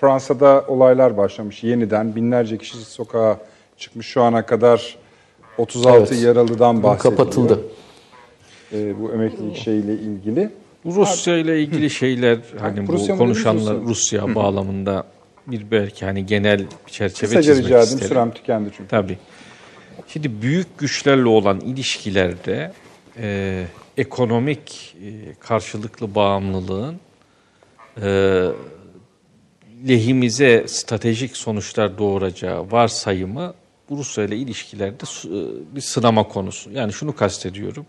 [0.00, 2.16] Fransa'da olaylar başlamış yeniden.
[2.16, 3.36] Binlerce kişi sokağa
[3.78, 4.06] çıkmış.
[4.06, 4.96] Şu ana kadar
[5.58, 6.22] 36 Evet.
[6.24, 7.16] yaralıdan bahsediliyor.
[7.18, 7.60] kapatıldı.
[8.72, 10.50] E, bu emeklilik şeyiyle ilgili.
[10.86, 15.04] Rusya ile ilgili şeyler hani bu Rusya konuşanlar Rusya bağlamında
[15.46, 18.08] bir belki hani genel bir çerçeve Kısaca çizmek rica isterim.
[18.08, 18.88] Sürem tükendi çünkü.
[18.88, 19.18] Tabii.
[20.08, 22.72] Şimdi büyük güçlerle olan ilişkilerde
[23.18, 23.64] e,
[23.96, 26.96] ekonomik e, karşılıklı bağımlılığın
[28.02, 28.08] e,
[29.88, 33.54] lehimize stratejik sonuçlar doğuracağı varsayımı
[33.96, 36.70] Rusya ile ilişkilerde e, bir sınama konusu.
[36.70, 37.86] Yani şunu kastediyorum.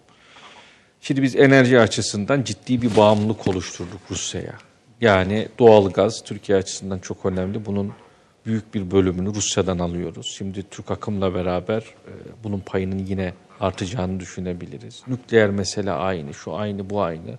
[1.01, 4.53] Şimdi biz enerji açısından ciddi bir bağımlılık oluşturduk Rusya'ya.
[5.01, 7.65] Yani doğalgaz Türkiye açısından çok önemli.
[7.65, 7.93] Bunun
[8.45, 10.35] büyük bir bölümünü Rusya'dan alıyoruz.
[10.37, 12.11] Şimdi Türk akımla beraber e,
[12.43, 15.03] bunun payının yine artacağını düşünebiliriz.
[15.07, 17.37] Nükleer mesele aynı, şu aynı, bu aynı.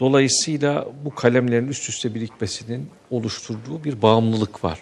[0.00, 4.78] Dolayısıyla bu kalemlerin üst üste birikmesinin oluşturduğu bir bağımlılık var.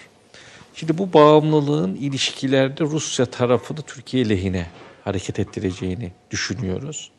[0.78, 4.66] Şimdi bu bağımlılığın ilişkilerde Rusya tarafını Türkiye lehine
[5.04, 7.10] hareket ettireceğini düşünüyoruz.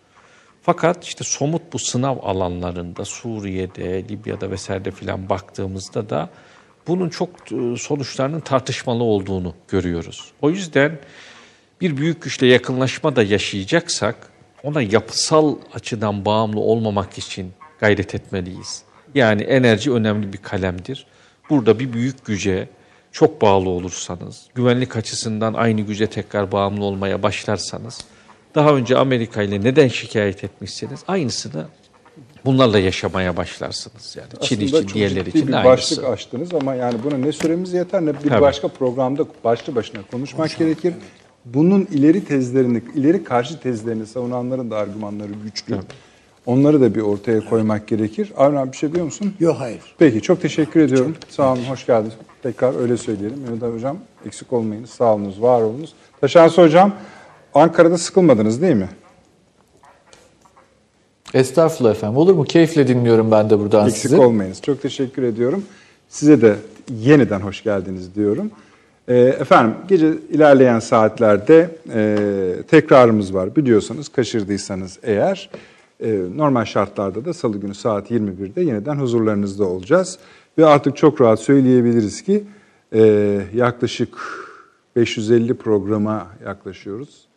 [0.62, 6.30] Fakat işte somut bu sınav alanlarında Suriye'de, Libya'da vesairede filan baktığımızda da
[6.88, 10.32] bunun çok e, sonuçlarının tartışmalı olduğunu görüyoruz.
[10.42, 11.00] O yüzden
[11.82, 14.16] bir büyük güçle yakınlaşma da yaşayacaksak
[14.64, 18.84] ona yapısal açıdan bağımlı olmamak için gayret etmeliyiz.
[19.16, 21.08] Yani enerji önemli bir kalemdir.
[21.50, 22.68] Burada bir büyük güce
[23.12, 28.02] çok bağlı olursanız, güvenlik açısından aynı güce tekrar bağımlı olmaya başlarsanız,
[28.56, 31.66] daha önce Amerika ile neden şikayet etmişseniz aynısını
[32.46, 34.16] bunlarla yaşamaya başlarsınız.
[34.18, 36.14] Yani Çin Aslında için, çok diğerleri için bir de başlık aynısı.
[36.14, 38.42] açtınız ama yani buna ne süremiz yeter ne bir Tabii.
[38.42, 40.94] başka programda başlı başına konuşmak gerekir.
[41.46, 45.80] Bunun ileri tezlerini, ileri karşı tezlerini savunanların da argümanları güçlü.
[46.48, 48.34] Onları da bir ortaya koymak gerekir.
[48.38, 49.34] Avni abi bir şey diyor musun?
[49.40, 49.82] Yok hayır.
[49.98, 51.16] Peki çok teşekkür ediyorum.
[51.30, 52.14] Sağ olun, hoş geldiniz.
[52.44, 53.40] Tekrar öyle söyleyelim.
[53.40, 55.94] Mehmet Hocam eksik olmayınız, sağ olunuz, var olunuz.
[56.22, 56.94] Taşansı Hocam,
[57.54, 58.90] Ankara'da sıkılmadınız değil mi?
[61.34, 62.18] Estağfurullah efendim.
[62.18, 62.44] Olur mu?
[62.44, 64.18] Keyifle dinliyorum ben de buradan Eksik sizi.
[64.18, 64.62] olmayınız.
[64.62, 65.66] Çok teşekkür ediyorum.
[66.10, 66.56] Size de
[67.00, 68.52] yeniden hoş geldiniz diyorum.
[69.08, 72.18] Ee, efendim gece ilerleyen saatlerde e,
[72.68, 73.56] tekrarımız var.
[73.56, 75.50] Biliyorsanız kaçırdıysanız eğer
[76.36, 80.20] normal şartlarda da salı günü saat 21'de yeniden huzurlarınızda olacağız.
[80.58, 82.44] Ve artık çok rahat söyleyebiliriz ki
[82.94, 83.02] e,
[83.54, 84.18] yaklaşık
[84.96, 87.28] 550 programa yaklaşıyoruz.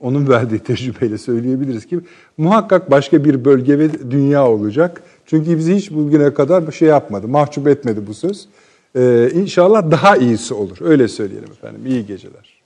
[0.00, 2.00] Onun verdiği tecrübeyle söyleyebiliriz ki
[2.36, 5.02] muhakkak başka bir bölge ve dünya olacak.
[5.26, 8.48] Çünkü bizi hiç bugüne kadar bir şey yapmadı, mahcup etmedi bu söz.
[8.96, 10.76] Ee, inşallah daha iyisi olur.
[10.80, 11.86] Öyle söyleyelim efendim.
[11.86, 12.57] İyi geceler.